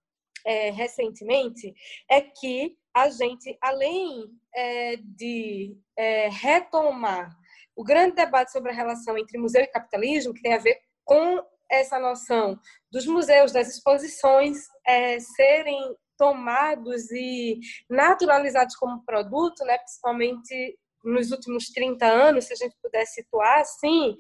é, 0.46 0.70
recentemente, 0.70 1.74
é 2.10 2.22
que 2.22 2.78
a 2.94 3.10
gente, 3.10 3.58
além 3.62 4.26
é, 4.56 4.96
de 4.98 5.78
é, 5.96 6.30
retomar 6.30 7.36
o 7.78 7.84
grande 7.84 8.16
debate 8.16 8.52
sobre 8.52 8.72
a 8.72 8.76
relação 8.76 9.16
entre 9.18 9.38
museu 9.38 9.62
e 9.62 9.68
capitalismo, 9.68 10.34
que 10.34 10.42
tem 10.42 10.56
a 10.56 10.58
ver 10.58 10.80
com 11.06 11.46
essa 11.70 12.00
noção 12.00 12.60
dos 12.92 13.06
museus, 13.06 13.52
das 13.52 13.70
exposições 13.70 14.58
é, 14.86 15.20
serem 15.20 15.96
tomados 16.18 17.12
e 17.12 17.60
naturalizados 17.88 18.76
como 18.76 19.06
produto, 19.06 19.64
né, 19.64 19.78
principalmente 19.78 20.80
nos 21.04 21.32
últimos 21.32 21.68
30 21.68 22.04
anos, 22.06 22.46
se 22.46 22.54
a 22.54 22.56
gente 22.56 22.76
puder 22.82 23.06
situar 23.06 23.60
assim, 23.60 24.18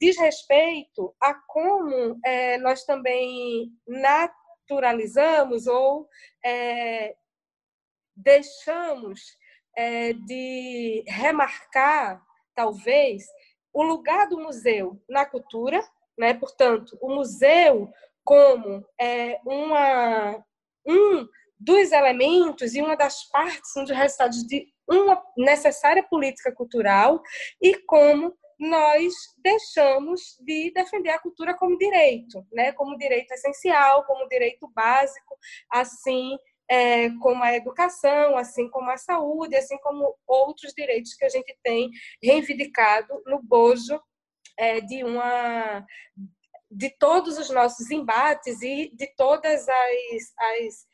diz 0.00 0.16
respeito 0.16 1.12
a 1.20 1.34
como 1.48 2.16
é, 2.24 2.58
nós 2.58 2.84
também 2.84 3.72
naturalizamos 4.68 5.66
ou 5.66 6.08
é, 6.44 7.16
deixamos 8.14 9.36
é, 9.76 10.12
de 10.12 11.02
remarcar 11.08 12.24
talvez, 12.54 13.24
o 13.72 13.82
lugar 13.82 14.28
do 14.28 14.38
museu 14.38 15.00
na 15.08 15.24
cultura, 15.24 15.82
né? 16.18 16.34
portanto, 16.34 16.98
o 17.00 17.14
museu 17.14 17.90
como 18.24 18.84
é, 19.00 19.40
uma, 19.44 20.44
um 20.86 21.26
dos 21.58 21.92
elementos 21.92 22.74
e 22.74 22.80
uma 22.80 22.96
das 22.96 23.24
partes, 23.24 23.76
um 23.76 23.84
dos 23.84 23.96
resultados 23.96 24.44
de 24.44 24.66
uma 24.88 25.22
necessária 25.36 26.02
política 26.02 26.52
cultural 26.52 27.22
e 27.62 27.76
como 27.86 28.34
nós 28.58 29.14
deixamos 29.38 30.36
de 30.40 30.70
defender 30.74 31.10
a 31.10 31.18
cultura 31.18 31.56
como 31.56 31.78
direito, 31.78 32.46
né? 32.52 32.72
como 32.72 32.98
direito 32.98 33.32
essencial, 33.32 34.04
como 34.04 34.28
direito 34.28 34.68
básico, 34.74 35.36
assim 35.70 36.36
é, 36.70 37.10
como 37.18 37.42
a 37.42 37.56
educação, 37.56 38.36
assim 38.36 38.70
como 38.70 38.88
a 38.90 38.96
saúde, 38.96 39.56
assim 39.56 39.76
como 39.78 40.16
outros 40.24 40.72
direitos 40.72 41.14
que 41.14 41.24
a 41.24 41.28
gente 41.28 41.58
tem 41.64 41.90
reivindicado 42.22 43.20
no 43.26 43.42
bojo 43.42 44.00
é, 44.56 44.80
de 44.80 45.02
uma 45.02 45.84
de 46.70 46.88
todos 46.88 47.36
os 47.36 47.50
nossos 47.50 47.90
embates 47.90 48.62
e 48.62 48.92
de 48.94 49.08
todas 49.16 49.68
as, 49.68 50.34
as 50.38 50.86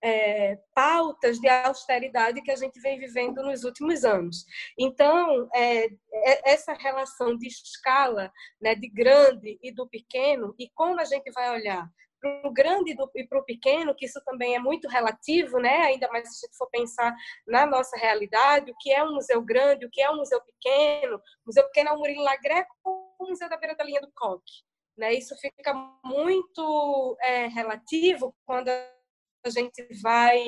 é, 0.00 0.56
pautas 0.72 1.40
de 1.40 1.48
austeridade 1.48 2.40
que 2.40 2.52
a 2.52 2.56
gente 2.56 2.78
vem 2.80 3.00
vivendo 3.00 3.42
nos 3.42 3.64
últimos 3.64 4.04
anos. 4.04 4.44
Então, 4.78 5.48
é, 5.52 5.86
é, 5.86 6.52
essa 6.52 6.74
relação 6.74 7.36
de 7.36 7.48
escala, 7.48 8.32
né, 8.60 8.76
de 8.76 8.88
grande 8.88 9.58
e 9.60 9.72
do 9.72 9.88
pequeno, 9.88 10.54
e 10.56 10.70
quando 10.70 11.00
a 11.00 11.04
gente 11.04 11.32
vai 11.32 11.50
olhar 11.50 11.90
para 12.22 12.48
o 12.48 12.52
grande 12.52 12.94
e 13.16 13.26
para 13.26 13.40
o 13.40 13.44
pequeno, 13.44 13.94
que 13.94 14.06
isso 14.06 14.22
também 14.24 14.54
é 14.54 14.58
muito 14.60 14.88
relativo, 14.88 15.58
né? 15.58 15.78
ainda 15.82 16.08
mais 16.08 16.28
se 16.28 16.46
a 16.46 16.46
gente 16.46 16.56
for 16.56 16.70
pensar 16.70 17.12
na 17.46 17.66
nossa 17.66 17.96
realidade, 17.96 18.70
o 18.70 18.76
que 18.78 18.92
é 18.92 19.02
um 19.02 19.14
museu 19.14 19.42
grande, 19.42 19.84
o 19.84 19.90
que 19.90 20.00
é 20.00 20.08
um 20.08 20.16
museu 20.16 20.40
pequeno. 20.40 21.16
O 21.16 21.20
museu 21.46 21.64
pequeno 21.64 21.90
é 21.90 21.92
o 21.92 21.98
Murilo 21.98 22.22
Lagreco 22.22 22.72
ou 22.84 23.16
o 23.18 23.28
Museu 23.28 23.48
da 23.48 23.56
Beira 23.56 23.74
da 23.74 23.84
Linha 23.84 24.00
do 24.00 24.12
Coque. 24.14 24.62
Né? 24.96 25.14
Isso 25.14 25.34
fica 25.36 25.74
muito 26.04 27.16
é, 27.20 27.48
relativo 27.48 28.34
quando 28.46 28.68
a 28.68 29.50
gente 29.50 29.82
vai 30.00 30.38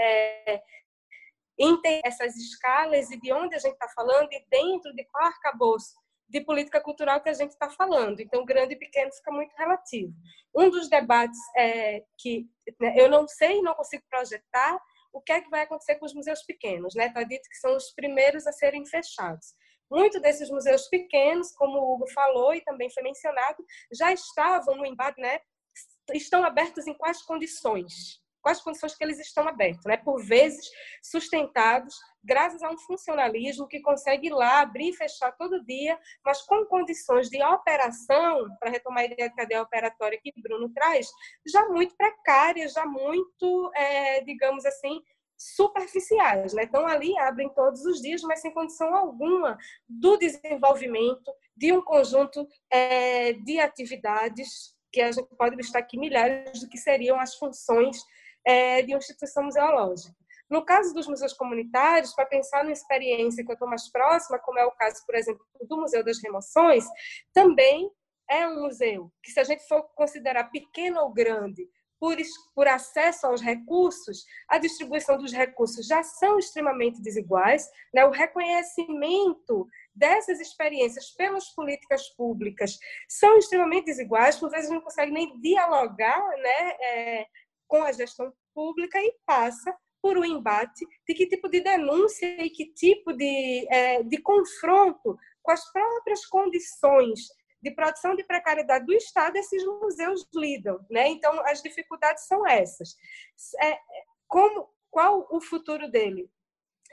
é, 0.00 0.62
entender 1.58 2.00
essas 2.04 2.34
escalas 2.36 3.10
e 3.12 3.20
de 3.20 3.32
onde 3.32 3.54
a 3.54 3.58
gente 3.58 3.74
está 3.74 3.88
falando 3.88 4.28
e 4.32 4.44
dentro 4.50 4.92
de 4.94 5.04
qual 5.04 5.26
arcabouço 5.26 5.94
de 6.28 6.40
política 6.40 6.80
cultural 6.80 7.20
que 7.20 7.28
a 7.28 7.34
gente 7.34 7.50
está 7.50 7.68
falando. 7.70 8.20
Então, 8.20 8.44
grande 8.44 8.74
e 8.74 8.78
pequeno 8.78 9.12
fica 9.12 9.30
muito 9.30 9.54
relativo. 9.56 10.12
Um 10.54 10.70
dos 10.70 10.88
debates 10.88 11.38
é 11.56 12.02
que 12.18 12.46
né, 12.80 12.94
eu 12.96 13.08
não 13.08 13.26
sei, 13.28 13.60
não 13.62 13.74
consigo 13.74 14.02
projetar 14.08 14.80
o 15.12 15.20
que 15.20 15.32
é 15.32 15.40
que 15.40 15.50
vai 15.50 15.62
acontecer 15.62 15.94
com 15.96 16.06
os 16.06 16.14
museus 16.14 16.42
pequenos. 16.42 16.94
Está 16.94 17.06
né? 17.06 17.12
Tá 17.12 17.22
dito 17.22 17.48
que 17.48 17.56
são 17.56 17.76
os 17.76 17.92
primeiros 17.92 18.46
a 18.46 18.52
serem 18.52 18.84
fechados. 18.84 19.54
Muitos 19.90 20.20
desses 20.20 20.50
museus 20.50 20.88
pequenos, 20.88 21.52
como 21.52 21.78
o 21.78 21.94
Hugo 21.94 22.10
falou 22.10 22.54
e 22.54 22.60
também 22.62 22.90
foi 22.90 23.02
mencionado, 23.02 23.64
já 23.92 24.12
estavam 24.12 24.76
no 24.76 24.86
embate, 24.86 25.20
né? 25.20 25.38
estão 26.12 26.44
abertos 26.44 26.86
em 26.86 26.94
quais 26.94 27.22
condições? 27.22 28.20
Quais 28.44 28.60
condições 28.60 28.94
que 28.94 29.02
eles 29.02 29.18
estão 29.18 29.48
abertos, 29.48 29.86
né? 29.86 29.96
Por 29.96 30.22
vezes 30.22 30.70
sustentados 31.02 31.96
graças 32.22 32.62
a 32.62 32.70
um 32.70 32.76
funcionalismo 32.76 33.66
que 33.66 33.80
consegue 33.80 34.26
ir 34.26 34.32
lá 34.32 34.60
abrir 34.60 34.90
e 34.90 34.96
fechar 34.96 35.32
todo 35.32 35.64
dia, 35.64 35.98
mas 36.24 36.42
com 36.42 36.64
condições 36.66 37.30
de 37.30 37.42
operação, 37.42 38.46
para 38.60 38.70
retomar 38.70 39.02
a 39.02 39.06
ideia 39.06 39.30
de 39.30 39.34
cadeia 39.34 39.62
operatória 39.62 40.20
que 40.22 40.32
Bruno 40.36 40.70
traz, 40.74 41.08
já 41.46 41.66
muito 41.68 41.96
precárias, 41.96 42.72
já 42.74 42.84
muito, 42.84 43.70
é, 43.74 44.20
digamos 44.22 44.66
assim, 44.66 45.02
superficiais, 45.36 46.52
né? 46.52 46.64
Então 46.64 46.86
ali 46.86 47.16
abrem 47.18 47.48
todos 47.48 47.84
os 47.86 48.00
dias, 48.00 48.22
mas 48.22 48.40
sem 48.40 48.52
condição 48.52 48.94
alguma 48.94 49.56
do 49.88 50.18
desenvolvimento 50.18 51.32
de 51.56 51.72
um 51.72 51.82
conjunto 51.82 52.46
é, 52.70 53.32
de 53.32 53.58
atividades 53.58 54.74
que 54.92 55.00
a 55.00 55.10
gente 55.10 55.34
pode 55.36 55.56
listar 55.56 55.82
aqui 55.82 55.98
milhares 55.98 56.60
do 56.60 56.68
que 56.68 56.78
seriam 56.78 57.18
as 57.18 57.34
funções 57.34 57.98
é, 58.44 58.82
de 58.82 58.92
uma 58.92 58.98
instituição 58.98 59.44
museológica. 59.44 60.14
No 60.50 60.64
caso 60.64 60.92
dos 60.92 61.06
museus 61.06 61.32
comunitários, 61.32 62.14
para 62.14 62.26
pensar 62.26 62.62
numa 62.62 62.72
experiência 62.72 63.44
que 63.44 63.50
eu 63.50 63.54
estou 63.54 63.68
mais 63.68 63.90
próxima, 63.90 64.38
como 64.38 64.58
é 64.58 64.64
o 64.64 64.72
caso, 64.72 65.04
por 65.06 65.14
exemplo, 65.14 65.44
do 65.62 65.76
Museu 65.78 66.04
das 66.04 66.22
Remoções, 66.22 66.84
também 67.32 67.90
é 68.30 68.46
um 68.46 68.62
museu 68.62 69.10
que, 69.22 69.30
se 69.30 69.40
a 69.40 69.44
gente 69.44 69.66
for 69.66 69.82
considerar 69.94 70.50
pequeno 70.50 71.00
ou 71.00 71.12
grande, 71.12 71.68
por, 71.98 72.16
por 72.54 72.68
acesso 72.68 73.26
aos 73.26 73.40
recursos, 73.40 74.26
a 74.48 74.58
distribuição 74.58 75.16
dos 75.16 75.32
recursos 75.32 75.86
já 75.86 76.02
são 76.02 76.38
extremamente 76.38 77.00
desiguais. 77.00 77.66
Né? 77.94 78.04
O 78.04 78.10
reconhecimento 78.10 79.66
dessas 79.94 80.38
experiências 80.38 81.10
pelas 81.12 81.48
políticas 81.54 82.10
públicas 82.10 82.78
são 83.08 83.38
extremamente 83.38 83.86
desiguais, 83.86 84.36
por 84.36 84.50
vezes 84.50 84.70
não 84.70 84.82
consegue 84.82 85.12
nem 85.12 85.40
dialogar 85.40 86.28
né, 86.36 86.76
é, 86.80 87.26
com 87.66 87.82
a 87.82 87.92
gestão 87.92 88.32
pública 88.54 88.98
e 89.00 89.14
passa 89.26 89.76
por 90.02 90.18
um 90.18 90.24
embate 90.24 90.86
de 91.08 91.14
que 91.14 91.26
tipo 91.26 91.48
de 91.48 91.60
denúncia 91.60 92.26
e 92.44 92.50
que 92.50 92.66
tipo 92.66 93.12
de, 93.12 93.66
é, 93.70 94.02
de 94.02 94.18
confronto 94.18 95.16
com 95.42 95.50
as 95.50 95.72
próprias 95.72 96.26
condições 96.26 97.20
de 97.62 97.70
produção 97.70 98.14
de 98.14 98.22
precariedade 98.22 98.84
do 98.84 98.92
Estado 98.92 99.36
esses 99.36 99.64
museus 99.64 100.26
lidam. 100.34 100.84
Né? 100.90 101.08
Então, 101.08 101.40
as 101.46 101.62
dificuldades 101.62 102.26
são 102.26 102.46
essas. 102.46 102.94
É, 103.62 103.78
como, 104.28 104.68
qual 104.90 105.26
o 105.30 105.40
futuro 105.40 105.90
dele? 105.90 106.30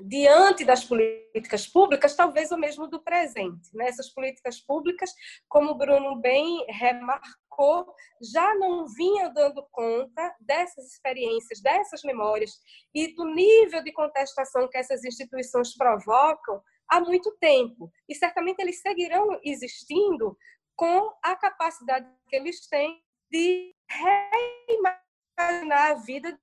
Diante 0.08 0.66
das 0.66 0.84
políticas 0.84 1.68
públicas, 1.68 2.16
talvez 2.16 2.52
o 2.52 2.58
mesmo 2.58 2.88
do 2.88 3.02
presente. 3.02 3.70
Né? 3.74 3.88
Essas 3.88 4.10
políticas 4.10 4.60
públicas, 4.60 5.12
como 5.47 5.72
o 5.72 5.78
Bruno 5.78 6.16
bem 6.20 6.66
remarcou, 6.70 7.86
já 8.22 8.56
não 8.56 8.88
vinham 8.88 9.34
dando 9.34 9.66
conta 9.72 10.36
dessas 10.39 10.91
experiências, 10.91 11.62
dessas 11.62 12.02
memórias 12.04 12.52
e 12.93 13.14
do 13.14 13.26
nível 13.26 13.84
de 13.84 13.91
contestação 13.91 14.68
que 14.70 14.78
essas 14.78 15.04
instituições 15.04 15.76
provocam 15.76 16.62
há 16.89 16.99
muito 16.99 17.36
tempo. 17.39 17.91
E 18.08 18.16
certamente 18.16 18.60
eles 18.60 18.82
seguirão 18.82 19.39
existindo 19.43 20.38
com 20.76 21.14
a 21.24 21.36
capacidade 21.36 22.08
que 22.28 22.36
eles 22.36 22.68
têm 22.68 23.02
de 23.32 23.74
reimaginar 23.89 25.11
imaginar 25.38 25.92
a 25.92 25.96
vida 25.96 26.32
de 26.32 26.40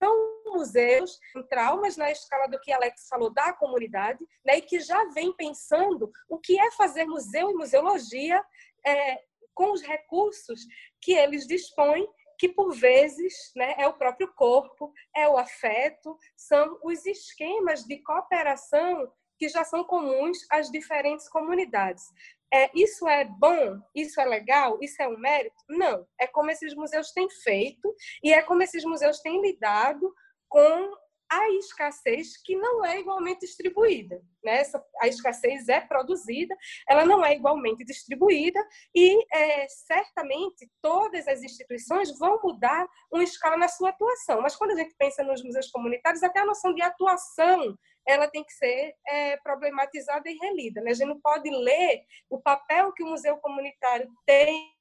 museus 0.47 1.19
em 1.37 1.43
traumas 1.47 1.97
na 1.97 2.11
escala 2.11 2.49
do 2.49 2.61
que 2.61 2.73
Alex 2.73 3.07
falou 3.09 3.31
da 3.31 3.53
comunidade, 3.53 4.25
né, 4.45 4.59
e 4.59 4.63
que 4.63 4.81
já 4.81 5.05
vem 5.11 5.33
pensando 5.35 6.11
o 6.29 6.39
que 6.39 6.59
é 6.59 6.71
fazer 6.73 7.05
museu 7.05 7.51
e 7.51 7.55
museologia 7.55 8.43
é, 8.87 9.23
com 9.55 9.73
os 9.73 9.83
recursos 9.83 10.61
que 11.01 11.13
eles 11.13 11.47
dispõem, 11.47 12.09
que 12.39 12.49
por 12.49 12.73
vezes 12.73 13.35
né, 13.57 13.75
é 13.77 13.87
o 13.87 13.95
próprio 13.95 14.33
corpo, 14.35 14.93
é 15.15 15.29
o 15.29 15.37
afeto, 15.37 16.17
são 16.37 16.79
os 16.83 17.05
esquemas 17.05 17.85
de 17.85 18.01
cooperação 18.03 19.13
que 19.39 19.49
já 19.49 19.65
são 19.65 19.85
comuns 19.85 20.39
às 20.51 20.71
diferentes 20.71 21.29
comunidades. 21.29 22.05
É, 22.53 22.71
isso 22.75 23.07
é 23.07 23.25
bom? 23.25 23.79
Isso 23.95 24.21
é 24.21 24.25
legal? 24.25 24.79
Isso 24.81 25.01
é 25.03 25.09
um 25.09 25.19
mérito? 25.19 25.57
Não. 25.69 26.07
É 26.19 26.27
como 26.27 26.51
esses 26.51 26.75
museus 26.75 27.13
têm 27.13 27.29
feito 27.29 27.95
e 28.23 28.33
é 28.33 28.43
como 28.43 28.63
esses 28.63 28.85
museus 28.85 29.21
têm 29.21 29.41
lidado 29.41 30.13
com 30.49 30.97
a 31.31 31.51
escassez 31.51 32.39
que 32.43 32.57
não 32.57 32.85
é 32.85 33.01
igualmente 33.01 33.41
distribuída. 33.41 34.21
Né? 34.43 34.61
Essa, 34.61 34.83
a 35.01 35.09
escassez 35.09 35.69
é 35.69 35.81
produzida, 35.81 36.57
ela 36.89 37.05
não 37.05 37.25
é 37.25 37.35
igualmente 37.35 37.85
distribuída 37.85 38.59
e 38.95 39.19
é, 39.35 39.69
certamente 39.69 40.71
todas 40.81 41.29
as 41.29 41.43
instituições 41.43 42.19
vão 42.19 42.41
mudar 42.43 42.89
uma 43.13 43.23
escala 43.23 43.59
na 43.59 43.69
sua 43.69 43.91
atuação. 43.91 44.41
Mas 44.41 44.57
quando 44.57 44.71
a 44.71 44.77
gente 44.77 44.95
pensa 44.99 45.23
nos 45.23 45.43
museus 45.45 45.71
comunitários, 45.71 46.23
até 46.23 46.41
a 46.41 46.47
noção 46.47 46.73
de 46.73 46.81
atuação 46.81 47.77
ela 48.09 48.27
tem 48.27 48.43
que 48.43 48.53
ser 48.53 48.95
é, 49.07 49.37
problematizada 49.37 50.29
e 50.31 50.39
relida. 50.39 50.81
Né? 50.81 50.93
A 50.93 50.95
gente 50.95 51.09
não 51.09 51.21
pode 51.21 51.51
ler 51.51 52.05
o 52.31 52.41
papel 52.41 52.91
que 52.95 53.03
o 53.03 53.07
museu 53.07 53.37
comunitário 53.37 54.09
tem 54.25 54.73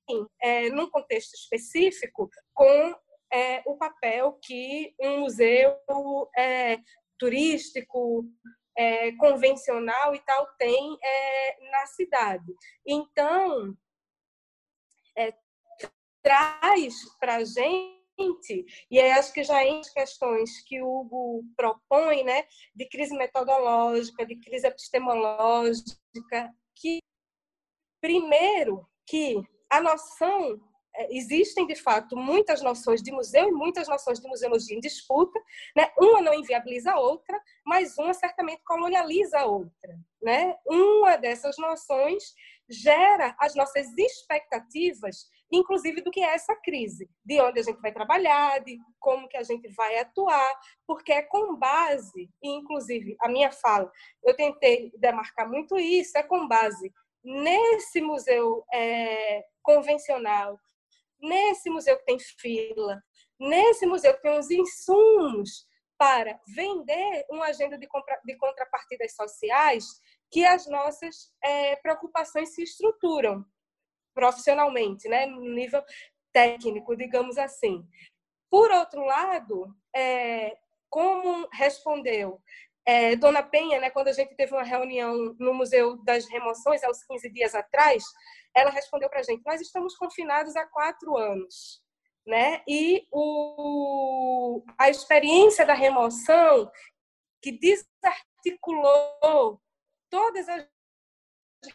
é, 0.41 0.69
num 0.69 0.89
contexto 0.89 1.34
específico 1.34 2.30
com 2.53 2.95
é, 3.32 3.61
o 3.65 3.75
papel 3.78 4.39
que 4.41 4.95
um 5.01 5.19
museu 5.19 5.78
é, 6.38 6.78
turístico, 7.19 8.25
é, 8.78 9.11
convencional 9.17 10.15
e 10.15 10.19
tal 10.19 10.47
tem 10.57 10.97
é, 11.03 11.69
na 11.69 11.86
cidade. 11.88 12.53
Então, 12.86 13.75
é, 15.17 15.34
traz 16.23 16.95
para 17.19 17.38
a 17.38 17.43
gente 17.43 17.96
e 18.89 18.99
aí 18.99 19.11
acho 19.11 19.32
que 19.32 19.43
já 19.43 19.61
as 19.63 19.89
questões 19.89 20.61
que 20.63 20.82
o 20.82 21.01
Hugo 21.01 21.43
propõe, 21.55 22.24
né, 22.24 22.43
de 22.76 22.88
crise 22.89 23.15
metodológica, 23.15 24.26
de 24.26 24.36
crise 24.38 24.65
epistemológica, 24.65 26.53
que 26.76 26.99
primeiro 28.01 28.88
que 29.05 29.41
a 29.70 29.82
noção 29.82 30.59
é, 30.95 31.15
existem 31.15 31.68
de 31.68 31.76
fato 31.76 32.18
muitas 32.18 32.61
noções 32.63 33.03
de 33.03 33.11
museu 33.11 33.49
e 33.49 33.51
muitas 33.51 33.88
noções 33.88 34.20
de 34.20 34.28
museologia 34.28 34.76
em 34.76 34.80
disputa, 34.80 35.39
né? 35.76 35.91
Uma 35.97 36.22
não 36.22 36.34
inviabiliza 36.34 36.91
a 36.91 36.99
outra, 36.99 37.39
mas 37.65 37.97
uma 37.97 38.13
certamente 38.13 38.63
colonializa 38.63 39.39
a 39.39 39.45
outra, 39.45 39.99
né? 40.22 40.55
Uma 40.65 41.15
dessas 41.18 41.55
noções 41.57 42.34
gera 42.70 43.36
as 43.39 43.53
nossas 43.55 43.88
expectativas, 43.97 45.30
inclusive 45.51 46.01
do 46.01 46.11
que 46.11 46.19
é 46.19 46.33
essa 46.33 46.55
crise, 46.55 47.09
de 47.25 47.39
onde 47.41 47.59
a 47.59 47.63
gente 47.63 47.79
vai 47.79 47.91
trabalhar, 47.91 48.59
de 48.59 48.77
como 48.99 49.27
que 49.27 49.37
a 49.37 49.43
gente 49.43 49.67
vai 49.69 49.97
atuar, 49.97 50.59
porque 50.85 51.11
é 51.11 51.21
com 51.21 51.55
base, 51.55 52.29
e 52.41 52.49
inclusive 52.49 53.15
a 53.21 53.29
minha 53.29 53.51
fala, 53.51 53.91
eu 54.23 54.35
tentei 54.35 54.91
demarcar 54.97 55.49
muito 55.49 55.77
isso, 55.77 56.17
é 56.17 56.23
com 56.23 56.47
base 56.47 56.91
nesse 57.23 58.01
museu 58.01 58.63
é, 58.73 59.43
convencional, 59.61 60.59
nesse 61.21 61.69
museu 61.69 61.97
que 61.97 62.05
tem 62.05 62.19
fila, 62.19 63.01
nesse 63.39 63.85
museu 63.85 64.13
que 64.13 64.21
tem 64.21 64.37
os 64.37 64.49
insumos 64.49 65.67
para 65.97 66.39
vender 66.47 67.25
uma 67.29 67.47
agenda 67.47 67.77
de, 67.77 67.87
compra, 67.87 68.19
de 68.23 68.37
contrapartidas 68.37 69.15
sociais 69.15 69.85
que 70.31 70.45
as 70.45 70.67
nossas 70.67 71.31
é, 71.43 71.75
preocupações 71.77 72.53
se 72.53 72.63
estruturam 72.63 73.45
profissionalmente, 74.18 75.07
né, 75.07 75.28
no 75.28 75.41
nível 75.41 75.84
técnico, 76.34 76.97
digamos 76.97 77.38
assim. 77.38 77.88
Por 78.49 78.72
outro 78.72 79.05
lado, 79.05 79.68
é, 79.95 80.57
como 80.89 81.47
respondeu 81.53 82.41
é, 82.84 83.15
Dona 83.15 83.43
Penha, 83.43 83.80
né, 83.80 83.91
quando 83.91 84.07
a 84.07 84.13
gente 84.13 84.34
teve 84.34 84.53
uma 84.53 84.63
reunião 84.63 85.36
no 85.38 85.53
Museu 85.53 86.03
das 86.03 86.26
Remoções, 86.26 86.84
há 86.84 86.89
uns 86.89 87.03
15 87.03 87.30
dias 87.30 87.53
atrás, 87.53 88.03
ela 88.55 88.72
respondeu 88.72 89.07
para 89.07 89.20
a 89.20 89.24
gente: 89.24 89.45
Nós 89.45 89.61
estamos 89.61 89.95
confinados 89.95 90.55
há 90.55 90.65
quatro 90.65 91.15
anos. 91.15 91.84
Né? 92.26 92.61
E 92.68 93.07
o, 93.11 94.63
a 94.78 94.89
experiência 94.89 95.65
da 95.65 95.74
remoção, 95.74 96.70
que 97.41 97.53
desarticulou 97.53 99.61
todas 100.09 100.49
as 100.49 100.68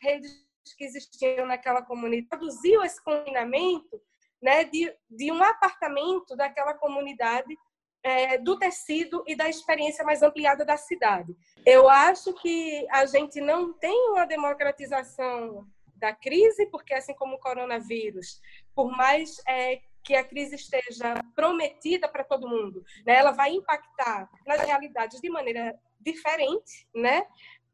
redes 0.03 0.52
que 0.77 0.85
existiam 0.85 1.47
naquela 1.47 1.83
comunidade, 1.83 2.29
produziu 2.29 2.83
esse 2.83 3.03
confinamento 3.03 4.01
né, 4.41 4.65
de, 4.65 4.93
de 5.11 5.31
um 5.31 5.43
apartamento 5.43 6.37
daquela 6.37 6.75
comunidade 6.75 7.57
é, 8.03 8.37
do 8.39 8.59
tecido 8.59 9.23
e 9.27 9.37
da 9.37 9.49
experiência 9.49 10.05
mais 10.05 10.23
ampliada 10.23 10.65
da 10.65 10.77
cidade. 10.77 11.37
Eu 11.65 11.89
acho 11.89 12.33
que 12.35 12.87
a 12.91 13.07
gente 13.07 13.41
não 13.41 13.73
tem 13.73 14.11
uma 14.11 14.27
democratização 14.27 15.67
da 15.97 16.13
crise, 16.13 16.67
porque 16.67 16.95
assim 16.95 17.15
como 17.15 17.37
o 17.37 17.39
coronavírus, 17.39 18.41
por 18.75 18.91
mais 18.91 19.41
é, 19.47 19.81
que 20.03 20.17
a 20.17 20.25
crise 20.25 20.57
esteja 20.57 21.15
prometida 21.37 22.09
para 22.09 22.25
todo 22.25 22.49
mundo, 22.49 22.85
né, 23.07 23.15
ela 23.15 23.31
vai 23.31 23.53
impactar 23.53 24.29
nas 24.45 24.61
realidades 24.63 25.21
de 25.21 25.31
maneira 25.31 25.79
diferente, 26.01 26.89
né? 26.93 27.25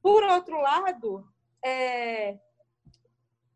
Por 0.03 0.23
outro 0.23 0.61
lado, 0.61 1.27
é, 1.65 2.39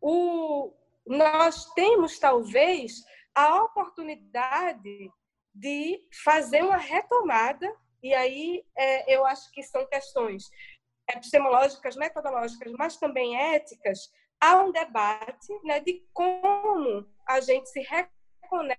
o, 0.03 0.73
nós 1.07 1.71
temos 1.73 2.19
talvez 2.19 3.05
a 3.33 3.63
oportunidade 3.63 5.09
de 5.55 6.05
fazer 6.23 6.61
uma 6.61 6.75
retomada, 6.75 7.73
e 8.03 8.13
aí 8.13 8.65
é, 8.75 9.15
eu 9.15 9.25
acho 9.25 9.49
que 9.51 9.63
são 9.63 9.87
questões 9.87 10.49
epistemológicas, 11.09 11.95
metodológicas, 11.95 12.73
mas 12.77 12.97
também 12.97 13.37
éticas, 13.53 14.11
há 14.41 14.61
um 14.61 14.73
debate 14.73 15.53
né, 15.63 15.79
de 15.79 16.05
como 16.11 17.07
a 17.25 17.39
gente 17.39 17.69
se 17.69 17.79
reconecta 17.81 18.77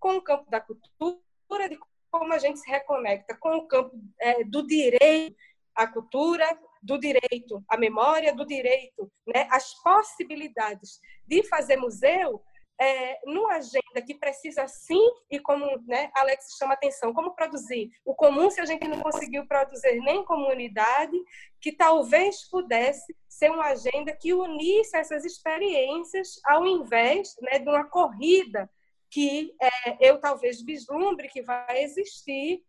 com 0.00 0.16
o 0.16 0.22
campo 0.22 0.50
da 0.50 0.62
cultura, 0.62 1.68
de 1.68 1.78
como 2.10 2.32
a 2.32 2.38
gente 2.38 2.58
se 2.58 2.70
reconecta 2.70 3.36
com 3.36 3.56
o 3.56 3.68
campo 3.68 3.94
é, 4.18 4.44
do 4.44 4.66
direito 4.66 5.36
à 5.74 5.86
cultura, 5.86 6.58
do 6.82 6.98
direito 6.98 7.62
à 7.68 7.76
memória, 7.76 8.34
do 8.34 8.44
direito, 8.44 9.10
né, 9.26 9.46
às 9.50 9.72
possibilidades 9.82 11.00
de 11.26 11.42
fazer 11.44 11.76
museu 11.76 12.42
é, 12.80 13.20
numa 13.24 13.54
agenda 13.54 14.02
que 14.04 14.14
precisa 14.14 14.66
sim, 14.66 15.06
e 15.30 15.38
como 15.38 15.64
né, 15.86 16.10
Alex 16.14 16.56
chama 16.58 16.74
atenção, 16.74 17.12
como 17.14 17.34
produzir? 17.34 17.90
O 18.04 18.14
comum 18.14 18.50
se 18.50 18.60
a 18.60 18.64
gente 18.64 18.88
não 18.88 19.00
conseguiu 19.00 19.46
produzir 19.46 20.00
nem 20.00 20.24
comunidade, 20.24 21.16
que 21.60 21.70
talvez 21.70 22.48
pudesse 22.48 23.14
ser 23.28 23.50
uma 23.50 23.66
agenda 23.66 24.12
que 24.12 24.34
unisse 24.34 24.96
essas 24.96 25.24
experiências 25.24 26.40
ao 26.44 26.66
invés 26.66 27.36
né, 27.40 27.60
de 27.60 27.68
uma 27.68 27.84
corrida 27.84 28.68
que 29.08 29.54
é, 29.60 30.08
eu 30.08 30.18
talvez 30.18 30.62
vislumbre 30.62 31.28
que 31.28 31.42
vai 31.42 31.82
existir 31.82 32.64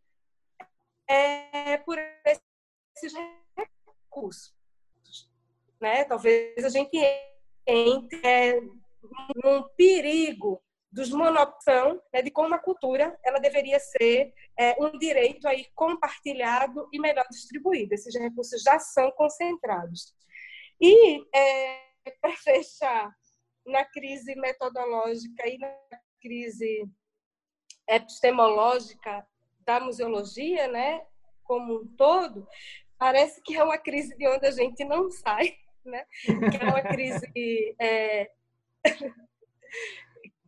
é, 1.08 1.78
por 1.78 1.98
esses 1.98 3.14
recursos. 4.14 4.54
Né? 5.82 6.06
Talvez 6.06 6.64
a 6.64 6.70
gente 6.70 6.98
entre 7.66 8.22
é, 8.26 8.60
um 9.44 9.64
perigo 9.76 10.62
dos 10.92 11.10
monopção, 11.10 12.00
né, 12.14 12.22
de 12.22 12.30
como 12.30 12.54
a 12.54 12.60
cultura 12.60 13.18
ela 13.24 13.40
deveria 13.40 13.80
ser 13.80 14.32
é, 14.56 14.76
um 14.80 14.96
direito 14.98 15.48
aí 15.48 15.66
compartilhado 15.74 16.88
e 16.94 17.00
melhor 17.00 17.26
distribuído. 17.32 17.96
Esses 17.96 18.14
recursos 18.14 18.62
já 18.62 18.78
são 18.78 19.12
concentrados. 19.12 20.14
E, 20.80 21.24
é, 21.36 21.80
para 22.22 22.36
fechar, 22.38 23.12
na 23.66 23.84
crise 23.86 24.36
metodológica 24.36 25.48
e 25.48 25.58
na 25.58 25.74
crise 26.22 26.86
epistemológica 27.88 29.26
da 29.66 29.80
museologia, 29.80 30.68
né, 30.68 31.06
como 31.44 31.82
um 31.82 31.88
todo, 31.96 32.48
parece 32.98 33.42
que 33.42 33.56
é 33.56 33.64
uma 33.64 33.78
crise 33.78 34.16
de 34.16 34.28
onde 34.28 34.46
a 34.46 34.52
gente 34.52 34.84
não 34.86 35.10
sai, 35.10 35.56
né? 35.86 36.06
que 36.26 36.58
é 36.58 36.66
uma 36.66 36.82
crise 36.82 37.26
é, 37.80 38.30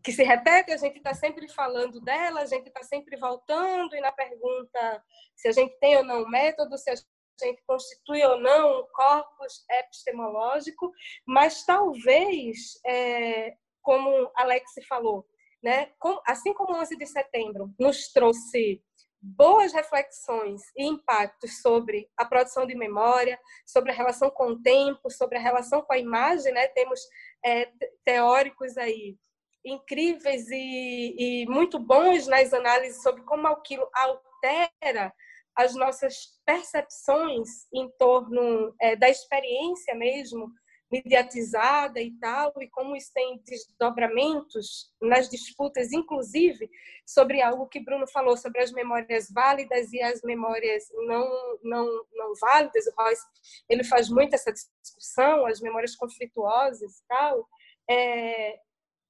que 0.03 0.11
se 0.11 0.23
repete, 0.23 0.71
a 0.71 0.77
gente 0.77 0.97
está 0.97 1.13
sempre 1.13 1.47
falando 1.49 1.99
dela, 1.99 2.41
a 2.41 2.45
gente 2.45 2.67
está 2.67 2.83
sempre 2.83 3.17
voltando, 3.17 3.95
e 3.95 4.01
na 4.01 4.11
pergunta 4.11 5.03
se 5.35 5.47
a 5.47 5.51
gente 5.51 5.75
tem 5.79 5.97
ou 5.97 6.03
não 6.03 6.27
método, 6.29 6.77
se 6.77 6.91
a 6.91 6.95
gente 7.43 7.61
constitui 7.65 8.23
ou 8.23 8.39
não 8.39 8.81
um 8.81 8.87
corpus 8.93 9.65
epistemológico, 9.69 10.91
mas 11.25 11.65
talvez, 11.65 12.79
é, 12.85 13.55
como 13.81 14.31
Alex 14.35 14.73
falou, 14.87 15.25
né, 15.63 15.91
assim 16.27 16.53
como 16.53 16.75
o 16.75 16.79
11 16.79 16.95
de 16.95 17.05
setembro 17.07 17.73
nos 17.79 18.11
trouxe 18.11 18.83
boas 19.25 19.73
reflexões 19.73 20.61
e 20.77 20.85
impactos 20.85 21.61
sobre 21.61 22.07
a 22.15 22.23
produção 22.23 22.67
de 22.67 22.75
memória, 22.75 23.39
sobre 23.65 23.91
a 23.91 23.95
relação 23.95 24.29
com 24.29 24.49
o 24.49 24.61
tempo, 24.61 25.09
sobre 25.09 25.37
a 25.37 25.41
relação 25.41 25.81
com 25.81 25.93
a 25.93 25.97
imagem, 25.97 26.53
né? 26.53 26.67
Temos 26.67 26.99
é, 27.43 27.71
teóricos 28.03 28.77
aí 28.77 29.17
incríveis 29.65 30.47
e, 30.51 31.15
e, 31.17 31.45
muito 31.47 31.79
bons 31.79 32.27
nas 32.27 32.53
análises 32.53 33.01
sobre 33.01 33.23
como 33.23 33.47
aquilo 33.47 33.89
altera 33.95 35.11
as 35.55 35.73
nossas 35.73 36.39
percepções 36.45 37.49
em 37.73 37.89
torno 37.97 38.75
é, 38.79 38.95
da 38.95 39.09
experiência 39.09 39.95
mesmo 39.95 40.51
mediatizada 40.91 41.99
e 41.99 42.11
tal, 42.19 42.53
e 42.59 42.69
como 42.69 42.95
isso 42.95 43.11
tem 43.13 43.41
desdobramentos 43.43 44.93
nas 45.01 45.29
disputas, 45.29 45.91
inclusive 45.91 46.69
sobre 47.05 47.41
algo 47.41 47.67
que 47.67 47.83
Bruno 47.83 48.07
falou, 48.07 48.37
sobre 48.37 48.61
as 48.61 48.71
memórias 48.71 49.29
válidas 49.31 49.91
e 49.91 50.01
as 50.01 50.21
memórias 50.21 50.85
não, 51.07 51.59
não, 51.63 52.05
não 52.13 52.33
válidas. 52.39 52.85
O 52.87 52.93
Royce 52.97 53.25
ele 53.67 53.83
faz 53.83 54.09
muito 54.09 54.33
essa 54.35 54.51
discussão, 54.51 55.45
as 55.45 55.59
memórias 55.59 55.95
conflituosas 55.95 56.99
e 56.99 57.07
tal. 57.07 57.47
É, 57.89 58.59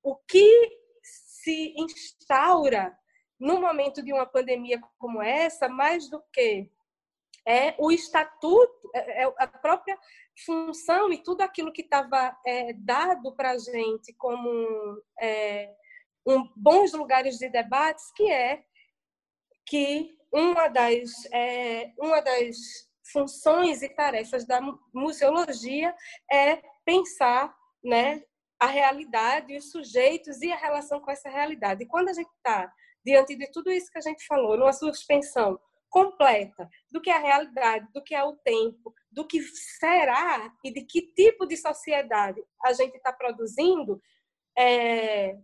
o 0.04 0.16
que 0.16 0.72
se 1.02 1.74
instaura 1.78 2.98
no 3.40 3.60
momento 3.60 4.04
de 4.04 4.14
uma 4.14 4.26
pandemia 4.26 4.80
como 4.98 5.22
essa, 5.22 5.68
mais 5.68 6.10
do 6.10 6.22
que 6.32 6.70
é 7.48 7.76
o 7.78 7.91
estatuto, 7.91 8.91
é, 8.93 9.24
é 9.24 9.34
a 9.38 9.48
própria 9.48 9.98
função 10.46 11.12
e 11.12 11.22
tudo 11.22 11.41
aquilo 11.41 11.72
que 11.72 11.84
estava 11.84 12.36
é, 12.46 12.74
dado 12.74 13.36
para 13.36 13.52
a 13.52 13.58
gente 13.58 14.14
como 14.14 15.02
é, 15.22 15.72
um, 16.26 16.50
bons 16.56 16.93
lugares 16.93 17.38
de 17.38 17.50
debates, 17.50 18.12
que 18.16 18.32
é 18.32 18.64
que 19.66 20.18
uma 20.32 20.68
das, 20.68 21.12
é, 21.32 21.93
uma 21.98 22.22
das 22.22 22.58
funções 23.12 23.82
e 23.82 23.89
tarefas 23.89 24.46
da 24.46 24.60
museologia 24.93 25.96
é 26.32 26.62
pensar 26.84 27.56
né, 27.84 28.24
a 28.60 28.66
realidade, 28.66 29.56
os 29.56 29.72
sujeitos 29.72 30.41
e 30.41 30.52
a 30.52 30.58
relação 30.58 31.00
com 31.00 31.12
essa 31.12 31.30
realidade. 31.30 31.84
E 31.84 31.88
quando 31.88 32.10
a 32.10 32.14
gente 32.14 32.30
está 32.38 32.72
diante 33.06 33.36
de 33.36 33.50
tudo 33.52 33.72
isso 33.72 33.91
que 33.91 34.00
a 34.00 34.02
gente 34.02 34.26
falou, 34.26 34.58
numa 34.58 34.74
suspensão 34.74 35.60
completa 35.96 36.70
do 36.91 37.00
que 37.00 37.10
é 37.10 37.16
a 37.16 37.20
realidade, 37.20 37.88
do 37.93 38.04
que 38.04 38.14
é 38.14 38.22
o 38.22 38.36
tempo, 38.36 38.93
do 39.10 39.26
que 39.26 39.41
será 39.80 40.54
e 40.62 40.70
de 40.70 40.82
que 40.82 41.14
tipo 41.14 41.46
de 41.46 41.56
sociedade 41.56 42.43
a 42.66 42.74
gente 42.74 42.98
está 42.98 43.14
produzindo, 43.14 44.02
é, 44.58 45.38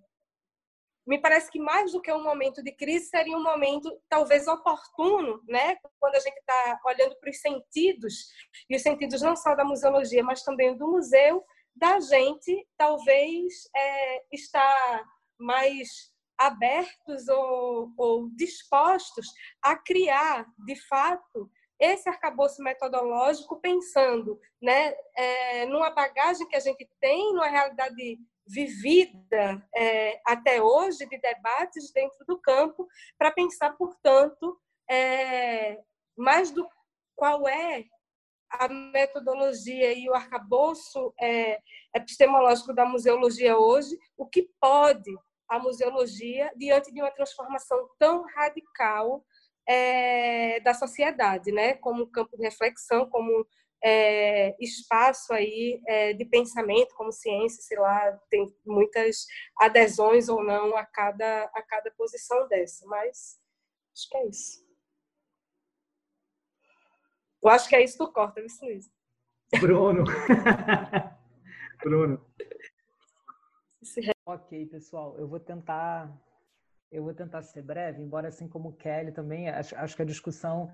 me 1.07 1.17
parece 1.21 1.49
que 1.49 1.57
mais 1.57 1.93
do 1.93 2.01
que 2.01 2.11
um 2.11 2.21
momento 2.21 2.61
de 2.61 2.73
crise 2.73 3.05
seria 3.05 3.37
um 3.37 3.41
momento 3.41 3.97
talvez 4.09 4.45
oportuno, 4.45 5.41
né? 5.47 5.77
Quando 5.97 6.15
a 6.15 6.19
gente 6.19 6.37
está 6.37 6.81
olhando 6.85 7.15
para 7.15 7.29
os 7.29 7.39
sentidos 7.39 8.27
e 8.69 8.75
os 8.75 8.81
sentidos 8.81 9.21
não 9.21 9.37
só 9.37 9.55
da 9.55 9.63
museologia, 9.63 10.21
mas 10.21 10.43
também 10.43 10.75
do 10.75 10.85
museu, 10.85 11.45
da 11.73 11.97
gente 12.01 12.67
talvez 12.77 13.53
é, 13.73 14.23
estar 14.33 15.05
mais 15.39 16.10
abertos 16.47 17.27
ou, 17.27 17.91
ou 17.97 18.29
dispostos 18.35 19.27
a 19.61 19.75
criar, 19.75 20.45
de 20.65 20.75
fato, 20.87 21.49
esse 21.79 22.07
arcabouço 22.07 22.61
metodológico 22.61 23.59
pensando 23.59 24.39
né, 24.61 24.93
é, 25.15 25.65
numa 25.65 25.89
bagagem 25.89 26.47
que 26.47 26.55
a 26.55 26.59
gente 26.59 26.87
tem, 26.99 27.33
numa 27.33 27.47
realidade 27.47 28.19
vivida 28.47 29.67
é, 29.75 30.21
até 30.25 30.61
hoje 30.61 31.07
de 31.07 31.17
debates 31.17 31.91
dentro 31.91 32.23
do 32.27 32.39
campo, 32.39 32.87
para 33.17 33.31
pensar, 33.31 33.71
portanto, 33.77 34.59
é, 34.89 35.81
mais 36.15 36.51
do 36.51 36.67
qual 37.15 37.47
é 37.47 37.85
a 38.51 38.67
metodologia 38.67 39.93
e 39.93 40.09
o 40.09 40.13
arcabouço 40.13 41.13
é, 41.19 41.59
epistemológico 41.95 42.73
da 42.73 42.85
museologia 42.85 43.57
hoje, 43.57 43.97
o 44.17 44.27
que 44.27 44.49
pode 44.59 45.11
a 45.51 45.59
museologia 45.59 46.49
diante 46.55 46.93
de 46.93 47.01
uma 47.01 47.11
transformação 47.11 47.89
tão 47.99 48.23
radical 48.23 49.21
é, 49.67 50.61
da 50.61 50.73
sociedade, 50.73 51.51
né? 51.51 51.73
Como 51.73 52.07
campo 52.07 52.37
de 52.37 52.43
reflexão, 52.43 53.09
como 53.09 53.45
é, 53.83 54.55
espaço 54.63 55.33
aí 55.33 55.81
é, 55.85 56.13
de 56.13 56.23
pensamento, 56.23 56.95
como 56.95 57.11
ciência, 57.11 57.61
sei 57.63 57.77
lá, 57.77 58.17
tem 58.29 58.47
muitas 58.65 59.25
adesões 59.59 60.29
ou 60.29 60.41
não 60.41 60.77
a 60.77 60.85
cada 60.85 61.43
a 61.53 61.61
cada 61.61 61.91
posição 61.91 62.47
dessa, 62.47 62.87
mas 62.87 63.37
acho 63.93 64.09
que 64.09 64.17
é 64.17 64.27
isso. 64.27 64.71
Eu 67.43 67.49
acho 67.49 67.67
que 67.67 67.75
é 67.75 67.83
isso 67.83 67.97
do 67.97 68.09
corta, 68.09 68.39
viu, 68.39 68.49
Luiz? 68.61 68.89
Bruno. 69.59 70.05
Bruno. 71.83 72.25
Ok, 74.33 74.65
pessoal, 74.67 75.17
eu 75.19 75.27
vou 75.27 75.41
tentar 75.41 76.09
eu 76.89 77.03
vou 77.03 77.13
tentar 77.13 77.41
ser 77.41 77.61
breve, 77.61 78.01
embora 78.01 78.29
assim 78.29 78.47
como 78.47 78.69
o 78.69 78.73
Kelly 78.73 79.11
também, 79.11 79.49
acho, 79.49 79.75
acho 79.75 79.93
que 79.93 80.01
a 80.01 80.05
discussão 80.05 80.71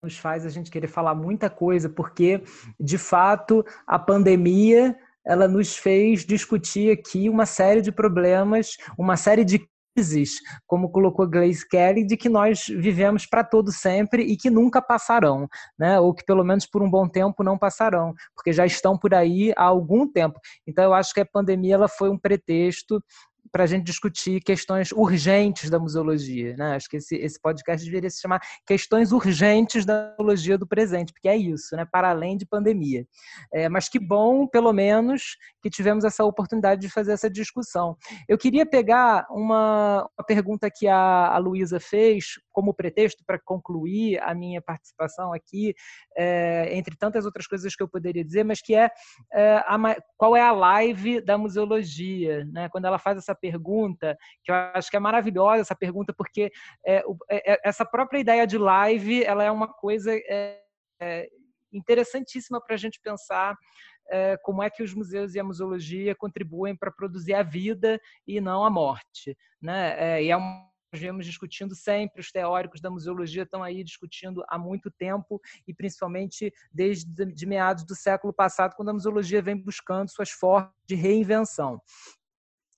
nos 0.00 0.16
faz 0.16 0.46
a 0.46 0.48
gente 0.48 0.70
querer 0.70 0.86
falar 0.86 1.12
muita 1.12 1.50
coisa, 1.50 1.88
porque 1.88 2.40
de 2.78 2.96
fato 2.96 3.64
a 3.84 3.98
pandemia 3.98 4.96
ela 5.26 5.48
nos 5.48 5.76
fez 5.76 6.24
discutir 6.24 6.92
aqui 6.92 7.28
uma 7.28 7.46
série 7.46 7.82
de 7.82 7.90
problemas, 7.90 8.76
uma 8.96 9.16
série 9.16 9.44
de 9.44 9.68
crises, 10.00 10.40
como 10.66 10.90
colocou 10.90 11.28
Glaze 11.28 11.66
Kelly, 11.68 12.06
de 12.06 12.16
que 12.16 12.28
nós 12.28 12.66
vivemos 12.66 13.26
para 13.26 13.44
todo 13.44 13.70
sempre 13.70 14.22
e 14.22 14.36
que 14.36 14.48
nunca 14.48 14.80
passarão, 14.80 15.46
né? 15.78 16.00
ou 16.00 16.14
que 16.14 16.24
pelo 16.24 16.42
menos 16.42 16.66
por 16.66 16.82
um 16.82 16.90
bom 16.90 17.06
tempo 17.06 17.42
não 17.42 17.58
passarão, 17.58 18.14
porque 18.34 18.52
já 18.52 18.64
estão 18.64 18.96
por 18.96 19.12
aí 19.12 19.52
há 19.56 19.64
algum 19.64 20.10
tempo. 20.10 20.40
Então 20.66 20.84
eu 20.84 20.94
acho 20.94 21.12
que 21.12 21.20
a 21.20 21.26
pandemia 21.26 21.74
ela 21.74 21.88
foi 21.88 22.08
um 22.08 22.18
pretexto 22.18 23.02
para 23.52 23.64
a 23.64 23.66
gente 23.66 23.84
discutir 23.84 24.40
questões 24.40 24.92
urgentes 24.92 25.70
da 25.70 25.78
museologia. 25.78 26.56
Né? 26.56 26.76
Acho 26.76 26.88
que 26.88 26.96
esse, 26.96 27.16
esse 27.16 27.40
podcast 27.40 27.84
deveria 27.84 28.10
se 28.10 28.20
chamar 28.20 28.40
Questões 28.66 29.12
Urgentes 29.12 29.84
da 29.84 30.14
Museologia 30.18 30.56
do 30.56 30.66
Presente, 30.66 31.12
porque 31.12 31.28
é 31.28 31.36
isso, 31.36 31.74
né? 31.76 31.86
para 31.90 32.10
além 32.10 32.36
de 32.36 32.46
pandemia. 32.46 33.06
É, 33.52 33.68
mas 33.68 33.88
que 33.88 33.98
bom, 33.98 34.46
pelo 34.46 34.72
menos, 34.72 35.36
que 35.62 35.70
tivemos 35.70 36.04
essa 36.04 36.24
oportunidade 36.24 36.80
de 36.80 36.88
fazer 36.88 37.12
essa 37.12 37.28
discussão. 37.28 37.96
Eu 38.28 38.38
queria 38.38 38.64
pegar 38.64 39.26
uma, 39.30 40.08
uma 40.16 40.24
pergunta 40.26 40.70
que 40.70 40.86
a, 40.86 41.34
a 41.34 41.38
Luísa 41.38 41.80
fez 41.80 42.34
como 42.52 42.74
pretexto 42.74 43.24
para 43.24 43.38
concluir 43.38 44.20
a 44.22 44.34
minha 44.34 44.60
participação 44.60 45.32
aqui, 45.32 45.74
é, 46.16 46.76
entre 46.76 46.96
tantas 46.96 47.24
outras 47.24 47.46
coisas 47.46 47.74
que 47.74 47.82
eu 47.82 47.88
poderia 47.88 48.24
dizer, 48.24 48.44
mas 48.44 48.60
que 48.60 48.74
é, 48.74 48.90
é 49.32 49.56
a, 49.66 49.78
qual 50.16 50.36
é 50.36 50.42
a 50.42 50.52
live 50.52 51.20
da 51.20 51.38
museologia, 51.38 52.44
né? 52.46 52.68
quando 52.68 52.84
ela 52.84 52.98
faz 52.98 53.18
essa 53.18 53.34
pergunta, 53.40 54.16
que 54.44 54.50
eu 54.50 54.54
acho 54.54 54.90
que 54.90 54.96
é 54.96 55.00
maravilhosa 55.00 55.62
essa 55.62 55.74
pergunta, 55.74 56.12
porque 56.12 56.50
é, 56.84 57.02
é, 57.30 57.52
é 57.52 57.60
essa 57.64 57.84
própria 57.84 58.18
ideia 58.18 58.46
de 58.46 58.58
live 58.58 59.24
ela 59.24 59.42
é 59.44 59.50
uma 59.50 59.68
coisa 59.68 60.12
é, 60.14 60.60
é 61.00 61.28
interessantíssima 61.72 62.60
para 62.60 62.74
a 62.74 62.78
gente 62.78 63.00
pensar 63.00 63.56
como 64.42 64.60
é 64.60 64.68
que 64.68 64.82
os 64.82 64.92
museus 64.92 65.36
e 65.36 65.38
a 65.38 65.44
museologia 65.44 66.16
contribuem 66.16 66.74
para 66.74 66.90
produzir 66.90 67.32
a 67.32 67.44
vida 67.44 68.00
e 68.26 68.40
não 68.40 68.64
a 68.64 68.70
morte. 68.70 69.38
Né? 69.62 70.24
e 70.24 70.30
é 70.32 70.36
um 70.36 70.70
nós 70.92 71.00
vemos 71.00 71.24
discutindo 71.24 71.74
sempre, 71.74 72.20
os 72.20 72.32
teóricos 72.32 72.80
da 72.80 72.90
museologia 72.90 73.44
estão 73.44 73.62
aí 73.62 73.84
discutindo 73.84 74.42
há 74.48 74.58
muito 74.58 74.90
tempo 74.90 75.40
e 75.66 75.72
principalmente 75.72 76.52
desde 76.72 77.26
de 77.26 77.46
meados 77.46 77.84
do 77.84 77.94
século 77.94 78.32
passado, 78.32 78.74
quando 78.74 78.88
a 78.88 78.92
museologia 78.92 79.40
vem 79.40 79.56
buscando 79.56 80.10
suas 80.10 80.30
formas 80.30 80.72
de 80.86 80.96
reinvenção. 80.96 81.80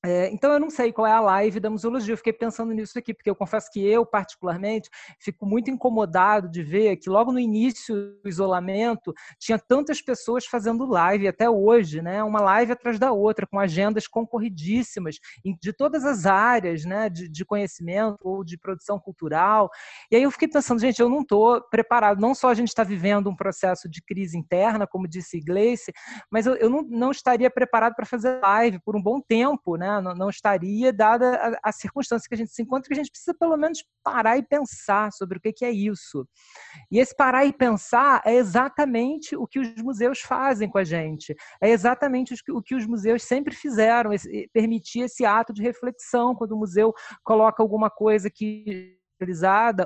É, 0.05 0.28
então, 0.32 0.53
eu 0.53 0.59
não 0.59 0.68
sei 0.68 0.92
qual 0.92 1.07
é 1.07 1.12
a 1.12 1.20
live 1.20 1.61
da 1.61 1.70
museologia. 1.70 2.12
Eu 2.12 2.16
fiquei 2.16 2.32
pensando 2.32 2.72
nisso 2.72 2.98
aqui, 2.98 3.14
porque 3.14 3.30
eu 3.30 3.36
confesso 3.36 3.70
que 3.70 3.80
eu, 3.86 4.05
particularmente, 4.05 4.90
fico 5.20 5.46
muito 5.46 5.70
incomodado 5.70 6.48
de 6.48 6.61
ver 6.61 6.96
que 6.96 7.09
logo 7.09 7.30
no 7.30 7.38
início 7.38 7.94
do 8.20 8.28
isolamento 8.28 9.14
tinha 9.38 9.61
tantas 9.61 10.03
pessoas 10.03 10.44
fazendo 10.44 10.84
live, 10.86 11.28
até 11.28 11.48
hoje, 11.48 12.03
né? 12.03 12.20
Uma 12.24 12.40
live 12.40 12.72
atrás 12.72 12.98
da 12.98 13.12
outra, 13.12 13.46
com 13.46 13.61
agendas 13.61 14.09
concorridíssimas 14.09 15.20
de 15.61 15.72
todas 15.72 16.05
as 16.05 16.26
áreas, 16.26 16.84
né? 16.84 17.09
De, 17.09 17.28
de 17.28 17.44
conhecimento 17.44 18.18
ou 18.22 18.42
de 18.42 18.59
produção 18.59 18.98
cultural. 18.98 19.70
E 20.11 20.16
aí 20.16 20.22
eu 20.24 20.32
fiquei 20.32 20.48
pensando, 20.48 20.80
gente, 20.80 21.00
eu 21.00 21.09
não 21.09 21.20
estou 21.20 21.61
preparado. 21.70 22.20
Não 22.20 22.34
só 22.34 22.48
a 22.48 22.55
gente 22.55 22.68
está 22.68 22.82
vivendo 22.82 23.30
um 23.30 23.36
processo 23.36 23.88
de 23.88 24.03
crise 24.03 24.36
interna, 24.36 24.84
como 24.84 25.07
disse 25.07 25.38
Gleice, 25.38 25.92
mas 26.28 26.44
eu, 26.44 26.57
eu 26.57 26.68
não, 26.68 26.82
não 26.82 27.11
estaria 27.12 27.48
preparado 27.48 27.94
para 27.94 28.05
fazer 28.05 28.40
live 28.40 28.80
por 28.80 28.96
um 28.96 29.03
bom 29.03 29.20
tempo, 29.20 29.76
né? 29.76 29.91
Não, 30.01 30.14
não 30.14 30.28
estaria 30.30 30.93
dada 30.93 31.59
a, 31.62 31.68
a, 31.70 31.72
circunstância 31.72 32.28
que 32.28 32.34
a 32.34 32.38
gente 32.38 32.53
se 32.53 32.62
encontra, 32.62 32.86
que 32.88 32.95
a 32.95 32.97
gente 32.97 33.11
precisa 33.11 33.34
pelo 33.38 33.57
menos 33.57 33.84
parar 34.03 34.38
e 34.38 34.43
pensar 34.43 35.12
sobre 35.12 35.38
o 35.38 35.40
que, 35.40 35.53
que 35.53 35.64
é 35.64 35.70
isso. 35.70 36.26
E 36.90 36.99
esse 36.99 37.14
parar 37.14 37.45
e 37.45 37.53
pensar 37.53 38.22
é 38.24 38.34
exatamente 38.34 39.36
o 39.36 39.47
que 39.47 39.59
os 39.59 39.74
museus 39.82 40.20
fazem 40.20 40.68
com 40.68 40.78
a 40.78 40.84
gente. 40.84 41.34
É 41.61 41.70
exatamente 41.70 42.34
o 42.51 42.62
que 42.62 42.74
os 42.74 42.86
museus 42.86 43.22
sempre 43.22 43.55
fizeram, 43.55 44.12
esse, 44.12 44.49
permitir 44.53 45.01
esse 45.01 45.24
ato 45.24 45.53
de 45.53 45.62
reflexão 45.62 46.34
quando 46.34 46.53
o 46.53 46.59
museu 46.59 46.93
coloca 47.24 47.62
alguma 47.62 47.90
coisa 47.90 48.30
que 48.30 49.01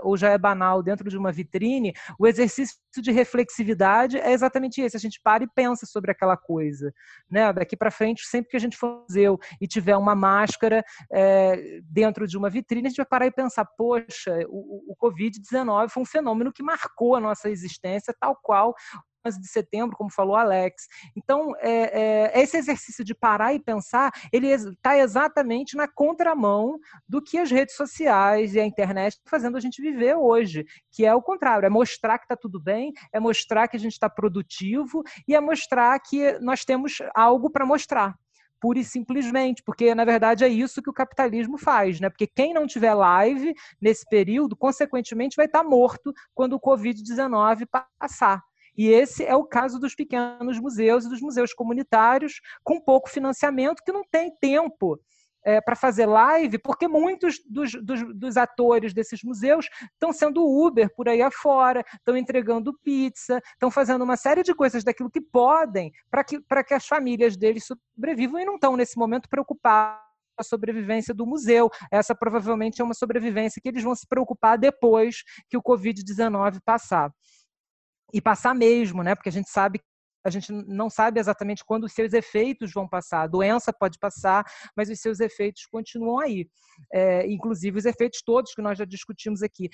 ou 0.02 0.16
já 0.16 0.30
é 0.30 0.38
banal 0.38 0.82
dentro 0.82 1.08
de 1.08 1.16
uma 1.16 1.32
vitrine, 1.32 1.92
o 2.18 2.26
exercício 2.26 2.76
de 2.96 3.12
reflexividade 3.12 4.18
é 4.18 4.32
exatamente 4.32 4.80
esse. 4.80 4.96
A 4.96 5.00
gente 5.00 5.20
para 5.22 5.44
e 5.44 5.48
pensa 5.48 5.86
sobre 5.86 6.10
aquela 6.10 6.36
coisa. 6.36 6.92
Né? 7.30 7.52
Daqui 7.52 7.76
para 7.76 7.90
frente, 7.90 8.26
sempre 8.26 8.50
que 8.50 8.56
a 8.56 8.60
gente 8.60 8.76
for 8.76 9.04
museu 9.08 9.38
e 9.60 9.66
tiver 9.66 9.96
uma 9.96 10.14
máscara 10.14 10.84
é, 11.12 11.80
dentro 11.84 12.26
de 12.26 12.36
uma 12.36 12.50
vitrine, 12.50 12.86
a 12.86 12.90
gente 12.90 12.98
vai 12.98 13.06
parar 13.06 13.26
e 13.26 13.30
pensar: 13.30 13.64
poxa, 13.64 14.38
o, 14.48 14.92
o 14.92 14.96
Covid-19 14.96 15.88
foi 15.88 16.02
um 16.02 16.06
fenômeno 16.06 16.52
que 16.52 16.62
marcou 16.62 17.16
a 17.16 17.20
nossa 17.20 17.50
existência, 17.50 18.14
tal 18.18 18.36
qual 18.42 18.74
11 18.74 19.15
de 19.34 19.48
setembro, 19.48 19.96
como 19.96 20.10
falou 20.10 20.36
Alex. 20.36 20.86
Então, 21.16 21.54
é, 21.58 22.32
é, 22.32 22.40
esse 22.40 22.56
exercício 22.56 23.04
de 23.04 23.14
parar 23.14 23.54
e 23.54 23.60
pensar, 23.60 24.12
ele 24.32 24.48
está 24.48 24.96
exatamente 24.96 25.76
na 25.76 25.88
contramão 25.88 26.78
do 27.08 27.20
que 27.22 27.38
as 27.38 27.50
redes 27.50 27.74
sociais 27.74 28.54
e 28.54 28.60
a 28.60 28.66
internet 28.66 29.14
estão 29.14 29.30
fazendo 29.30 29.56
a 29.56 29.60
gente 29.60 29.82
viver 29.82 30.14
hoje, 30.16 30.64
que 30.92 31.04
é 31.04 31.14
o 31.14 31.22
contrário, 31.22 31.66
é 31.66 31.70
mostrar 31.70 32.18
que 32.18 32.24
está 32.24 32.36
tudo 32.36 32.60
bem, 32.60 32.92
é 33.12 33.18
mostrar 33.18 33.68
que 33.68 33.76
a 33.76 33.80
gente 33.80 33.92
está 33.92 34.08
produtivo 34.08 35.02
e 35.26 35.34
é 35.34 35.40
mostrar 35.40 35.98
que 36.00 36.38
nós 36.40 36.64
temos 36.64 36.98
algo 37.14 37.50
para 37.50 37.66
mostrar 37.66 38.14
pura 38.60 38.78
e 38.78 38.84
simplesmente, 38.84 39.62
porque 39.62 39.94
na 39.94 40.04
verdade 40.04 40.44
é 40.44 40.48
isso 40.48 40.82
que 40.82 40.90
o 40.90 40.92
capitalismo 40.92 41.58
faz, 41.58 42.00
né? 42.00 42.08
Porque 42.08 42.26
quem 42.26 42.52
não 42.54 42.66
tiver 42.66 42.94
live 42.94 43.54
nesse 43.80 44.04
período, 44.08 44.56
consequentemente 44.56 45.36
vai 45.36 45.46
estar 45.46 45.62
tá 45.62 45.68
morto 45.68 46.12
quando 46.34 46.54
o 46.54 46.60
Covid-19 46.60 47.66
passar. 47.98 48.42
E 48.76 48.88
esse 48.88 49.24
é 49.24 49.34
o 49.34 49.44
caso 49.44 49.78
dos 49.78 49.94
pequenos 49.94 50.58
museus 50.58 51.04
e 51.04 51.08
dos 51.08 51.20
museus 51.20 51.54
comunitários 51.54 52.40
com 52.62 52.80
pouco 52.80 53.08
financiamento 53.08 53.82
que 53.82 53.92
não 53.92 54.02
tem 54.04 54.30
tempo 54.40 55.00
é, 55.46 55.60
para 55.60 55.76
fazer 55.76 56.06
live, 56.06 56.58
porque 56.58 56.88
muitos 56.88 57.40
dos, 57.48 57.70
dos, 57.80 58.02
dos, 58.16 58.36
atores 58.36 58.92
desses 58.92 59.22
museus 59.22 59.68
estão 59.92 60.12
sendo 60.12 60.44
Uber 60.44 60.92
por 60.92 61.08
aí 61.08 61.22
afora, 61.22 61.84
estão 61.94 62.16
entregando 62.16 62.76
pizza, 62.82 63.40
estão 63.52 63.70
fazendo 63.70 64.02
uma 64.02 64.16
série 64.16 64.42
de 64.42 64.52
coisas 64.52 64.82
daquilo 64.82 65.08
que 65.08 65.20
podem 65.20 65.92
para 66.10 66.24
que, 66.24 66.40
que 66.40 66.74
as 66.74 66.84
famílias 66.84 67.36
deles 67.36 67.64
sobrevivam 67.64 68.40
e 68.40 68.44
não 68.44 68.56
estão, 68.56 68.76
nesse 68.76 68.98
momento, 68.98 69.28
preocupados 69.28 70.04
a 70.36 70.42
sobrevivência 70.42 71.14
do 71.14 71.24
museu. 71.24 71.70
Essa 71.92 72.12
provavelmente 72.12 72.82
é 72.82 72.84
uma 72.84 72.92
sobrevivência 72.92 73.62
que 73.62 73.68
eles 73.68 73.84
vão 73.84 73.94
se 73.94 74.06
preocupar 74.06 74.58
depois 74.58 75.22
que 75.48 75.56
o 75.56 75.62
Covid-19 75.62 76.58
passar 76.64 77.10
e 78.12 78.20
passar 78.20 78.54
mesmo, 78.54 79.02
né? 79.02 79.14
Porque 79.14 79.28
a 79.28 79.32
gente 79.32 79.50
sabe 79.50 79.80
a 80.24 80.30
gente 80.30 80.50
não 80.50 80.90
sabe 80.90 81.20
exatamente 81.20 81.64
quando 81.64 81.84
os 81.84 81.92
seus 81.92 82.12
efeitos 82.12 82.72
vão 82.72 82.88
passar. 82.88 83.22
A 83.22 83.26
doença 83.28 83.72
pode 83.72 83.96
passar, 83.96 84.44
mas 84.76 84.90
os 84.90 84.98
seus 84.98 85.20
efeitos 85.20 85.66
continuam 85.70 86.18
aí. 86.18 86.48
É, 86.92 87.24
inclusive 87.28 87.78
os 87.78 87.84
efeitos 87.84 88.20
todos 88.26 88.52
que 88.52 88.60
nós 88.60 88.76
já 88.76 88.84
discutimos 88.84 89.40
aqui 89.40 89.70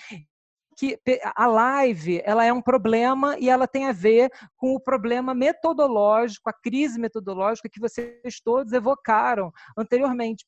que 0.77 0.99
a 1.37 1.47
live 1.47 2.23
ela 2.25 2.45
é 2.45 2.53
um 2.53 2.63
problema 2.63 3.39
e 3.39 3.49
ela 3.49 3.67
tem 3.67 3.87
a 3.87 3.93
ver 3.93 4.31
com 4.57 4.75
o 4.75 4.81
problema 4.81 5.35
metodológico, 5.35 6.49
a 6.49 6.53
crise 6.53 6.99
metodológica 6.99 7.69
que 7.71 7.81
vocês 7.81 8.41
todos 8.43 8.73
evocaram 8.73 9.53
anteriormente. 9.77 10.45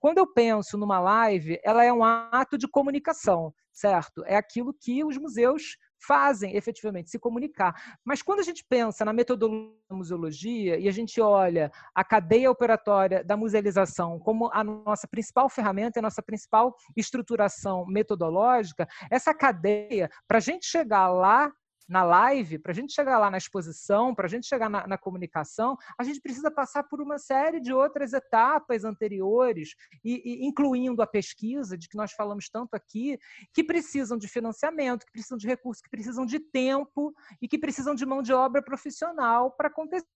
Quando 0.00 0.18
eu 0.18 0.32
penso 0.32 0.78
numa 0.78 1.00
live, 1.00 1.58
ela 1.64 1.84
é 1.84 1.92
um 1.92 2.04
ato 2.04 2.56
de 2.56 2.68
comunicação, 2.68 3.52
certo? 3.72 4.24
É 4.26 4.36
aquilo 4.36 4.74
que 4.80 5.04
os 5.04 5.16
museus 5.16 5.76
fazem 6.00 6.56
efetivamente 6.56 7.10
se 7.10 7.18
comunicar. 7.18 7.74
Mas 8.04 8.22
quando 8.22 8.40
a 8.40 8.42
gente 8.42 8.64
pensa 8.64 9.04
na 9.04 9.12
metodologia 9.12 9.78
da 9.88 9.96
museologia 9.96 10.78
e 10.78 10.88
a 10.88 10.92
gente 10.92 11.20
olha 11.20 11.72
a 11.94 12.04
cadeia 12.04 12.50
operatória 12.50 13.24
da 13.24 13.36
musealização 13.36 14.18
como 14.18 14.50
a 14.52 14.62
nossa 14.62 15.08
principal 15.08 15.48
ferramenta, 15.48 15.98
a 15.98 16.02
nossa 16.02 16.22
principal 16.22 16.74
estruturação 16.96 17.86
metodológica, 17.86 18.86
essa 19.10 19.34
cadeia, 19.34 20.10
para 20.26 20.38
a 20.38 20.40
gente 20.40 20.66
chegar 20.66 21.08
lá, 21.08 21.50
na 21.88 22.04
live, 22.04 22.58
para 22.58 22.72
a 22.72 22.74
gente 22.74 22.92
chegar 22.92 23.18
lá 23.18 23.30
na 23.30 23.38
exposição, 23.38 24.14
para 24.14 24.26
a 24.26 24.28
gente 24.28 24.46
chegar 24.46 24.68
na, 24.68 24.86
na, 24.86 24.98
comunicação, 24.98 25.76
a 25.98 26.04
gente 26.04 26.20
precisa 26.20 26.50
passar 26.50 26.82
por 26.84 27.00
uma 27.00 27.18
série 27.18 27.60
de 27.60 27.72
outras 27.72 28.12
etapas 28.12 28.84
anteriores, 28.84 29.74
e, 30.04 30.22
e, 30.24 30.46
incluindo 30.46 31.00
a 31.00 31.06
pesquisa, 31.06 31.78
de 31.78 31.88
que 31.88 31.96
nós 31.96 32.12
falamos 32.12 32.50
tanto 32.50 32.74
aqui, 32.74 33.18
que 33.54 33.64
precisam 33.64 34.18
de 34.18 34.28
financiamento, 34.28 35.06
que 35.06 35.12
precisam 35.12 35.38
de 35.38 35.46
recursos, 35.46 35.82
que 35.82 35.88
precisam 35.88 36.26
de 36.26 36.38
tempo 36.38 37.14
e 37.40 37.48
que 37.48 37.58
precisam 37.58 37.94
de 37.94 38.04
mão 38.04 38.22
de 38.22 38.32
obra 38.32 38.62
profissional 38.62 39.50
para 39.52 39.68
acontecer. 39.68 40.06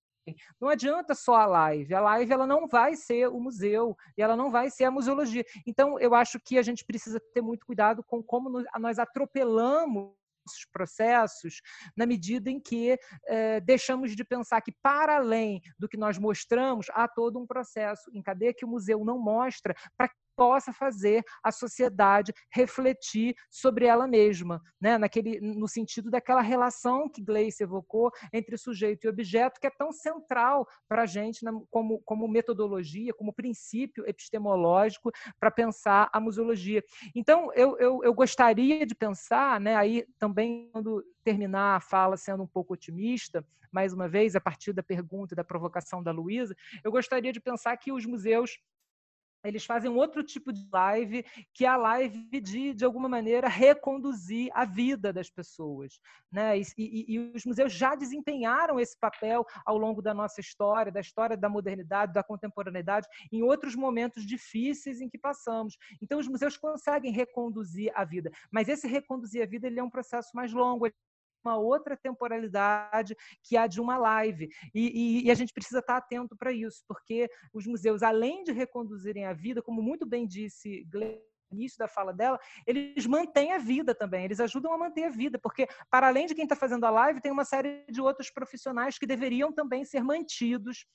Não 0.60 0.68
adianta 0.68 1.14
só 1.14 1.34
a 1.34 1.46
live. 1.46 1.94
A 1.94 2.00
live 2.00 2.32
ela 2.32 2.46
não 2.46 2.68
vai 2.68 2.94
ser 2.94 3.28
o 3.28 3.40
museu 3.40 3.96
e 4.16 4.22
ela 4.22 4.36
não 4.36 4.50
vai 4.50 4.70
ser 4.70 4.84
a 4.84 4.90
museologia. 4.90 5.44
Então, 5.66 5.98
eu 5.98 6.14
acho 6.14 6.38
que 6.38 6.58
a 6.58 6.62
gente 6.62 6.84
precisa 6.84 7.20
ter 7.34 7.40
muito 7.40 7.66
cuidado 7.66 8.04
com 8.04 8.22
como 8.22 8.62
nós 8.78 8.98
atropelamos 8.98 10.12
os 10.46 10.66
processos 10.72 11.60
na 11.96 12.06
medida 12.06 12.50
em 12.50 12.60
que 12.60 12.98
eh, 13.26 13.60
deixamos 13.60 14.14
de 14.16 14.24
pensar 14.24 14.60
que, 14.60 14.72
para 14.82 15.16
além 15.16 15.60
do 15.78 15.88
que 15.88 15.96
nós 15.96 16.18
mostramos, 16.18 16.86
há 16.90 17.06
todo 17.08 17.38
um 17.38 17.46
processo 17.46 18.10
em 18.12 18.22
cadeia 18.22 18.54
que 18.54 18.64
o 18.64 18.68
museu 18.68 19.04
não 19.04 19.18
mostra 19.18 19.74
para 19.96 20.10
possa 20.42 20.72
fazer 20.72 21.22
a 21.40 21.52
sociedade 21.52 22.34
refletir 22.50 23.32
sobre 23.48 23.86
ela 23.86 24.08
mesma, 24.08 24.60
né? 24.80 24.98
Naquele, 24.98 25.40
no 25.40 25.68
sentido 25.68 26.10
daquela 26.10 26.40
relação 26.40 27.08
que 27.08 27.22
Gleice 27.22 27.62
evocou 27.62 28.10
entre 28.32 28.58
sujeito 28.58 29.04
e 29.04 29.08
objeto, 29.08 29.60
que 29.60 29.68
é 29.68 29.70
tão 29.70 29.92
central 29.92 30.66
para 30.88 31.02
a 31.02 31.06
gente 31.06 31.44
né? 31.44 31.52
como, 31.70 32.00
como 32.00 32.26
metodologia, 32.26 33.14
como 33.14 33.32
princípio 33.32 34.04
epistemológico 34.04 35.12
para 35.38 35.48
pensar 35.48 36.10
a 36.12 36.18
museologia. 36.18 36.82
Então, 37.14 37.52
eu, 37.54 37.78
eu, 37.78 38.00
eu 38.02 38.12
gostaria 38.12 38.84
de 38.84 38.96
pensar, 38.96 39.60
né? 39.60 39.76
aí 39.76 40.04
também, 40.18 40.68
quando 40.72 41.04
terminar 41.22 41.76
a 41.76 41.80
fala 41.80 42.16
sendo 42.16 42.42
um 42.42 42.48
pouco 42.48 42.74
otimista, 42.74 43.46
mais 43.72 43.92
uma 43.94 44.06
vez, 44.06 44.36
a 44.36 44.40
partir 44.40 44.72
da 44.72 44.82
pergunta 44.82 45.34
e 45.34 45.36
da 45.36 45.42
provocação 45.42 46.02
da 46.02 46.12
Luísa, 46.12 46.54
eu 46.84 46.92
gostaria 46.92 47.32
de 47.32 47.40
pensar 47.40 47.76
que 47.78 47.90
os 47.90 48.04
museus 48.04 48.58
eles 49.44 49.64
fazem 49.64 49.90
um 49.90 49.96
outro 49.96 50.22
tipo 50.22 50.52
de 50.52 50.66
live, 50.72 51.24
que 51.52 51.64
é 51.64 51.68
a 51.68 51.76
live 51.76 52.40
de, 52.40 52.72
de 52.74 52.84
alguma 52.84 53.08
maneira, 53.08 53.48
reconduzir 53.48 54.50
a 54.54 54.64
vida 54.64 55.12
das 55.12 55.30
pessoas. 55.30 55.98
Né? 56.30 56.58
E, 56.58 56.64
e, 56.78 57.14
e, 57.14 57.18
os 57.34 57.44
museus 57.44 57.72
já 57.72 57.94
desempenharam 57.94 58.78
esse 58.78 58.98
papel 58.98 59.44
ao 59.66 59.76
longo 59.76 60.00
da 60.00 60.14
nossa 60.14 60.40
história, 60.40 60.92
da 60.92 61.00
história 61.00 61.36
da 61.36 61.48
modernidade, 61.48 62.12
da 62.12 62.22
contemporaneidade, 62.22 63.06
em 63.30 63.42
outros 63.42 63.74
momentos 63.74 64.24
difíceis 64.24 65.00
em 65.00 65.08
que 65.08 65.18
passamos. 65.18 65.76
Então, 66.00 66.18
os 66.18 66.28
museus 66.28 66.56
conseguem 66.56 67.12
reconduzir 67.12 67.92
a 67.94 68.04
vida. 68.04 68.30
Mas 68.50 68.68
esse 68.68 68.86
reconduzir 68.86 69.42
a 69.42 69.46
vida 69.46 69.66
ele 69.66 69.80
é 69.80 69.82
um 69.82 69.90
processo 69.90 70.30
mais 70.34 70.52
longo, 70.52 70.86
uma 71.44 71.56
outra 71.56 71.96
temporalidade 71.96 73.16
que 73.42 73.56
a 73.56 73.66
de 73.66 73.80
uma 73.80 73.96
live. 73.96 74.48
E, 74.74 75.22
e, 75.22 75.26
e 75.26 75.30
a 75.30 75.34
gente 75.34 75.52
precisa 75.52 75.80
estar 75.80 75.96
atento 75.96 76.36
para 76.36 76.52
isso, 76.52 76.82
porque 76.86 77.28
os 77.52 77.66
museus, 77.66 78.02
além 78.02 78.44
de 78.44 78.52
reconduzirem 78.52 79.26
a 79.26 79.32
vida, 79.32 79.62
como 79.62 79.82
muito 79.82 80.06
bem 80.06 80.26
disse 80.26 80.84
Glenn, 80.84 81.18
início 81.52 81.78
da 81.78 81.86
fala 81.86 82.12
dela, 82.12 82.40
eles 82.66 83.06
mantêm 83.06 83.52
a 83.52 83.58
vida 83.58 83.94
também, 83.94 84.24
eles 84.24 84.40
ajudam 84.40 84.72
a 84.72 84.78
manter 84.78 85.04
a 85.04 85.10
vida, 85.10 85.38
porque 85.38 85.68
para 85.90 86.08
além 86.08 86.26
de 86.26 86.34
quem 86.34 86.44
está 86.44 86.56
fazendo 86.56 86.84
a 86.84 86.90
live, 86.90 87.20
tem 87.20 87.30
uma 87.30 87.44
série 87.44 87.84
de 87.90 88.00
outros 88.00 88.30
profissionais 88.30 88.98
que 88.98 89.06
deveriam 89.06 89.52
também 89.52 89.84
ser 89.84 90.02
mantidos 90.02 90.86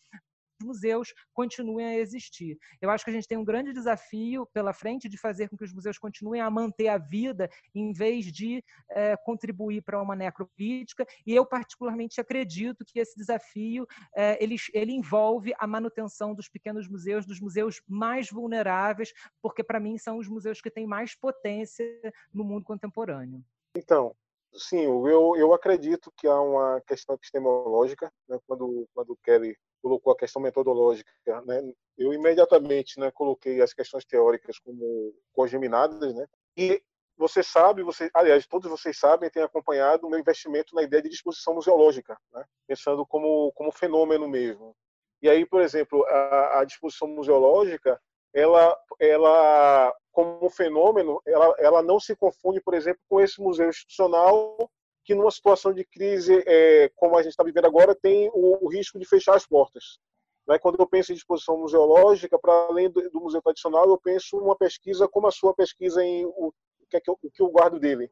museus 0.62 1.14
continuem 1.34 1.86
a 1.86 1.98
existir. 1.98 2.58
Eu 2.82 2.90
acho 2.90 3.04
que 3.04 3.10
a 3.10 3.14
gente 3.14 3.28
tem 3.28 3.38
um 3.38 3.46
grande 3.46 3.74
desafio 3.74 4.46
pela 4.54 4.74
frente 4.74 5.08
de 5.10 5.18
fazer 5.18 5.50
com 5.50 5.58
que 5.58 5.64
os 5.64 5.74
museus 5.74 5.98
continuem 5.98 6.42
a 6.42 6.50
manter 6.50 6.88
a 6.88 6.98
vida 6.98 7.50
em 7.74 7.92
vez 7.92 8.32
de 8.32 8.64
é, 8.90 9.16
contribuir 9.18 9.82
para 9.82 10.02
uma 10.02 10.16
necropolítica. 10.16 11.06
E 11.26 11.34
eu 11.34 11.46
particularmente 11.46 12.20
acredito 12.20 12.86
que 12.86 13.00
esse 13.00 13.16
desafio 13.16 13.88
é, 14.16 14.42
ele, 14.44 14.56
ele 14.74 14.94
envolve 14.94 15.54
a 15.58 15.68
manutenção 15.68 16.34
dos 16.34 16.50
pequenos 16.50 16.88
museus, 16.88 17.26
dos 17.26 17.40
museus 17.40 17.82
mais 17.88 18.30
vulneráveis, 18.30 19.14
porque 19.42 19.64
para 19.64 19.80
mim 19.80 19.98
são 19.98 20.18
os 20.18 20.28
museus 20.28 20.62
que 20.62 20.72
têm 20.72 20.88
mais 20.88 21.16
potência 21.16 21.86
no 22.34 22.44
mundo 22.44 22.66
contemporâneo. 22.66 23.44
Então, 23.76 24.16
sim, 24.54 24.82
eu, 24.82 25.36
eu 25.38 25.54
acredito 25.54 26.12
que 26.18 26.28
há 26.28 26.40
uma 26.40 26.82
questão 26.82 27.16
epistemológica, 27.16 28.12
né, 28.28 28.40
quando, 28.48 28.88
quando 28.94 29.18
Kelly 29.24 29.56
colocou 29.82 30.14
a 30.14 30.18
questão 30.18 30.42
metodológica, 30.42 31.12
né? 31.46 31.62
Eu 31.98 32.14
imediatamente, 32.14 33.00
né, 33.00 33.12
coloquei 33.12 33.62
as 33.62 33.74
questões 33.74 34.06
teóricas 34.06 34.60
como 34.60 35.14
congeminadas, 35.34 36.14
né? 36.14 36.28
E 36.56 36.82
você 37.18 37.42
sabe, 37.42 37.82
você, 37.84 38.10
aliás, 38.14 38.46
todos 38.46 38.70
vocês 38.70 38.98
sabem, 39.00 39.30
têm 39.30 39.42
acompanhado 39.42 40.06
o 40.06 40.10
meu 40.10 40.20
investimento 40.20 40.76
na 40.76 40.84
ideia 40.84 41.02
de 41.02 41.10
disposição 41.10 41.56
museológica, 41.56 42.18
né? 42.32 42.44
Pensando 42.68 43.06
como 43.06 43.52
como 43.54 43.72
fenômeno 43.72 44.28
mesmo. 44.28 44.76
E 45.22 45.30
aí, 45.30 45.46
por 45.46 45.62
exemplo, 45.62 46.06
a, 46.06 46.60
a 46.60 46.64
disposição 46.64 47.08
museológica, 47.08 48.00
ela 48.34 48.78
ela 49.00 49.94
como 50.12 50.50
fenômeno, 50.50 51.22
ela 51.26 51.56
ela 51.60 51.82
não 51.82 52.00
se 52.00 52.16
confunde, 52.16 52.62
por 52.62 52.74
exemplo, 52.74 53.02
com 53.10 53.20
esse 53.20 53.42
museu 53.42 53.70
institucional 53.70 54.70
que 55.08 55.16
numa 55.16 55.32
situação 55.32 55.72
de 55.74 55.86
crise 55.86 56.44
é, 56.46 56.92
como 56.94 57.18
a 57.18 57.24
gente 57.24 57.32
está 57.32 57.42
vivendo 57.42 57.64
agora 57.64 57.96
tem 57.96 58.30
o, 58.34 58.66
o, 58.66 58.68
risco 58.68 59.00
de 59.00 59.06
fechar 59.06 59.38
as 59.38 59.48
portas. 59.48 60.00
Né? 60.46 60.60
Quando 60.60 60.78
eu 60.78 60.86
penso 60.86 61.14
em 61.14 61.16
disposição 61.16 61.58
museológica, 61.58 62.38
para 62.38 62.52
além 62.68 62.90
do, 62.90 63.10
do, 63.10 63.22
museu 63.22 63.42
tradicional, 63.42 63.88
eu 63.88 63.98
penso 63.98 64.38
uma 64.38 64.54
pesquisa 64.54 65.08
como 65.08 65.26
a 65.26 65.32
sua 65.32 65.54
pesquisa 65.54 66.04
em 66.04 66.26
o 66.26 66.54
que, 66.90 66.98
é 66.98 67.00
que, 67.00 67.10
eu, 67.10 67.18
o 67.24 67.32
que 67.32 67.42
eu 67.42 67.48
guardo 67.48 67.80
dele. 67.80 68.12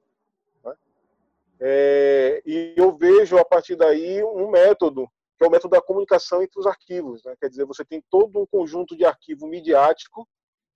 Né? 0.63 0.73
É, 1.59 2.41
e 2.45 2.73
eu 2.77 2.95
vejo 2.95 3.37
a 3.37 3.43
partir 3.43 3.75
daí 3.75 4.23
um 4.23 4.49
método 4.49 5.05
que 5.37 5.43
é 5.43 5.47
o 5.47 5.51
método 5.51 5.71
da 5.71 5.81
comunicação 5.81 6.41
entre 6.41 6.57
os 6.57 6.65
arquivos. 6.65 7.25
Né? 7.25 7.35
Quer 7.41 7.49
dizer, 7.49 7.65
você 7.65 7.83
tem 7.83 8.01
todo 8.09 8.39
um 8.39 8.45
conjunto 8.45 8.95
de 8.95 9.03
arquivo 9.03 9.47
midiático 9.47 10.25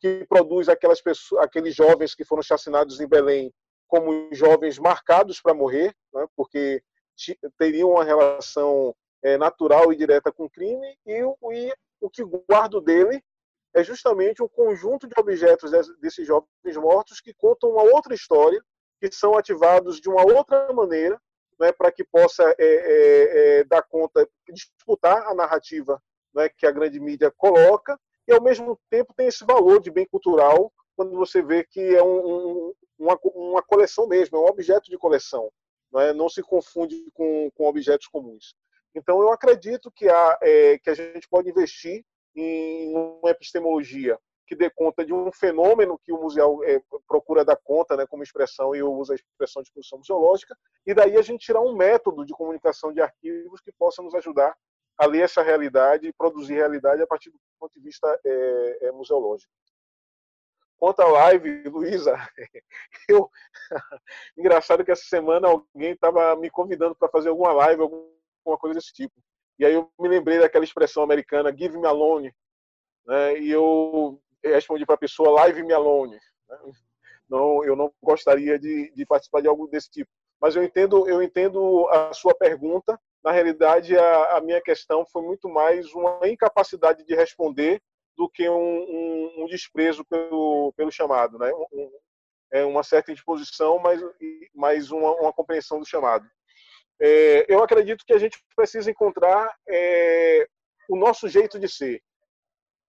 que 0.02 0.26
produz 0.28 0.68
aquelas 0.68 1.02
pessoas, 1.02 1.46
aqueles 1.46 1.74
jovens 1.74 2.14
que 2.14 2.26
foram 2.26 2.44
chacinados 2.44 3.00
em 3.00 3.08
Belém 3.08 3.54
como 3.90 4.30
jovens 4.32 4.78
marcados 4.78 5.42
para 5.42 5.54
morrer, 5.54 5.94
né, 6.14 6.26
porque 6.36 6.82
teriam 7.58 7.90
uma 7.90 8.04
relação 8.04 8.96
é, 9.22 9.36
natural 9.38 9.92
e 9.92 9.96
direta 9.96 10.32
com 10.32 10.46
o 10.46 10.50
crime, 10.50 10.98
e, 11.06 11.20
e, 11.20 11.74
o 12.00 12.10
que 12.10 12.24
guardo 12.24 12.80
dele 12.80 13.22
é 13.74 13.84
justamente 13.84 14.42
um 14.42 14.48
conjunto 14.48 15.08
de 15.08 15.14
objetos 15.20 15.72
desses 16.00 16.26
jovens 16.26 16.78
mortos 16.78 17.20
que 17.20 17.34
contam 17.34 17.72
uma 17.72 17.84
outra 17.84 18.14
história, 18.14 18.64
que 19.02 19.12
são 19.12 19.38
ativados 19.38 20.00
de 20.00 20.08
uma 20.08 20.24
outra 20.24 20.72
maneira, 20.72 21.20
né, 21.60 21.72
para 21.72 21.92
que 21.92 22.04
possa 22.04 22.44
é, 22.58 23.60
é, 23.60 23.64
dar 23.66 23.82
conta, 23.82 24.28
disputar 24.48 25.28
a 25.28 25.34
narrativa 25.34 26.02
né, 26.34 26.48
que 26.48 26.66
a 26.66 26.72
grande 26.72 27.00
mídia 27.00 27.34
coloca, 27.36 28.00
e 28.28 28.32
ao 28.32 28.42
mesmo 28.42 28.80
tempo 28.90 29.14
tem 29.16 29.28
esse 29.28 29.44
valor 29.44 29.82
de 29.82 29.92
bem 29.92 30.06
cultural 30.06 30.72
quando 30.96 31.16
você 31.16 31.42
vê 31.42 31.64
que 31.64 31.80
é 31.96 32.04
um, 32.04 32.18
um, 32.18 32.74
uma, 33.00 33.18
uma 33.34 33.64
coleção 33.64 34.08
mesmo, 34.08 34.38
é 34.38 34.42
um 34.42 34.48
objeto 34.48 34.90
de 34.90 34.98
coleção, 34.98 35.50
não, 35.92 36.02
é? 36.02 36.14
não 36.14 36.30
se 36.30 36.44
confunde 36.44 37.10
com, 37.14 37.50
com 37.56 37.66
objetos 37.66 38.08
comuns. 38.08 38.54
Então, 38.94 39.22
eu 39.22 39.32
acredito 39.32 39.90
que, 39.92 40.10
há, 40.10 40.38
é, 40.42 40.78
que 40.80 40.90
a 40.90 40.94
gente 40.94 41.28
pode 41.30 41.50
investir 41.50 42.04
em 42.36 42.94
uma 42.96 43.30
epistemologia 43.30 44.20
que 44.50 44.56
dê 44.56 44.68
conta 44.68 45.06
de 45.06 45.14
um 45.14 45.32
fenômeno 45.32 46.00
que 46.04 46.12
o 46.12 46.20
museu 46.20 46.64
é, 46.64 46.82
procura 47.08 47.46
dar 47.46 47.56
conta, 47.56 47.96
né, 47.96 48.08
como 48.08 48.24
expressão, 48.24 48.76
e 48.76 48.80
eu 48.80 48.92
uso 48.92 49.12
a 49.12 49.16
expressão 49.16 49.62
de 49.62 49.70
exposição 49.70 50.00
museológica, 50.00 50.58
e 50.88 50.94
daí 50.94 51.18
a 51.18 51.22
gente 51.22 51.46
tirar 51.46 51.62
um 51.62 51.76
método 51.76 52.26
de 52.26 52.34
comunicação 52.34 52.92
de 52.92 53.00
arquivos 53.00 53.62
que 53.62 53.72
possa 53.72 54.02
nos 54.02 54.16
ajudar 54.16 54.58
a 54.98 55.06
ler 55.06 55.22
essa 55.22 55.44
realidade 55.44 56.08
e 56.08 56.14
produzir 56.14 56.56
realidade 56.56 57.02
a 57.02 57.08
partir 57.08 57.30
do 57.30 57.40
ponto 57.60 57.72
de 57.74 57.80
vista 57.80 58.20
é, 58.26 58.88
é 58.88 58.92
museológico. 58.92 59.52
Quanto 60.80 61.02
à 61.02 61.08
live, 61.08 61.64
Luísa, 61.68 62.16
eu 63.10 63.30
engraçado 64.38 64.86
que 64.86 64.92
essa 64.92 65.04
semana 65.04 65.50
alguém 65.50 65.92
estava 65.92 66.36
me 66.38 66.50
convidando 66.50 66.96
para 66.96 67.10
fazer 67.10 67.28
alguma 67.28 67.52
live, 67.52 67.82
alguma 67.82 68.58
coisa 68.58 68.76
desse 68.76 68.94
tipo. 68.94 69.14
E 69.60 69.66
aí 69.66 69.74
eu 69.74 69.92
me 70.00 70.08
lembrei 70.08 70.40
daquela 70.40 70.64
expressão 70.64 71.04
americana, 71.04 71.56
give 71.56 71.78
me 71.78 71.86
alone, 71.86 72.34
né? 73.06 73.38
E 73.40 73.52
eu 73.52 74.22
respondi 74.42 74.86
para 74.86 74.96
a 74.96 75.00
pessoa, 75.00 75.32
live 75.32 75.64
me 75.64 75.74
alone. 75.74 76.18
Né? 76.48 76.58
Não, 77.30 77.62
eu 77.66 77.76
não 77.76 77.94
gostaria 78.02 78.58
de, 78.58 78.90
de, 78.96 79.06
participar 79.06 79.42
de 79.42 79.50
algo 79.50 79.68
desse 79.68 79.92
tipo. 79.92 80.10
Mas 80.40 80.56
eu 80.56 80.64
entendo, 80.64 81.10
eu 81.10 81.22
entendo 81.22 81.90
a 81.90 82.14
sua 82.14 82.34
pergunta. 82.34 82.98
Na 83.22 83.34
realidade, 83.34 83.98
a, 83.98 84.38
a 84.38 84.42
minha 84.42 84.62
questão 84.62 85.06
foi 85.06 85.22
muito 85.22 85.50
mais 85.50 85.94
uma 85.94 86.22
incapacidade 86.26 87.04
de 87.04 87.14
responder 87.14 87.82
do 88.20 88.30
que 88.30 88.50
um, 88.50 88.54
um, 88.54 89.44
um 89.44 89.46
desprezo 89.46 90.04
pelo, 90.04 90.74
pelo 90.76 90.92
chamado, 90.92 91.40
né? 91.40 91.50
Um, 91.72 91.90
é 92.52 92.66
uma 92.66 92.84
certa 92.84 93.12
indisposição, 93.12 93.80
mas, 93.80 94.02
mas 94.54 94.92
uma, 94.92 95.14
uma 95.22 95.32
compreensão 95.32 95.80
do 95.80 95.86
chamado. 95.86 96.30
É, 97.02 97.46
eu 97.48 97.64
acredito 97.64 98.04
que 98.06 98.12
a 98.12 98.18
gente 98.18 98.38
precisa 98.58 98.92
encontrar 98.92 99.56
é, 99.70 100.46
o 100.90 100.98
nosso 100.98 101.30
jeito 101.30 101.58
de 101.58 101.70
ser. 101.70 102.02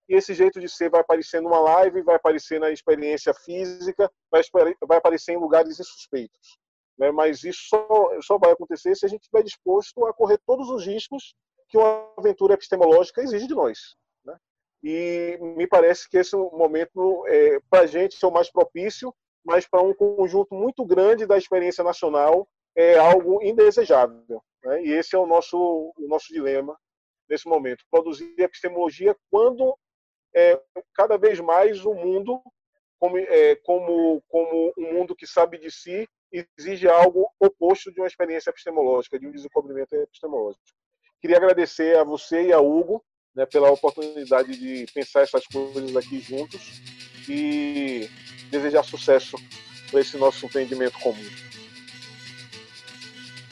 E 0.08 0.16
esse 0.16 0.34
jeito 0.34 0.58
de 0.58 0.68
ser 0.68 0.90
vai 0.90 1.00
aparecer 1.00 1.40
numa 1.40 1.60
live, 1.60 2.02
vai 2.02 2.16
aparecer 2.16 2.58
na 2.58 2.72
experiência 2.72 3.32
física, 3.32 4.10
vai, 4.32 4.42
vai 4.82 4.98
aparecer 4.98 5.34
em 5.34 5.38
lugares 5.38 5.78
insuspeitos. 5.78 6.58
né? 6.98 7.12
mas 7.12 7.44
isso 7.44 7.68
só, 7.68 8.20
só 8.20 8.36
vai 8.36 8.50
acontecer 8.50 8.96
se 8.96 9.06
a 9.06 9.08
gente 9.08 9.20
estiver 9.20 9.44
disposto 9.44 10.04
a 10.06 10.12
correr 10.12 10.40
todos 10.44 10.68
os 10.70 10.84
riscos 10.84 11.36
que 11.68 11.78
uma 11.78 12.12
aventura 12.18 12.54
epistemológica 12.54 13.22
exige 13.22 13.46
de 13.46 13.54
nós. 13.54 13.99
E 14.82 15.38
me 15.40 15.66
parece 15.66 16.08
que 16.08 16.18
esse 16.18 16.34
momento, 16.34 17.24
é, 17.26 17.60
para 17.68 17.80
a 17.82 17.86
gente, 17.86 18.22
é 18.22 18.26
o 18.26 18.32
mais 18.32 18.50
propício, 18.50 19.14
mas 19.44 19.66
para 19.66 19.82
um 19.82 19.94
conjunto 19.94 20.54
muito 20.54 20.84
grande 20.84 21.26
da 21.26 21.36
experiência 21.36 21.84
nacional 21.84 22.48
é 22.76 22.98
algo 22.98 23.42
indesejável. 23.42 24.42
Né? 24.64 24.84
E 24.84 24.92
esse 24.92 25.14
é 25.14 25.18
o 25.18 25.26
nosso, 25.26 25.56
o 25.96 26.08
nosso 26.08 26.32
dilema 26.32 26.78
nesse 27.28 27.48
momento. 27.48 27.84
Produzir 27.90 28.34
epistemologia 28.38 29.16
quando 29.30 29.76
é, 30.34 30.60
cada 30.94 31.16
vez 31.16 31.40
mais 31.40 31.84
o 31.84 31.94
mundo, 31.94 32.40
como, 32.98 33.18
é, 33.18 33.56
como, 33.56 34.22
como 34.28 34.72
um 34.78 34.92
mundo 34.94 35.14
que 35.14 35.26
sabe 35.26 35.58
de 35.58 35.70
si, 35.70 36.08
exige 36.32 36.88
algo 36.88 37.28
oposto 37.38 37.92
de 37.92 38.00
uma 38.00 38.06
experiência 38.06 38.50
epistemológica, 38.50 39.18
de 39.18 39.26
um 39.26 39.32
desenvolvimento 39.32 39.92
epistemológico. 39.94 40.62
Queria 41.20 41.36
agradecer 41.36 41.98
a 41.98 42.04
você 42.04 42.46
e 42.46 42.52
a 42.52 42.60
Hugo 42.60 43.04
né, 43.34 43.46
pela 43.46 43.70
oportunidade 43.70 44.56
de 44.56 44.86
pensar 44.92 45.22
essas 45.22 45.46
coisas 45.46 45.96
aqui 45.96 46.20
juntos 46.20 46.80
e 47.28 48.08
desejar 48.50 48.82
sucesso 48.82 49.36
para 49.90 50.00
esse 50.00 50.16
nosso 50.16 50.46
empreendimento 50.46 50.98
comum. 50.98 51.28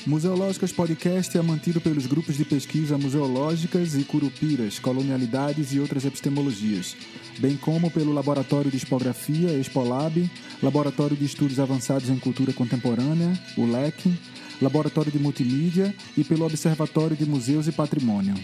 Museológicas 0.06 0.72
Podcast 0.72 1.36
é 1.36 1.42
mantido 1.42 1.82
pelos 1.82 2.06
grupos 2.06 2.36
de 2.36 2.44
pesquisa 2.44 2.96
Museológicas 2.96 3.94
e 3.94 4.04
Curupiras, 4.04 4.78
Colonialidades 4.78 5.74
e 5.74 5.80
outras 5.80 6.04
epistemologias, 6.04 6.96
bem 7.38 7.56
como 7.56 7.90
pelo 7.90 8.14
Laboratório 8.14 8.70
de 8.70 8.76
Expografia, 8.76 9.52
Expolab, 9.58 10.30
Laboratório 10.62 11.16
de 11.16 11.26
Estudos 11.26 11.60
Avançados 11.60 12.08
em 12.08 12.18
Cultura 12.18 12.54
Contemporânea, 12.54 13.38
o 13.56 13.66
LEC, 13.66 14.18
Laboratório 14.62 15.12
de 15.12 15.18
Multimídia 15.18 15.94
e 16.16 16.24
pelo 16.24 16.46
Observatório 16.46 17.16
de 17.16 17.26
Museus 17.26 17.68
e 17.68 17.72
Patrimônio. 17.72 18.34